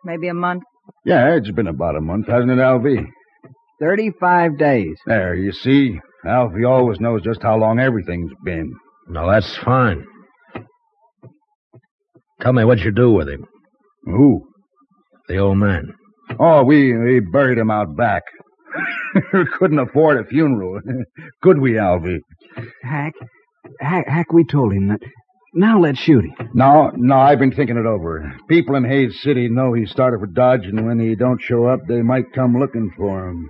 Maybe 0.06 0.28
a 0.28 0.34
month. 0.36 0.62
Yeah, 1.06 1.34
it's 1.36 1.50
been 1.50 1.66
about 1.66 1.96
a 1.96 2.02
month, 2.02 2.28
hasn't 2.28 2.52
it, 2.52 2.60
Alvy? 2.60 3.04
Thirty-five 3.80 4.60
days. 4.60 4.96
There, 5.08 5.34
you 5.34 5.52
see. 5.52 6.00
Alvy 6.24 6.70
always 6.70 7.00
knows 7.00 7.24
just 7.24 7.42
how 7.42 7.58
long 7.58 7.80
everything's 7.80 8.32
been. 8.46 8.72
Now, 9.10 9.28
that's 9.32 9.58
fine. 9.58 10.06
Tell 12.42 12.54
me 12.54 12.64
what 12.64 12.78
you 12.80 12.92
do 12.92 13.12
with 13.12 13.28
him. 13.28 13.46
Who? 14.04 14.48
The 15.28 15.38
old 15.40 15.58
man. 15.58 15.96
Oh, 16.40 16.64
we, 16.64 16.96
we 16.96 17.22
buried 17.22 17.58
him 17.58 17.72
out 17.72 17.96
back. 17.98 18.22
Couldn't 19.58 19.80
afford 19.80 20.20
a 20.20 20.26
funeral. 20.30 20.80
Could 21.42 21.60
we, 21.60 21.72
Alvy? 21.72 22.20
Hack, 22.84 23.14
Hack, 23.80 24.08
Hack, 24.08 24.32
we 24.32 24.44
told 24.46 24.74
him 24.74 24.90
that. 24.90 25.00
Now 25.54 25.80
let's 25.80 26.00
shoot 26.00 26.24
him. 26.24 26.50
No, 26.54 26.92
no, 26.96 27.18
I've 27.18 27.40
been 27.40 27.52
thinking 27.52 27.78
it 27.78 27.86
over. 27.86 28.34
People 28.48 28.76
in 28.76 28.86
Hays 28.86 29.22
City 29.22 29.50
know 29.50 29.74
he 29.74 29.86
started 29.86 30.20
for 30.20 30.28
Dodge, 30.28 30.66
and 30.66 30.86
when 30.86 31.00
he 31.00 31.16
don't 31.16 31.42
show 31.42 31.66
up, 31.66 31.80
they 31.88 32.02
might 32.02 32.32
come 32.34 32.58
looking 32.58 32.92
for 32.96 33.30
him. 33.30 33.50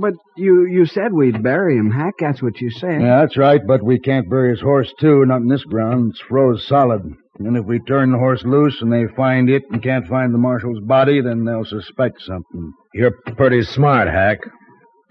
But 0.00 0.14
you, 0.36 0.66
you 0.66 0.86
said 0.86 1.12
we'd 1.12 1.42
bury 1.42 1.76
him, 1.76 1.90
Hack. 1.90 2.14
That's 2.18 2.42
what 2.42 2.58
you 2.60 2.70
said. 2.70 3.02
Yeah, 3.02 3.20
that's 3.20 3.36
right, 3.36 3.60
but 3.66 3.82
we 3.82 3.98
can't 3.98 4.30
bury 4.30 4.50
his 4.50 4.62
horse, 4.62 4.90
too. 4.98 5.26
Not 5.26 5.42
in 5.42 5.48
this 5.48 5.64
ground. 5.64 6.12
It's 6.12 6.20
froze 6.20 6.66
solid. 6.66 7.02
And 7.38 7.56
if 7.56 7.66
we 7.66 7.80
turn 7.80 8.12
the 8.12 8.18
horse 8.18 8.42
loose 8.44 8.80
and 8.80 8.90
they 8.90 9.12
find 9.14 9.50
it 9.50 9.64
and 9.70 9.82
can't 9.82 10.06
find 10.06 10.32
the 10.32 10.38
marshal's 10.38 10.80
body, 10.80 11.20
then 11.20 11.44
they'll 11.44 11.64
suspect 11.66 12.22
something. 12.22 12.72
You're 12.94 13.18
pretty 13.36 13.62
smart, 13.62 14.08
Hack. 14.08 14.38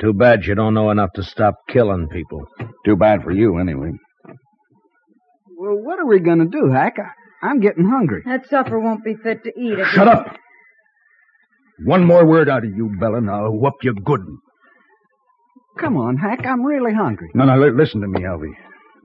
Too 0.01 0.13
bad 0.13 0.45
you 0.45 0.55
don't 0.55 0.73
know 0.73 0.89
enough 0.89 1.11
to 1.15 1.23
stop 1.23 1.55
killing 1.69 2.07
people. 2.07 2.41
Too 2.85 2.95
bad 2.95 3.21
for 3.23 3.31
you, 3.31 3.59
anyway. 3.59 3.91
Well, 5.63 5.77
what 5.81 5.97
are 5.97 6.05
we 6.05 6.19
going 6.19 6.39
to 6.39 6.45
do, 6.45 6.69
Hack? 6.71 6.95
I- 6.99 7.47
I'm 7.47 7.61
getting 7.61 7.85
hungry. 7.85 8.21
That 8.25 8.49
supper 8.49 8.77
won't 8.77 9.01
be 9.05 9.15
fit 9.15 9.45
to 9.45 9.49
eat. 9.57 9.79
if 9.79 9.87
Shut 9.87 10.07
you- 10.07 10.11
up! 10.11 10.35
One 11.85 12.03
more 12.05 12.25
word 12.25 12.49
out 12.49 12.65
of 12.65 12.71
you, 12.75 12.89
Bella, 12.99 13.19
and 13.19 13.29
I'll 13.29 13.57
whoop 13.57 13.75
you 13.81 13.93
good. 13.93 14.19
Come 15.77 15.95
on, 15.95 16.17
Hack. 16.17 16.45
I'm 16.45 16.63
really 16.65 16.93
hungry. 16.93 17.29
No, 17.33 17.45
no, 17.45 17.57
li- 17.57 17.71
listen 17.71 18.01
to 18.01 18.07
me, 18.09 18.21
Elvie. 18.23 18.51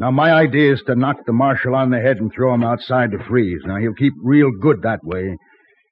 Now, 0.00 0.10
my 0.10 0.32
idea 0.32 0.72
is 0.72 0.82
to 0.88 0.96
knock 0.96 1.24
the 1.26 1.32
marshal 1.32 1.76
on 1.76 1.90
the 1.90 2.00
head 2.00 2.16
and 2.18 2.32
throw 2.32 2.52
him 2.54 2.64
outside 2.64 3.12
to 3.12 3.18
freeze. 3.28 3.60
Now, 3.64 3.76
he'll 3.76 3.94
keep 3.94 4.14
real 4.20 4.50
good 4.50 4.82
that 4.82 5.04
way. 5.04 5.36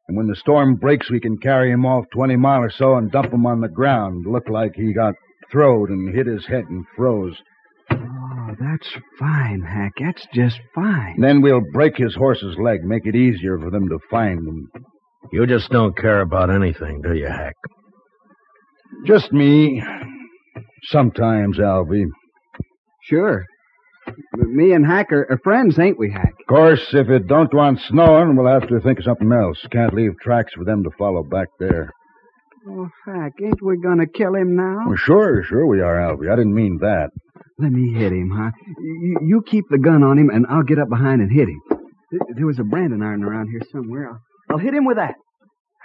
And 0.08 0.16
when 0.16 0.26
the 0.26 0.34
storm 0.36 0.74
breaks, 0.76 1.08
we 1.10 1.20
can 1.20 1.38
carry 1.38 1.70
him 1.70 1.86
off 1.86 2.06
20 2.12 2.34
mile 2.34 2.62
or 2.62 2.70
so 2.70 2.96
and 2.96 3.10
dump 3.12 3.32
him 3.32 3.46
on 3.46 3.60
the 3.60 3.68
ground. 3.68 4.26
Look 4.26 4.48
like 4.48 4.74
he 4.74 4.92
got 4.92 5.14
throwed 5.52 5.90
and 5.90 6.12
hit 6.12 6.26
his 6.26 6.44
head 6.46 6.64
and 6.68 6.84
froze. 6.96 7.40
That's 8.60 8.88
fine, 9.18 9.62
Hack. 9.62 9.92
That's 10.00 10.26
just 10.32 10.58
fine. 10.74 11.20
Then 11.20 11.42
we'll 11.42 11.62
break 11.72 11.96
his 11.96 12.14
horse's 12.14 12.56
leg, 12.58 12.84
make 12.84 13.06
it 13.06 13.14
easier 13.16 13.58
for 13.58 13.70
them 13.70 13.88
to 13.88 13.98
find 14.10 14.46
him. 14.46 14.70
You 15.32 15.46
just 15.46 15.70
don't 15.70 15.96
care 15.96 16.20
about 16.20 16.50
anything, 16.50 17.02
do 17.02 17.14
you, 17.14 17.26
Hack? 17.26 17.54
Just 19.06 19.32
me. 19.32 19.82
Sometimes, 20.84 21.58
Alvy. 21.58 22.04
Sure. 23.02 23.44
But 24.06 24.48
me 24.48 24.72
and 24.72 24.86
Hack 24.86 25.10
are, 25.12 25.26
are 25.30 25.38
friends, 25.42 25.78
ain't 25.78 25.98
we, 25.98 26.10
Hack? 26.12 26.32
Of 26.40 26.46
course, 26.46 26.86
if 26.92 27.08
it 27.08 27.26
don't 27.26 27.50
go 27.50 27.58
on 27.58 27.78
snowing, 27.88 28.36
we'll 28.36 28.52
have 28.52 28.68
to 28.68 28.80
think 28.80 29.00
of 29.00 29.04
something 29.04 29.32
else. 29.32 29.58
Can't 29.72 29.94
leave 29.94 30.12
tracks 30.22 30.52
for 30.54 30.64
them 30.64 30.84
to 30.84 30.90
follow 30.96 31.24
back 31.24 31.48
there. 31.58 31.90
Oh, 32.68 32.88
Hack, 33.04 33.32
ain't 33.42 33.62
we 33.62 33.78
going 33.78 33.98
to 33.98 34.06
kill 34.06 34.34
him 34.34 34.56
now? 34.56 34.84
Well, 34.86 34.96
sure, 34.96 35.42
sure 35.44 35.66
we 35.66 35.80
are, 35.80 35.96
Alvy. 35.96 36.30
I 36.30 36.36
didn't 36.36 36.54
mean 36.54 36.78
that. 36.80 37.10
Let 37.58 37.72
me 37.72 37.92
hit 37.92 38.12
him, 38.12 38.30
huh? 38.34 38.50
You, 38.78 39.18
you 39.22 39.42
keep 39.46 39.64
the 39.70 39.78
gun 39.78 40.02
on 40.02 40.18
him, 40.18 40.30
and 40.30 40.46
I'll 40.48 40.62
get 40.62 40.78
up 40.78 40.88
behind 40.88 41.20
and 41.22 41.30
hit 41.32 41.48
him. 41.48 41.60
Th- 42.10 42.22
There 42.36 42.46
was 42.46 42.58
a 42.58 42.64
branding 42.64 43.02
iron 43.02 43.24
around 43.24 43.48
here 43.50 43.62
somewhere. 43.72 44.08
I'll, 44.10 44.20
I'll 44.50 44.58
hit 44.58 44.74
him 44.74 44.84
with 44.84 44.96
that. 44.96 45.14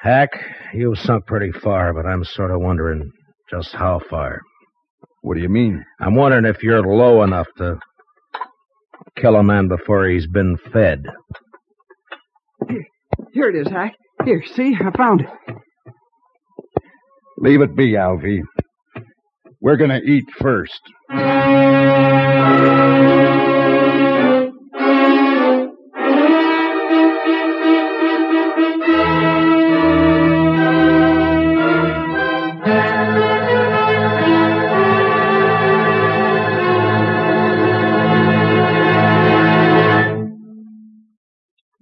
Hack, 0.01 0.29
you've 0.73 0.97
sunk 0.99 1.25
pretty 1.27 1.51
far, 1.51 1.93
but 1.93 2.05
I'm 2.05 2.23
sort 2.23 2.51
of 2.51 2.59
wondering 2.59 3.09
just 3.49 3.71
how 3.73 3.99
far. 4.09 4.41
What 5.21 5.35
do 5.35 5.41
you 5.41 5.49
mean? 5.49 5.83
I'm 5.99 6.15
wondering 6.15 6.45
if 6.45 6.63
you're 6.63 6.81
low 6.81 7.21
enough 7.23 7.47
to 7.57 7.77
kill 9.17 9.35
a 9.35 9.43
man 9.43 9.67
before 9.67 10.07
he's 10.07 10.27
been 10.27 10.57
fed. 10.73 11.03
Here 13.33 13.49
it 13.49 13.55
is, 13.55 13.67
Hack. 13.71 13.93
Here, 14.25 14.43
see? 14.55 14.75
I 14.79 14.91
found 14.97 15.21
it. 15.21 15.27
Leave 17.37 17.61
it 17.61 17.75
be, 17.75 17.93
Alvy. 17.93 18.41
We're 19.61 19.77
going 19.77 19.91
to 19.91 20.01
eat 20.01 20.25
first. 20.39 20.81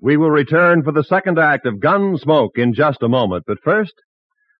We 0.01 0.17
will 0.17 0.31
return 0.31 0.83
for 0.83 0.91
the 0.91 1.03
second 1.03 1.39
act 1.39 1.65
of 1.65 1.75
Gunsmoke 1.75 2.57
in 2.57 2.73
just 2.73 3.03
a 3.03 3.07
moment, 3.07 3.45
but 3.47 3.59
first, 3.63 3.93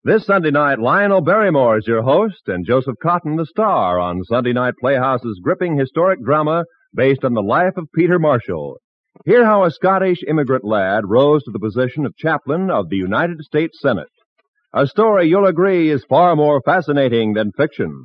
this 0.04 0.26
Sunday 0.26 0.52
night, 0.52 0.80
Lionel 0.80 1.20
Barrymore 1.20 1.78
is 1.78 1.86
your 1.86 2.04
host 2.04 2.48
and 2.48 2.66
Joseph 2.66 2.96
Cotten 3.04 3.36
the 3.36 3.46
star 3.46 4.00
on 4.00 4.24
Sunday 4.24 4.54
Night 4.54 4.76
Playhouse's 4.80 5.42
gripping 5.44 5.78
historic 5.78 6.24
drama 6.24 6.64
based 6.96 7.26
on 7.26 7.34
the 7.34 7.42
life 7.42 7.76
of 7.76 7.92
Peter 7.94 8.18
Marshall. 8.18 8.78
Hear 9.26 9.44
how 9.44 9.66
a 9.66 9.72
Scottish 9.72 10.20
immigrant 10.26 10.64
lad 10.64 11.04
rose 11.06 11.44
to 11.44 11.52
the 11.52 11.60
position 11.60 12.06
of 12.06 12.16
chaplain 12.16 12.72
of 12.72 12.88
the 12.88 12.96
United 12.96 13.42
States 13.42 13.78
Senate. 13.82 14.08
A 14.74 14.88
story 14.88 15.28
you'll 15.28 15.46
agree 15.46 15.92
is 15.92 16.06
far 16.08 16.34
more 16.34 16.62
fascinating 16.64 17.34
than 17.34 17.52
fiction. 17.52 18.04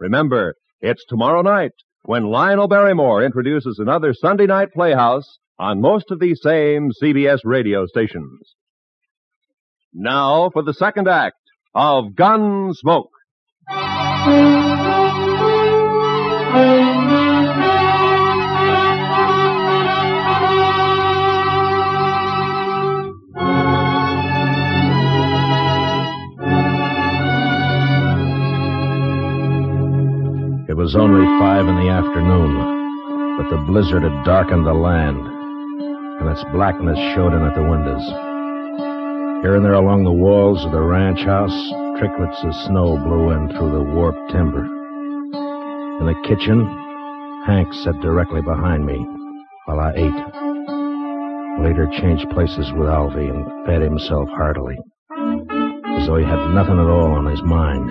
Remember, 0.00 0.56
it's 0.80 1.04
tomorrow 1.08 1.42
night 1.42 1.72
when 2.02 2.24
Lionel 2.24 2.66
Barrymore 2.66 3.22
introduces 3.22 3.78
another 3.78 4.12
Sunday 4.12 4.46
Night 4.46 4.72
Playhouse 4.74 5.38
on 5.56 5.80
most 5.80 6.10
of 6.10 6.18
these 6.18 6.40
same 6.42 6.90
CBS 7.00 7.38
radio 7.44 7.86
stations. 7.86 8.56
Now 10.00 10.50
for 10.50 10.62
the 10.62 10.74
second 10.74 11.08
act 11.08 11.34
of 11.74 12.12
Gunsmoke. 12.14 13.10
It 30.68 30.76
was 30.76 30.94
only 30.94 31.26
five 31.40 31.66
in 31.66 31.74
the 31.74 31.88
afternoon, 31.90 33.36
but 33.36 33.50
the 33.50 33.64
blizzard 33.66 34.04
had 34.04 34.24
darkened 34.24 34.64
the 34.64 34.74
land, 34.74 35.18
and 36.20 36.28
its 36.28 36.44
blackness 36.52 36.98
showed 37.16 37.34
in 37.34 37.42
at 37.42 37.56
the 37.56 37.68
windows. 37.68 38.27
Here 39.40 39.54
and 39.54 39.64
there 39.64 39.74
along 39.74 40.02
the 40.02 40.10
walls 40.10 40.64
of 40.64 40.72
the 40.72 40.80
ranch 40.80 41.20
house, 41.20 41.54
tricklets 41.96 42.42
of 42.42 42.52
snow 42.66 42.98
blew 42.98 43.30
in 43.30 43.48
through 43.50 43.70
the 43.70 43.94
warped 43.94 44.32
timber. 44.32 44.64
In 44.66 46.06
the 46.06 46.20
kitchen, 46.26 46.66
Hank 47.46 47.72
sat 47.72 47.94
directly 48.00 48.42
behind 48.42 48.84
me 48.84 48.98
while 49.66 49.78
I 49.78 49.92
ate. 49.94 51.62
Later 51.62 51.86
changed 52.00 52.28
places 52.30 52.72
with 52.72 52.88
Alvy 52.88 53.30
and 53.30 53.64
fed 53.64 53.80
himself 53.80 54.28
heartily, 54.30 54.76
as 55.12 56.08
though 56.08 56.16
he 56.16 56.24
had 56.24 56.50
nothing 56.52 56.80
at 56.80 56.90
all 56.90 57.12
on 57.12 57.26
his 57.26 57.42
mind. 57.42 57.90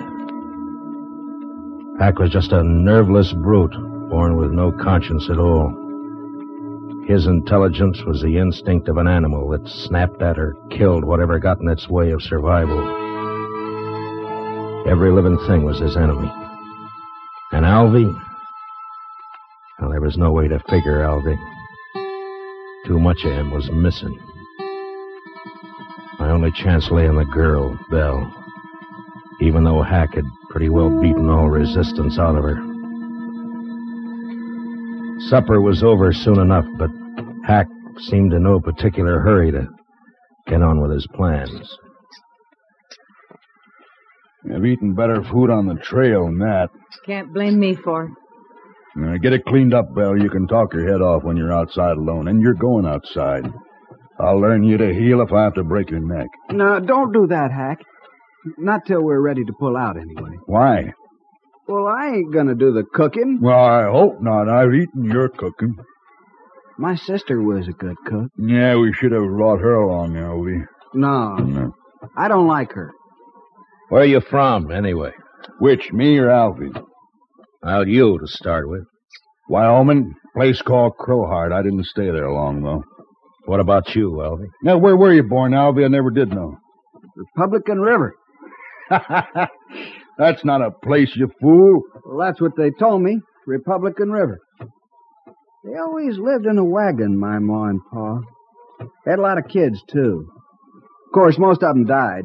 Hack 1.98 2.18
was 2.18 2.28
just 2.28 2.52
a 2.52 2.62
nerveless 2.62 3.32
brute, 3.32 3.74
born 4.10 4.36
with 4.36 4.50
no 4.50 4.70
conscience 4.70 5.30
at 5.30 5.38
all. 5.38 5.87
His 7.08 7.26
intelligence 7.26 8.02
was 8.04 8.20
the 8.20 8.36
instinct 8.36 8.86
of 8.90 8.98
an 8.98 9.08
animal 9.08 9.48
that 9.48 9.66
snapped 9.66 10.20
at 10.20 10.38
or 10.38 10.54
killed 10.70 11.04
whatever 11.04 11.38
got 11.38 11.58
in 11.58 11.66
its 11.66 11.88
way 11.88 12.10
of 12.10 12.20
survival. 12.20 12.78
Every 14.86 15.10
living 15.10 15.38
thing 15.46 15.64
was 15.64 15.78
his 15.78 15.96
enemy. 15.96 16.30
And 17.50 17.64
Alvy? 17.64 18.04
Well, 19.80 19.90
there 19.90 20.02
was 20.02 20.18
no 20.18 20.32
way 20.32 20.48
to 20.48 20.58
figure 20.68 21.00
Alvy. 21.00 21.38
Too 22.86 23.00
much 23.00 23.24
of 23.24 23.32
him 23.32 23.52
was 23.52 23.70
missing. 23.72 24.18
My 26.18 26.28
only 26.28 26.52
chance 26.52 26.90
lay 26.90 27.06
in 27.06 27.16
the 27.16 27.24
girl, 27.24 27.78
Belle. 27.90 28.30
Even 29.40 29.64
though 29.64 29.82
Hack 29.82 30.12
had 30.12 30.26
pretty 30.50 30.68
well 30.68 30.90
beaten 31.00 31.30
all 31.30 31.48
resistance 31.48 32.18
out 32.18 32.36
of 32.36 32.44
her. 32.44 32.67
Supper 35.20 35.60
was 35.60 35.82
over 35.82 36.12
soon 36.12 36.38
enough, 36.38 36.64
but 36.78 36.90
Hack 37.44 37.66
seemed 37.98 38.32
in 38.32 38.44
no 38.44 38.60
particular 38.60 39.20
hurry 39.20 39.50
to 39.50 39.66
get 40.46 40.62
on 40.62 40.80
with 40.80 40.92
his 40.92 41.06
plans. 41.14 41.76
I've 44.54 44.64
eaten 44.64 44.94
better 44.94 45.22
food 45.24 45.50
on 45.50 45.66
the 45.66 45.74
trail 45.74 46.26
than 46.26 46.38
that. 46.38 46.68
Can't 47.04 47.34
blame 47.34 47.58
me 47.58 47.74
for 47.74 48.04
it. 48.04 48.10
Now, 48.96 49.16
get 49.18 49.32
it 49.32 49.44
cleaned 49.44 49.74
up, 49.74 49.94
Belle. 49.94 50.16
You 50.16 50.30
can 50.30 50.46
talk 50.46 50.72
your 50.72 50.90
head 50.90 51.02
off 51.02 51.22
when 51.22 51.36
you're 51.36 51.52
outside 51.52 51.96
alone, 51.96 52.28
and 52.28 52.40
you're 52.40 52.54
going 52.54 52.86
outside. 52.86 53.44
I'll 54.18 54.40
learn 54.40 54.64
you 54.64 54.76
to 54.78 54.94
heal 54.94 55.20
if 55.20 55.32
I 55.32 55.44
have 55.44 55.54
to 55.54 55.64
break 55.64 55.90
your 55.90 56.00
neck. 56.00 56.28
No, 56.50 56.80
don't 56.80 57.12
do 57.12 57.26
that, 57.28 57.52
Hack. 57.52 57.78
Not 58.56 58.86
till 58.86 59.02
we're 59.02 59.20
ready 59.20 59.44
to 59.44 59.52
pull 59.52 59.76
out, 59.76 59.96
anyway. 59.96 60.36
Why? 60.46 60.92
Well, 61.68 61.86
I 61.86 62.08
ain't 62.16 62.32
gonna 62.32 62.54
do 62.54 62.72
the 62.72 62.82
cooking. 62.84 63.40
Well, 63.42 63.58
I 63.58 63.84
hope 63.90 64.20
not. 64.22 64.48
I've 64.48 64.74
eaten 64.74 65.04
your 65.04 65.28
cooking. 65.28 65.76
My 66.78 66.94
sister 66.96 67.42
was 67.42 67.68
a 67.68 67.72
good 67.72 67.96
cook. 68.06 68.30
Yeah, 68.38 68.76
we 68.76 68.92
should 68.94 69.12
have 69.12 69.22
brought 69.24 69.60
her 69.60 69.74
along, 69.74 70.14
Alvy. 70.14 70.64
No, 70.94 71.34
No. 71.36 71.72
I 72.16 72.28
don't 72.28 72.46
like 72.46 72.72
her. 72.72 72.92
Where 73.90 74.02
are 74.02 74.06
you 74.06 74.20
from, 74.20 74.70
anyway? 74.70 75.12
Which, 75.60 75.92
me 75.92 76.16
or 76.18 76.28
Alvy? 76.28 76.70
Well, 77.62 77.86
you 77.86 78.18
to 78.18 78.26
start 78.26 78.68
with. 78.68 78.84
Wyoming, 79.48 80.14
place 80.34 80.62
called 80.62 80.94
Crowheart. 80.98 81.52
I 81.52 81.62
didn't 81.62 81.84
stay 81.86 82.10
there 82.10 82.30
long, 82.30 82.62
though. 82.62 82.84
What 83.46 83.60
about 83.60 83.94
you, 83.94 84.10
Alvy? 84.22 84.46
Now, 84.62 84.78
where 84.78 84.96
were 84.96 85.12
you 85.12 85.24
born, 85.24 85.52
Alvy? 85.52 85.84
I 85.84 85.88
never 85.88 86.10
did 86.10 86.30
know. 86.30 86.56
Republican 87.16 87.80
River. 87.80 88.14
That's 90.18 90.44
not 90.44 90.62
a 90.62 90.70
place, 90.70 91.12
you 91.14 91.30
fool. 91.40 91.82
Well, 92.04 92.26
that's 92.26 92.40
what 92.40 92.52
they 92.56 92.70
told 92.78 93.02
me. 93.02 93.20
Republican 93.46 94.10
River. 94.10 94.38
They 95.64 95.78
always 95.78 96.18
lived 96.18 96.46
in 96.46 96.58
a 96.58 96.64
wagon, 96.64 97.18
my 97.18 97.38
ma 97.38 97.68
and 97.68 97.80
pa. 97.90 98.20
Had 99.06 99.18
a 99.18 99.22
lot 99.22 99.38
of 99.38 99.48
kids, 99.48 99.82
too. 99.90 100.28
Of 101.06 101.12
course, 101.12 101.38
most 101.38 101.62
of 101.62 101.74
them 101.74 101.84
died. 101.84 102.24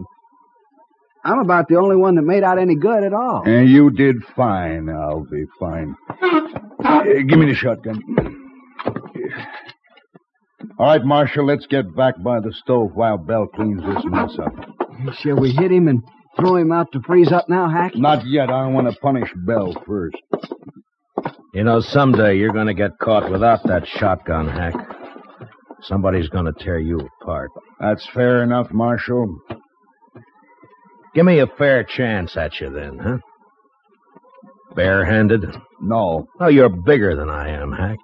I'm 1.23 1.39
about 1.39 1.67
the 1.69 1.77
only 1.77 1.95
one 1.95 2.15
that 2.15 2.23
made 2.23 2.43
out 2.43 2.59
any 2.59 2.75
good 2.75 3.03
at 3.03 3.13
all. 3.13 3.43
And 3.45 3.69
you 3.69 3.91
did 3.91 4.17
fine, 4.35 4.87
Alvy, 4.87 5.45
fine. 5.59 5.95
Uh, 6.83 7.03
give 7.27 7.39
me 7.39 7.45
the 7.45 7.55
shotgun. 7.55 8.01
All 10.77 10.87
right, 10.87 11.03
Marshal, 11.03 11.45
let's 11.45 11.65
get 11.67 11.95
back 11.95 12.21
by 12.21 12.39
the 12.39 12.51
stove 12.51 12.91
while 12.93 13.17
Belle 13.17 13.47
cleans 13.47 13.81
this 13.81 14.03
mess 14.05 14.37
up. 14.39 14.53
Shall 15.21 15.35
we 15.39 15.51
hit 15.51 15.71
him 15.71 15.87
and 15.87 16.03
throw 16.39 16.55
him 16.55 16.71
out 16.71 16.91
to 16.93 17.01
freeze 17.01 17.31
up 17.31 17.49
now, 17.49 17.69
Hack? 17.69 17.95
Not 17.95 18.25
yet. 18.25 18.49
I 18.49 18.67
want 18.67 18.91
to 18.91 18.99
punish 18.99 19.29
Belle 19.35 19.73
first. 19.85 20.15
You 21.53 21.63
know, 21.63 21.81
someday 21.81 22.37
you're 22.37 22.53
going 22.53 22.67
to 22.67 22.73
get 22.73 22.97
caught 23.01 23.29
without 23.31 23.63
that 23.65 23.87
shotgun, 23.87 24.47
Hack. 24.47 24.73
Somebody's 25.81 26.29
going 26.29 26.45
to 26.45 26.53
tear 26.63 26.79
you 26.79 26.99
apart. 27.21 27.51
That's 27.79 28.07
fair 28.13 28.41
enough, 28.43 28.71
Marshal. 28.71 29.37
Give 31.13 31.25
me 31.25 31.39
a 31.39 31.47
fair 31.47 31.83
chance 31.83 32.35
at 32.37 32.59
you 32.59 32.69
then, 32.71 32.97
huh? 32.97 33.17
Barehanded? 34.75 35.45
No. 35.81 36.25
Oh, 36.39 36.47
you're 36.47 36.69
bigger 36.69 37.15
than 37.15 37.29
I 37.29 37.49
am, 37.49 37.71
Hack. 37.71 37.99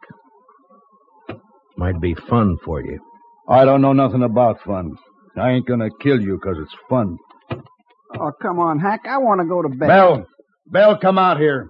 Might 1.77 1.99
be 1.99 2.14
fun 2.14 2.57
for 2.64 2.81
you. 2.84 2.99
I 3.47 3.65
don't 3.65 3.81
know 3.81 3.93
nothing 3.93 4.22
about 4.22 4.61
fun. 4.64 4.91
I 5.38 5.51
ain't 5.51 5.65
gonna 5.65 5.89
kill 6.01 6.19
you 6.19 6.38
'cause 6.38 6.57
it's 6.60 6.76
fun. 6.89 7.18
Oh, 8.18 8.31
come 8.41 8.60
on, 8.60 8.80
Hack. 8.80 9.02
I 9.07 9.18
want 9.18 9.41
to 9.41 9.48
go 9.48 9.61
to 9.61 9.69
bed. 9.69 9.88
Belle! 9.88 10.26
Belle, 10.68 10.98
come 10.98 11.18
out 11.18 11.40
here. 11.40 11.68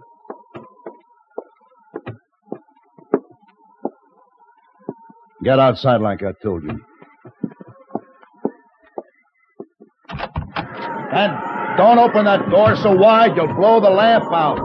Get 5.44 5.58
outside 5.60 6.02
like 6.02 6.22
I 6.22 6.34
told 6.44 6.64
you. 6.64 6.80
And 11.12 11.78
don't 11.78 11.98
open 11.98 12.26
that 12.26 12.50
door 12.50 12.76
so 12.76 12.94
wide 12.94 13.36
you'll 13.36 13.54
blow 13.56 13.80
the 13.80 13.90
lamp 13.90 14.26
out. 14.34 14.58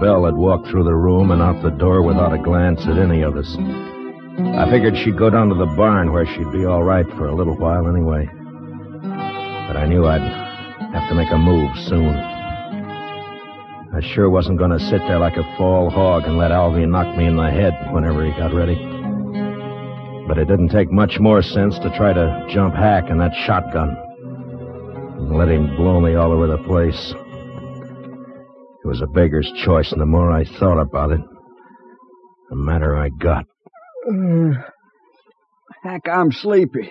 Belle 0.00 0.24
had 0.24 0.36
walked 0.36 0.68
through 0.68 0.84
the 0.84 0.94
room 0.94 1.30
and 1.30 1.42
out 1.42 1.60
the 1.62 1.70
door 1.70 2.02
without 2.02 2.32
a 2.32 2.38
glance 2.38 2.80
at 2.86 2.98
any 2.98 3.22
of 3.22 3.36
us. 3.36 3.56
I 4.38 4.70
figured 4.70 4.96
she'd 4.96 5.18
go 5.18 5.30
down 5.30 5.48
to 5.48 5.56
the 5.56 5.66
barn 5.66 6.12
where 6.12 6.24
she'd 6.24 6.52
be 6.52 6.64
all 6.64 6.84
right 6.84 7.06
for 7.16 7.26
a 7.26 7.34
little 7.34 7.56
while 7.56 7.88
anyway. 7.88 8.28
But 8.30 9.76
I 9.76 9.86
knew 9.88 10.06
I'd 10.06 10.20
have 10.20 11.08
to 11.08 11.14
make 11.16 11.32
a 11.32 11.36
move 11.36 11.76
soon. 11.76 12.14
I 13.94 14.00
sure 14.00 14.30
wasn't 14.30 14.58
going 14.58 14.70
to 14.70 14.78
sit 14.78 15.00
there 15.08 15.18
like 15.18 15.36
a 15.36 15.56
fall 15.56 15.90
hog 15.90 16.22
and 16.24 16.38
let 16.38 16.52
Alvy 16.52 16.88
knock 16.88 17.16
me 17.16 17.26
in 17.26 17.36
the 17.36 17.50
head 17.50 17.74
whenever 17.92 18.24
he 18.24 18.30
got 18.30 18.54
ready. 18.54 18.76
But 20.28 20.38
it 20.38 20.46
didn't 20.46 20.68
take 20.68 20.92
much 20.92 21.18
more 21.18 21.42
sense 21.42 21.76
to 21.80 21.90
try 21.96 22.12
to 22.12 22.46
jump 22.48 22.76
Hack 22.76 23.10
in 23.10 23.18
that 23.18 23.34
shotgun 23.44 23.96
and 25.18 25.36
let 25.36 25.48
him 25.48 25.74
blow 25.74 26.00
me 26.00 26.14
all 26.14 26.30
over 26.30 26.46
the 26.46 26.58
place. 26.58 27.12
It 28.84 28.86
was 28.86 29.00
a 29.02 29.06
beggar's 29.08 29.50
choice, 29.64 29.90
and 29.90 30.00
the 30.00 30.06
more 30.06 30.30
I 30.30 30.44
thought 30.44 30.80
about 30.80 31.10
it, 31.10 31.20
the 32.50 32.56
madder 32.56 32.96
I 32.96 33.08
got. 33.08 33.46
Uh, 34.08 34.52
Hack, 35.82 36.08
I'm 36.10 36.32
sleepy. 36.32 36.90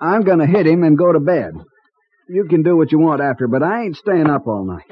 I'm 0.00 0.22
going 0.22 0.38
to 0.40 0.46
hit 0.46 0.66
him 0.66 0.82
and 0.82 0.98
go 0.98 1.12
to 1.12 1.20
bed. 1.20 1.52
You 2.28 2.46
can 2.48 2.62
do 2.62 2.76
what 2.76 2.90
you 2.92 2.98
want 2.98 3.20
after, 3.20 3.46
but 3.46 3.62
I 3.62 3.84
ain't 3.84 3.96
staying 3.96 4.28
up 4.28 4.46
all 4.46 4.64
night. 4.64 4.84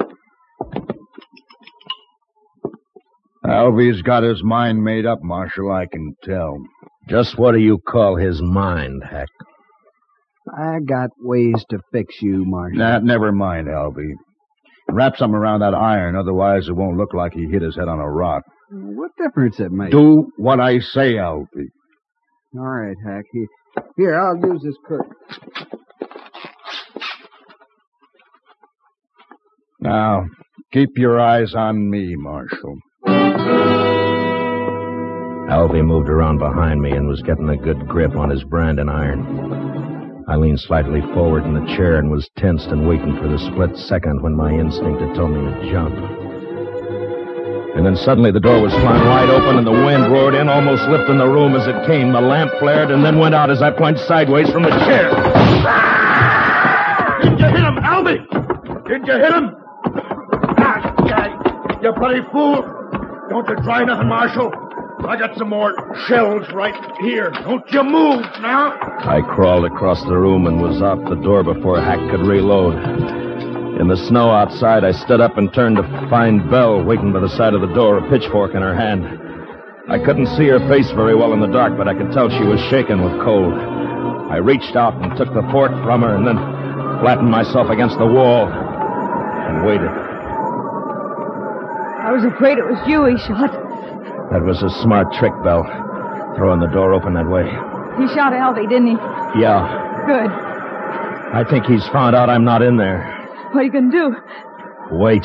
Alvy's 3.45 4.01
got 4.01 4.23
his 4.23 4.43
mind 4.43 4.83
made 4.83 5.05
up, 5.05 5.21
Marshal, 5.21 5.71
I 5.71 5.85
can 5.85 6.15
tell. 6.23 6.57
Just 7.07 7.37
what 7.37 7.51
do 7.51 7.59
you 7.59 7.77
call 7.77 8.15
his 8.15 8.41
mind, 8.41 9.03
Hack? 9.03 9.27
I 10.57 10.79
got 10.79 11.09
ways 11.19 11.63
to 11.69 11.79
fix 11.91 12.15
you, 12.21 12.43
Marshal. 12.45 12.79
Nah, 12.79 12.99
never 12.99 13.31
mind, 13.31 13.67
Alvy. 13.67 14.13
Wrap 14.89 15.17
something 15.17 15.35
around 15.35 15.59
that 15.59 15.75
iron, 15.75 16.15
otherwise 16.15 16.67
it 16.67 16.75
won't 16.75 16.97
look 16.97 17.13
like 17.13 17.33
he 17.33 17.45
hit 17.45 17.61
his 17.61 17.75
head 17.75 17.87
on 17.87 17.99
a 17.99 18.09
rock. 18.09 18.43
What 18.71 19.11
difference 19.17 19.59
it 19.59 19.71
makes? 19.71 19.91
Do 19.91 20.31
what 20.37 20.59
I 20.59 20.79
say, 20.79 21.13
Alvy. 21.13 21.69
All 22.57 22.65
right, 22.65 22.95
Hack. 23.05 23.25
Here, 23.31 23.47
here 23.97 24.19
I'll 24.19 24.37
use 24.37 24.61
this 24.63 24.75
curtain. 24.85 25.11
Now, 29.79 30.25
keep 30.71 30.97
your 30.97 31.19
eyes 31.19 31.53
on 31.53 31.89
me, 31.89 32.15
Marshal. 32.15 32.77
Alvy 35.47 35.85
moved 35.85 36.09
around 36.09 36.39
behind 36.39 36.81
me 36.81 36.91
and 36.91 37.07
was 37.07 37.21
getting 37.21 37.49
a 37.49 37.57
good 37.57 37.87
grip 37.87 38.15
on 38.15 38.31
his 38.31 38.43
brand 38.43 38.79
and 38.79 38.89
iron. 38.89 40.23
I 40.27 40.37
leaned 40.37 40.59
slightly 40.59 41.01
forward 41.13 41.43
in 41.43 41.53
the 41.53 41.75
chair 41.75 41.97
and 41.97 42.09
was 42.09 42.27
tensed 42.35 42.69
and 42.69 42.87
waiting 42.87 43.15
for 43.17 43.27
the 43.27 43.37
split 43.37 43.77
second 43.77 44.23
when 44.23 44.35
my 44.35 44.51
instinct 44.51 45.01
had 45.01 45.13
told 45.13 45.31
me 45.31 45.43
to 45.45 45.71
jump. 45.71 46.24
And 47.75 47.85
then 47.85 47.97
suddenly 47.97 48.31
the 48.31 48.39
door 48.39 48.61
was 48.61 48.71
flung 48.71 49.05
wide 49.05 49.29
open 49.29 49.57
and 49.57 49.67
the 49.67 49.71
wind 49.71 50.09
roared 50.11 50.33
in, 50.33 50.47
almost 50.47 50.83
lifting 50.87 51.17
the 51.17 51.27
room 51.27 51.55
as 51.55 51.67
it 51.67 51.75
came. 51.85 52.13
The 52.13 52.21
lamp 52.21 52.51
flared 52.59 52.89
and 52.89 53.03
then 53.03 53.19
went 53.19 53.35
out 53.35 53.51
as 53.51 53.61
I 53.61 53.69
plunged 53.69 53.99
sideways 54.07 54.49
from 54.49 54.63
the 54.63 54.69
chair. 54.87 55.11
Did 57.21 57.37
you 57.37 57.47
hit 57.51 57.63
him, 57.67 57.75
Alvy? 57.83 58.23
Did 58.87 59.05
you 59.05 59.13
hit 59.13 59.33
him? 59.33 59.55
Ah, 60.57 60.95
you 61.83 61.91
bloody 61.99 62.21
fool! 62.31 62.63
Don't 63.29 63.47
you 63.49 63.55
try 63.63 63.83
nothing, 63.83 64.07
Marshal. 64.07 64.51
I 65.05 65.17
got 65.19 65.37
some 65.37 65.49
more 65.49 65.73
shells 66.07 66.47
right 66.53 66.73
here. 67.01 67.29
Don't 67.29 67.69
you 67.71 67.83
move 67.83 68.21
now. 68.41 68.77
I 69.01 69.21
crawled 69.35 69.65
across 69.65 70.01
the 70.05 70.15
room 70.15 70.47
and 70.47 70.61
was 70.61 70.81
out 70.81 71.03
the 71.09 71.15
door 71.15 71.43
before 71.43 71.81
Hack 71.81 71.99
could 72.09 72.25
reload. 72.25 73.24
In 73.79 73.89
the 73.89 73.97
snow 74.07 74.31
outside, 74.31 74.85
I 74.85 74.91
stood 74.91 75.19
up 75.19 75.37
and 75.37 75.53
turned 75.53 75.75
to 75.75 75.83
find 76.09 76.49
Belle 76.49 76.83
waiting 76.83 77.11
by 77.11 77.19
the 77.19 77.27
side 77.27 77.53
of 77.53 77.59
the 77.59 77.73
door, 77.73 77.97
a 77.97 78.09
pitchfork 78.09 78.55
in 78.55 78.61
her 78.61 78.73
hand. 78.73 79.03
I 79.89 79.99
couldn't 79.99 80.27
see 80.37 80.47
her 80.47 80.59
face 80.71 80.89
very 80.91 81.13
well 81.13 81.33
in 81.33 81.41
the 81.41 81.51
dark, 81.51 81.75
but 81.77 81.87
I 81.87 81.93
could 81.93 82.11
tell 82.13 82.29
she 82.29 82.45
was 82.47 82.59
shaking 82.71 83.03
with 83.03 83.19
cold. 83.21 83.53
I 83.53 84.37
reached 84.37 84.75
out 84.75 84.95
and 85.03 85.15
took 85.17 85.27
the 85.33 85.43
fork 85.51 85.71
from 85.83 86.01
her 86.03 86.15
and 86.15 86.25
then 86.25 86.37
flattened 87.03 87.29
myself 87.29 87.69
against 87.69 87.99
the 87.99 88.07
wall 88.07 88.47
and 88.47 89.67
waited. 89.67 89.91
I 91.99 92.11
was 92.15 92.23
afraid 92.23 92.57
it 92.57 92.65
was 92.65 92.79
you 92.87 93.05
he 93.05 93.17
shot. 93.27 93.51
That 94.31 94.41
was 94.43 94.63
a 94.63 94.69
smart 94.81 95.11
trick, 95.13 95.33
Belle, 95.43 95.67
throwing 96.37 96.61
the 96.61 96.71
door 96.71 96.93
open 96.93 97.13
that 97.13 97.27
way. 97.27 97.43
He 97.99 98.07
shot 98.15 98.31
Alvy, 98.31 98.67
didn't 98.69 98.87
he? 98.87 98.97
Yeah, 99.39 99.83
Good. 100.07 100.31
I 101.35 101.43
think 101.49 101.65
he's 101.65 101.85
found 101.89 102.15
out 102.15 102.29
I'm 102.29 102.45
not 102.45 102.61
in 102.61 102.77
there. 102.77 103.14
What 103.55 103.61
are 103.61 103.65
you 103.67 103.71
going 103.71 103.89
to 103.89 103.97
do? 103.97 104.15
Wait. 104.99 105.23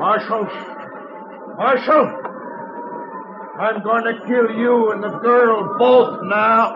Marshal. 0.00 0.48
Marshal. 1.58 2.06
I'm 3.60 3.82
going 3.82 4.04
to 4.04 4.24
kill 4.26 4.56
you 4.56 4.92
and 4.92 5.04
the 5.04 5.18
girl 5.18 5.76
both 5.76 6.20
now. 6.22 6.72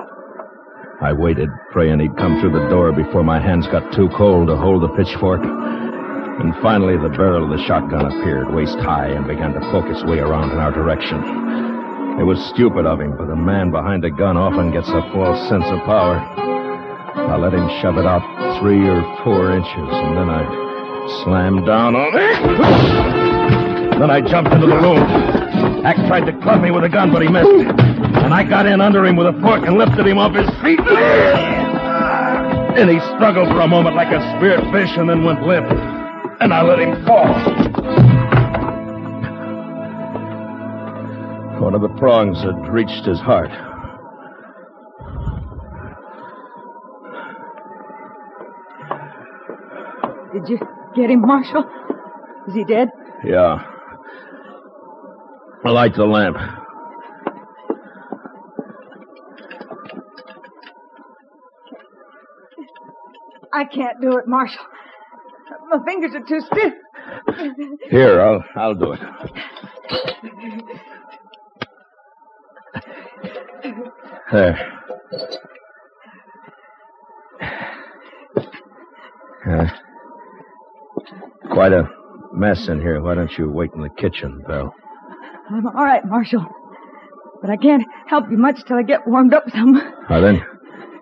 I 1.00 1.14
waited, 1.14 1.48
praying 1.70 2.00
he'd 2.00 2.18
come 2.18 2.38
through 2.42 2.52
the 2.52 2.68
door 2.68 2.92
before 2.92 3.24
my 3.24 3.40
hands 3.40 3.66
got 3.68 3.90
too 3.94 4.10
cold 4.10 4.48
to 4.48 4.56
hold 4.56 4.82
the 4.82 4.88
pitchfork. 4.88 5.40
And 5.40 6.52
finally, 6.60 6.98
the 6.98 7.08
barrel 7.16 7.50
of 7.50 7.58
the 7.58 7.64
shotgun 7.64 8.04
appeared, 8.12 8.52
waist 8.52 8.76
high, 8.76 9.08
and 9.08 9.26
began 9.26 9.54
to 9.54 9.60
poke 9.72 9.88
its 9.88 10.04
way 10.04 10.18
around 10.18 10.50
in 10.50 10.58
our 10.58 10.72
direction. 10.72 11.16
It 12.20 12.24
was 12.24 12.38
stupid 12.52 12.84
of 12.84 13.00
him, 13.00 13.16
but 13.16 13.30
a 13.30 13.36
man 13.36 13.70
behind 13.70 14.04
a 14.04 14.10
gun 14.10 14.36
often 14.36 14.70
gets 14.70 14.90
a 14.90 15.00
false 15.14 15.40
sense 15.48 15.64
of 15.64 15.78
power. 15.88 16.20
I 16.20 17.38
let 17.38 17.54
him 17.54 17.66
shove 17.80 17.96
it 17.96 18.04
out 18.04 18.20
three 18.60 18.86
or 18.86 19.00
four 19.24 19.56
inches, 19.56 19.88
and 19.88 20.18
then 20.18 20.28
I 20.28 20.71
slammed 21.22 21.66
down 21.66 21.94
on 21.96 22.12
it. 22.14 23.98
Then 23.98 24.10
I 24.10 24.20
jumped 24.20 24.52
into 24.52 24.66
the 24.66 24.76
room. 24.76 24.98
Hack 25.82 25.96
tried 26.06 26.26
to 26.26 26.32
club 26.40 26.62
me 26.62 26.70
with 26.70 26.84
a 26.84 26.88
gun, 26.88 27.12
but 27.12 27.22
he 27.22 27.28
missed. 27.28 27.48
And 27.48 28.32
I 28.32 28.44
got 28.44 28.66
in 28.66 28.80
under 28.80 29.04
him 29.04 29.16
with 29.16 29.26
a 29.26 29.32
fork 29.40 29.64
and 29.66 29.76
lifted 29.76 30.06
him 30.06 30.18
off 30.18 30.34
his 30.34 30.48
feet. 30.62 30.80
And 32.78 32.88
he 32.90 33.00
struggled 33.16 33.48
for 33.48 33.60
a 33.60 33.68
moment 33.68 33.96
like 33.96 34.08
a 34.08 34.20
speared 34.36 34.62
fish 34.72 34.96
and 34.96 35.08
then 35.08 35.24
went 35.24 35.42
limp. 35.42 35.70
And 36.40 36.54
I 36.54 36.62
let 36.62 36.78
him 36.78 37.04
fall. 37.04 37.26
One 41.60 41.74
of 41.74 41.82
the 41.82 41.94
prongs 41.98 42.38
had 42.38 42.68
reached 42.72 43.04
his 43.04 43.20
heart. 43.20 43.50
Did 50.32 50.48
you 50.48 50.58
get 50.94 51.10
him, 51.10 51.22
Marshal? 51.22 51.64
Is 52.48 52.54
he 52.54 52.64
dead? 52.64 52.88
Yeah. 53.24 53.64
I 55.64 55.70
light 55.70 55.94
the 55.94 56.04
lamp. 56.04 56.36
I 63.52 63.64
can't 63.64 64.00
do 64.00 64.16
it, 64.16 64.26
Marshal. 64.26 64.64
My 65.70 65.78
fingers 65.84 66.12
are 66.14 66.24
too 66.24 66.40
stiff. 66.40 66.72
Here, 67.90 68.20
I'll 68.20 68.44
I'll 68.56 68.74
do 68.74 68.92
it. 68.92 69.00
There. 74.32 74.72
Uh, 79.46 79.66
quite 81.52 81.72
a 81.72 81.88
mess 82.32 82.68
in 82.68 82.80
here. 82.80 83.00
Why 83.02 83.14
don't 83.14 83.30
you 83.36 83.50
wait 83.50 83.70
in 83.74 83.82
the 83.82 83.90
kitchen, 83.90 84.42
Belle? 84.48 84.74
I'm 85.50 85.66
all 85.66 85.84
right, 85.84 86.04
Marshal. 86.04 86.46
But 87.40 87.50
I 87.50 87.56
can't 87.56 87.84
help 88.06 88.30
you 88.30 88.38
much 88.38 88.64
till 88.66 88.76
I 88.76 88.82
get 88.82 89.06
warmed 89.06 89.34
up 89.34 89.44
some. 89.50 89.74
Now 90.08 90.20
then, 90.20 90.42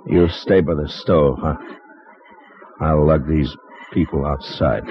you'll 0.06 0.28
stay 0.28 0.60
by 0.60 0.74
the 0.74 0.88
stove, 0.88 1.38
huh? 1.40 1.56
I'll 2.80 3.06
lug 3.06 3.28
these 3.28 3.54
people 3.92 4.26
outside. 4.26 4.84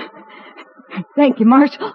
Thank 1.15 1.39
you, 1.39 1.45
Marshal. 1.45 1.93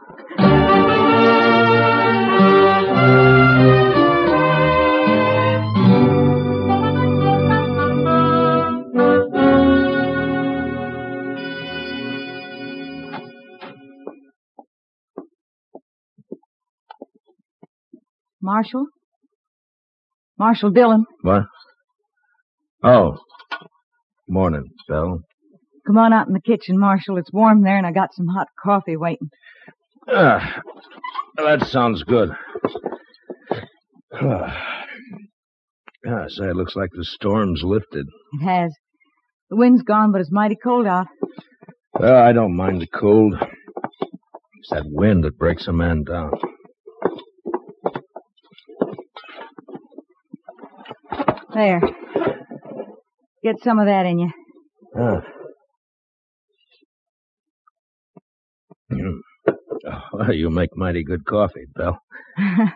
Marshal? 18.45 18.87
Marshal 20.39 20.71
Dillon, 20.71 21.05
What? 21.23 21.45
Oh. 22.83 23.17
Morning, 24.29 24.65
Belle. 24.89 25.21
come 25.87 25.97
on 25.99 26.13
out 26.13 26.27
in 26.27 26.35
the 26.35 26.41
kitchen, 26.41 26.79
Marshal. 26.79 27.17
It's 27.17 27.33
warm 27.33 27.63
there, 27.63 27.79
and 27.79 27.87
I 27.87 27.93
got 27.93 28.13
some 28.15 28.27
hot 28.27 28.49
coffee 28.63 28.97
waiting. 28.97 29.29
Ah, 30.09 30.61
that 31.37 31.63
sounds 31.67 32.03
good. 32.05 32.31
Ah, 34.13 34.85
yeah, 36.05 36.27
say, 36.29 36.45
it 36.49 36.57
looks 36.57 36.77
like 36.77 36.91
the 36.93 37.05
storm's 37.05 37.63
lifted. 37.65 38.07
It 38.41 38.45
has. 38.45 38.73
The 39.51 39.57
wind's 39.57 39.83
gone, 39.83 40.13
but 40.13 40.21
it's 40.21 40.31
mighty 40.33 40.57
cold 40.63 40.87
out. 40.87 41.07
Well, 41.99 42.17
I 42.17 42.33
don't 42.33 42.57
mind 42.57 42.81
the 42.81 42.87
cold. 42.87 43.35
It's 44.59 44.71
that 44.71 44.85
wind 44.87 45.25
that 45.25 45.39
breaks 45.39 45.67
a 45.69 45.73
man 45.73 46.03
down. 46.05 46.33
There. 51.55 51.81
Get 53.45 53.63
some 53.63 53.79
of 53.79 53.87
that 53.87 54.07
in 54.07 54.19
you. 54.19 54.31
Ah. 54.99 55.21
Hmm. 58.91 59.21
Oh, 60.15 60.33
you 60.33 60.51
make 60.51 60.77
mighty 60.77 61.05
good 61.05 61.25
coffee, 61.25 61.67
Belle. 61.77 61.99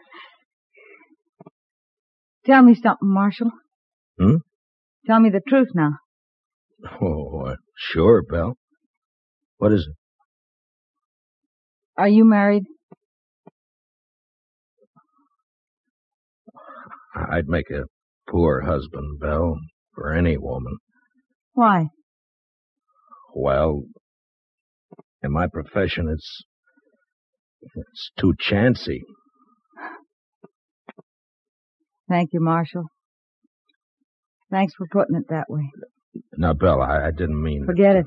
Tell 2.47 2.63
me 2.63 2.75
something, 2.75 3.09
Marshal. 3.09 3.51
Hmm? 4.19 4.37
Tell 5.07 5.21
me 5.21 5.31
the 5.31 5.41
truth 5.47 5.69
now. 5.75 5.93
Oh, 7.01 7.47
uh, 7.47 7.57
sure, 7.77 8.23
Belle. 8.23 8.57
What 9.57 9.73
is 9.73 9.89
it? 9.91 9.97
Are 11.97 12.09
you 12.09 12.25
married? 12.25 12.65
I'd 17.17 17.49
make 17.49 17.71
a 17.71 17.85
poor 18.31 18.63
husband, 18.63 19.19
Belle, 19.21 19.57
for 19.95 20.13
any 20.13 20.37
woman. 20.37 20.77
Why? 21.55 21.87
Well, 23.35 23.83
in 25.23 25.33
my 25.33 25.47
profession, 25.47 26.09
it's 26.09 26.45
it's 27.75 28.11
too 28.19 28.35
chancy. 28.39 29.03
Thank 32.09 32.31
you, 32.33 32.41
Marshal. 32.41 32.85
Thanks 34.51 34.73
for 34.75 34.87
putting 34.91 35.17
it 35.17 35.25
that 35.29 35.45
way. 35.49 35.71
Now, 36.37 36.55
Belle, 36.55 36.81
I, 36.81 37.09
I 37.09 37.11
didn't 37.11 37.43
mean 37.43 37.67
Forget 37.67 37.97
it. 37.97 38.07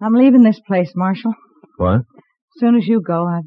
I'm 0.00 0.14
leaving 0.14 0.42
this 0.42 0.60
place, 0.66 0.92
Marshal. 0.94 1.34
What? 1.76 1.96
As 1.96 2.60
soon 2.60 2.76
as 2.76 2.86
you 2.86 3.02
go, 3.02 3.26
I've 3.26 3.44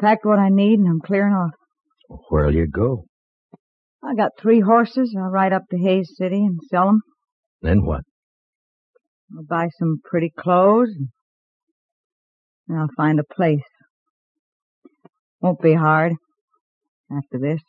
packed 0.00 0.24
what 0.24 0.38
I 0.38 0.48
need 0.48 0.78
and 0.78 0.88
I'm 0.88 1.00
clearing 1.00 1.32
off. 1.34 1.52
Where'll 2.28 2.54
you 2.54 2.68
go? 2.68 3.06
I 4.02 4.14
got 4.14 4.32
three 4.40 4.60
horses. 4.60 5.14
I'll 5.18 5.30
ride 5.30 5.52
up 5.52 5.62
to 5.70 5.78
Hays 5.78 6.12
City 6.16 6.44
and 6.44 6.58
sell 6.70 6.88
'em. 6.88 7.00
Then 7.62 7.84
what? 7.84 8.02
I'll 9.36 9.44
buy 9.44 9.68
some 9.78 9.98
pretty 10.04 10.30
clothes. 10.30 10.90
And 12.68 12.78
I'll 12.78 12.90
find 12.96 13.18
a 13.18 13.24
place. 13.24 13.62
Won't 15.40 15.60
be 15.60 15.74
hard 15.74 16.12
after 17.10 17.38
this. 17.38 17.60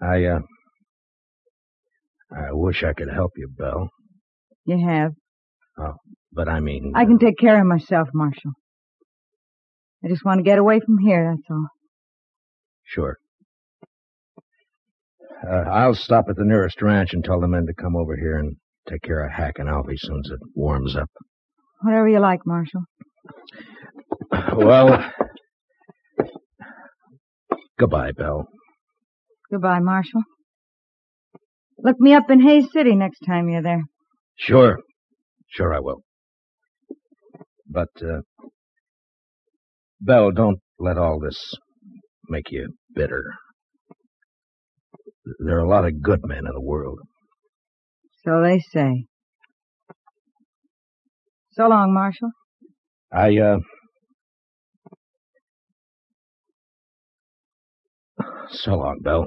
I, 0.00 0.24
uh, 0.24 0.40
I 2.30 2.52
wish 2.52 2.82
I 2.82 2.92
could 2.92 3.10
help 3.10 3.32
you, 3.36 3.48
Belle. 3.48 3.88
You 4.64 4.78
have. 4.86 5.12
Oh, 5.78 5.94
but 6.32 6.48
I 6.48 6.60
mean, 6.60 6.92
I 6.94 7.04
can 7.04 7.18
take 7.18 7.38
care 7.38 7.60
of 7.60 7.66
myself, 7.66 8.08
Marshal. 8.14 8.52
I 10.04 10.08
just 10.08 10.24
want 10.24 10.38
to 10.38 10.42
get 10.42 10.58
away 10.58 10.80
from 10.80 10.98
here, 10.98 11.30
that's 11.30 11.46
all. 11.50 11.66
sure. 12.84 13.16
Uh, 15.46 15.68
I'll 15.68 15.94
stop 15.94 16.26
at 16.28 16.36
the 16.36 16.44
nearest 16.44 16.80
ranch 16.82 17.12
and 17.12 17.24
tell 17.24 17.40
the 17.40 17.48
men 17.48 17.66
to 17.66 17.74
come 17.74 17.96
over 17.96 18.16
here 18.16 18.36
and 18.38 18.56
take 18.88 19.02
care 19.02 19.24
of 19.24 19.32
Hack 19.32 19.54
and 19.58 19.68
Alvy 19.68 19.96
soon 19.96 20.20
as 20.24 20.30
it 20.30 20.40
warms 20.54 20.96
up. 20.96 21.10
Whatever 21.82 22.08
you 22.08 22.20
like, 22.20 22.40
Marshal. 22.46 22.82
Well, 24.56 25.10
goodbye, 27.78 28.12
Belle. 28.12 28.46
Goodbye, 29.50 29.80
Marshal. 29.80 30.22
Look 31.78 31.98
me 31.98 32.14
up 32.14 32.30
in 32.30 32.40
Hays 32.40 32.70
City 32.72 32.94
next 32.94 33.18
time 33.26 33.48
you're 33.48 33.62
there. 33.62 33.82
Sure. 34.36 34.78
Sure 35.48 35.74
I 35.74 35.80
will. 35.80 36.02
But, 37.68 37.88
uh, 38.00 38.20
Belle, 40.00 40.30
don't 40.30 40.60
let 40.78 40.96
all 40.96 41.18
this 41.18 41.52
make 42.28 42.50
you 42.50 42.68
bitter. 42.94 43.24
There 45.38 45.56
are 45.56 45.64
a 45.64 45.68
lot 45.68 45.84
of 45.86 46.02
good 46.02 46.20
men 46.24 46.38
in 46.38 46.52
the 46.52 46.60
world. 46.60 46.98
So 48.24 48.42
they 48.42 48.60
say. 48.72 49.06
So 51.52 51.68
long, 51.68 51.92
Marshal. 51.92 52.30
I, 53.12 53.36
uh, 53.38 53.58
so 58.50 58.74
long, 58.74 59.00
Belle. 59.02 59.26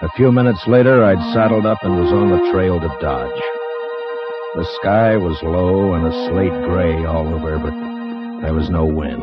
A 0.00 0.08
few 0.16 0.30
minutes 0.32 0.60
later, 0.66 1.04
I'd 1.04 1.34
saddled 1.34 1.66
up 1.66 1.78
and 1.82 1.96
was 1.96 2.12
on 2.12 2.30
the 2.30 2.52
trail 2.52 2.80
to 2.80 2.88
Dodge. 3.00 3.57
The 4.58 4.66
sky 4.82 5.16
was 5.16 5.40
low 5.44 5.94
and 5.94 6.04
a 6.04 6.10
slate 6.26 6.50
gray 6.68 7.04
all 7.04 7.32
over, 7.32 7.60
but 7.60 7.70
there 8.42 8.52
was 8.52 8.68
no 8.68 8.86
wind. 8.86 9.22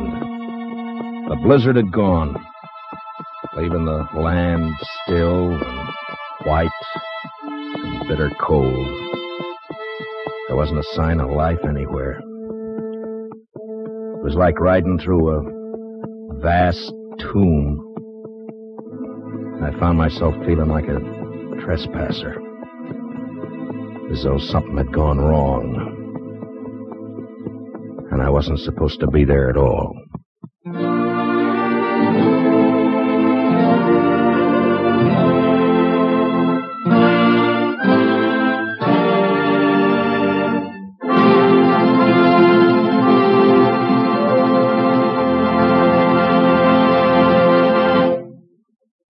The 1.28 1.36
blizzard 1.42 1.76
had 1.76 1.92
gone, 1.92 2.34
leaving 3.54 3.84
the 3.84 4.08
land 4.14 4.72
still 5.04 5.52
and 5.52 5.88
white 6.44 6.70
and 7.42 8.08
bitter 8.08 8.30
cold. 8.40 8.88
There 10.48 10.56
wasn't 10.56 10.80
a 10.80 10.94
sign 10.94 11.20
of 11.20 11.28
life 11.28 11.62
anywhere. 11.68 12.14
It 12.14 12.22
was 14.24 14.36
like 14.36 14.58
riding 14.58 14.98
through 14.98 15.28
a 15.28 15.42
vast 16.40 16.94
tomb. 17.18 17.78
I 19.62 19.70
found 19.78 19.98
myself 19.98 20.34
feeling 20.46 20.70
like 20.70 20.88
a 20.88 20.98
trespasser, 21.60 22.40
as 24.12 24.22
though 24.22 24.38
something 24.38 24.76
had 24.76 24.92
gone 24.92 25.18
wrong. 25.18 26.04
And 28.10 28.22
I 28.22 28.30
wasn't 28.30 28.60
supposed 28.60 29.00
to 29.00 29.06
be 29.08 29.24
there 29.24 29.50
at 29.50 29.56
all. 29.56 29.94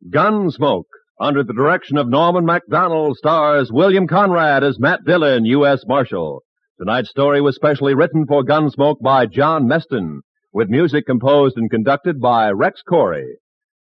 Gunsmoke, 0.08 0.84
under 1.18 1.42
the 1.42 1.54
direction 1.54 1.96
of 1.96 2.08
Norman 2.08 2.44
Macdonnell, 2.44 3.14
stars 3.14 3.70
William 3.72 4.06
Conrad 4.06 4.62
as 4.62 4.78
Matt 4.78 5.04
Dillon, 5.06 5.46
U.S. 5.46 5.82
Marshal. 5.86 6.42
Tonight's 6.78 7.08
story 7.08 7.40
was 7.40 7.54
specially 7.54 7.94
written 7.94 8.26
for 8.26 8.44
Gunsmoke 8.44 9.00
by 9.00 9.24
John 9.24 9.66
Meston, 9.66 10.20
with 10.52 10.68
music 10.68 11.06
composed 11.06 11.56
and 11.56 11.70
conducted 11.70 12.20
by 12.20 12.50
Rex 12.50 12.82
Koury. 12.86 13.24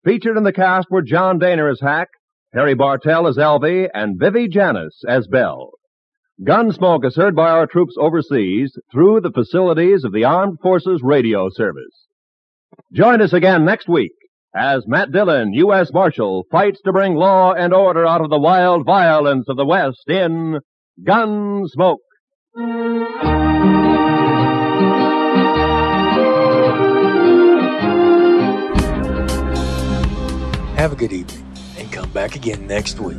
Featured 0.05 0.37
in 0.37 0.43
the 0.43 0.53
cast 0.53 0.89
were 0.91 1.01
John 1.01 1.41
Dehner 1.41 1.71
as 1.71 1.81
Hack, 1.81 2.09
Harry 2.53 2.75
Bartell 2.75 3.27
as 3.27 3.39
Elvie, 3.39 3.89
and 3.95 4.21
Vivi 4.21 4.47
Janis 4.49 5.03
as 5.09 5.27
Belle. 5.27 5.71
Gunsmoke 6.47 7.07
is 7.07 7.17
heard 7.17 7.35
by 7.35 7.49
our 7.49 7.67
troops 7.67 7.95
overseas 7.99 8.77
through 8.93 9.23
the 9.23 9.31
facilities 9.31 10.05
of 10.05 10.13
the 10.13 10.25
Armed 10.25 10.59
Forces 10.61 11.01
Radio 11.03 11.49
Service. 11.51 12.09
Join 12.93 13.23
us 13.23 13.33
again 13.33 13.65
next 13.65 13.89
week 13.89 14.13
as 14.55 14.87
Matt 14.87 15.13
Dillon, 15.13 15.53
U.S. 15.55 15.91
Marshal, 15.93 16.45
fights 16.51 16.81
to 16.85 16.93
bring 16.93 17.15
law 17.15 17.53
and 17.53 17.73
order 17.73 18.07
out 18.07 18.21
of 18.21 18.31
the 18.31 18.39
wild 18.39 18.85
violence 18.85 19.47
of 19.49 19.57
the 19.57 19.65
West 19.65 20.05
in 20.09 20.59
Gunsmoke. 21.03 21.97
Have 30.77 30.93
a 30.93 30.97
good 30.97 31.13
evening 31.13 31.47
and 31.79 31.91
come 31.93 32.11
back 32.11 32.35
again 32.35 32.67
next 32.67 32.99
week. 32.99 33.17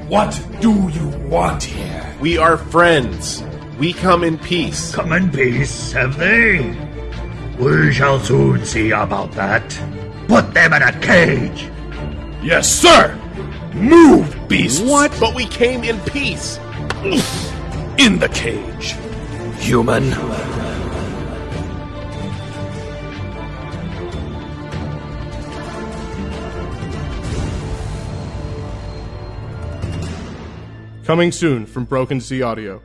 what 0.07 0.31
do 0.61 0.89
you 0.89 1.07
want 1.27 1.63
here? 1.63 2.15
We 2.21 2.37
are 2.37 2.55
friends. 2.57 3.43
We 3.77 3.91
come 3.91 4.23
in 4.23 4.37
peace. 4.37 4.95
Come 4.95 5.11
in 5.11 5.29
peace, 5.29 5.91
have 5.91 6.17
they? 6.17 6.73
We 7.59 7.91
shall 7.91 8.19
soon 8.19 8.63
see 8.65 8.91
about 8.91 9.31
that. 9.33 9.63
Put 10.27 10.53
them 10.53 10.73
in 10.73 10.83
a 10.83 10.99
cage. 11.01 11.69
Yes, 12.41 12.69
sir! 12.69 13.19
Move, 13.73 14.47
beast! 14.47 14.85
What? 14.85 15.15
But 15.19 15.35
we 15.35 15.45
came 15.47 15.83
in 15.83 15.99
peace. 16.01 16.57
In 17.97 18.19
the 18.19 18.29
cage. 18.33 18.95
Human. 19.59 20.13
Coming 31.03 31.33
soon 31.33 31.65
from 31.65 31.83
Broken 31.83 32.21
Sea 32.21 32.41
Audio. 32.43 32.81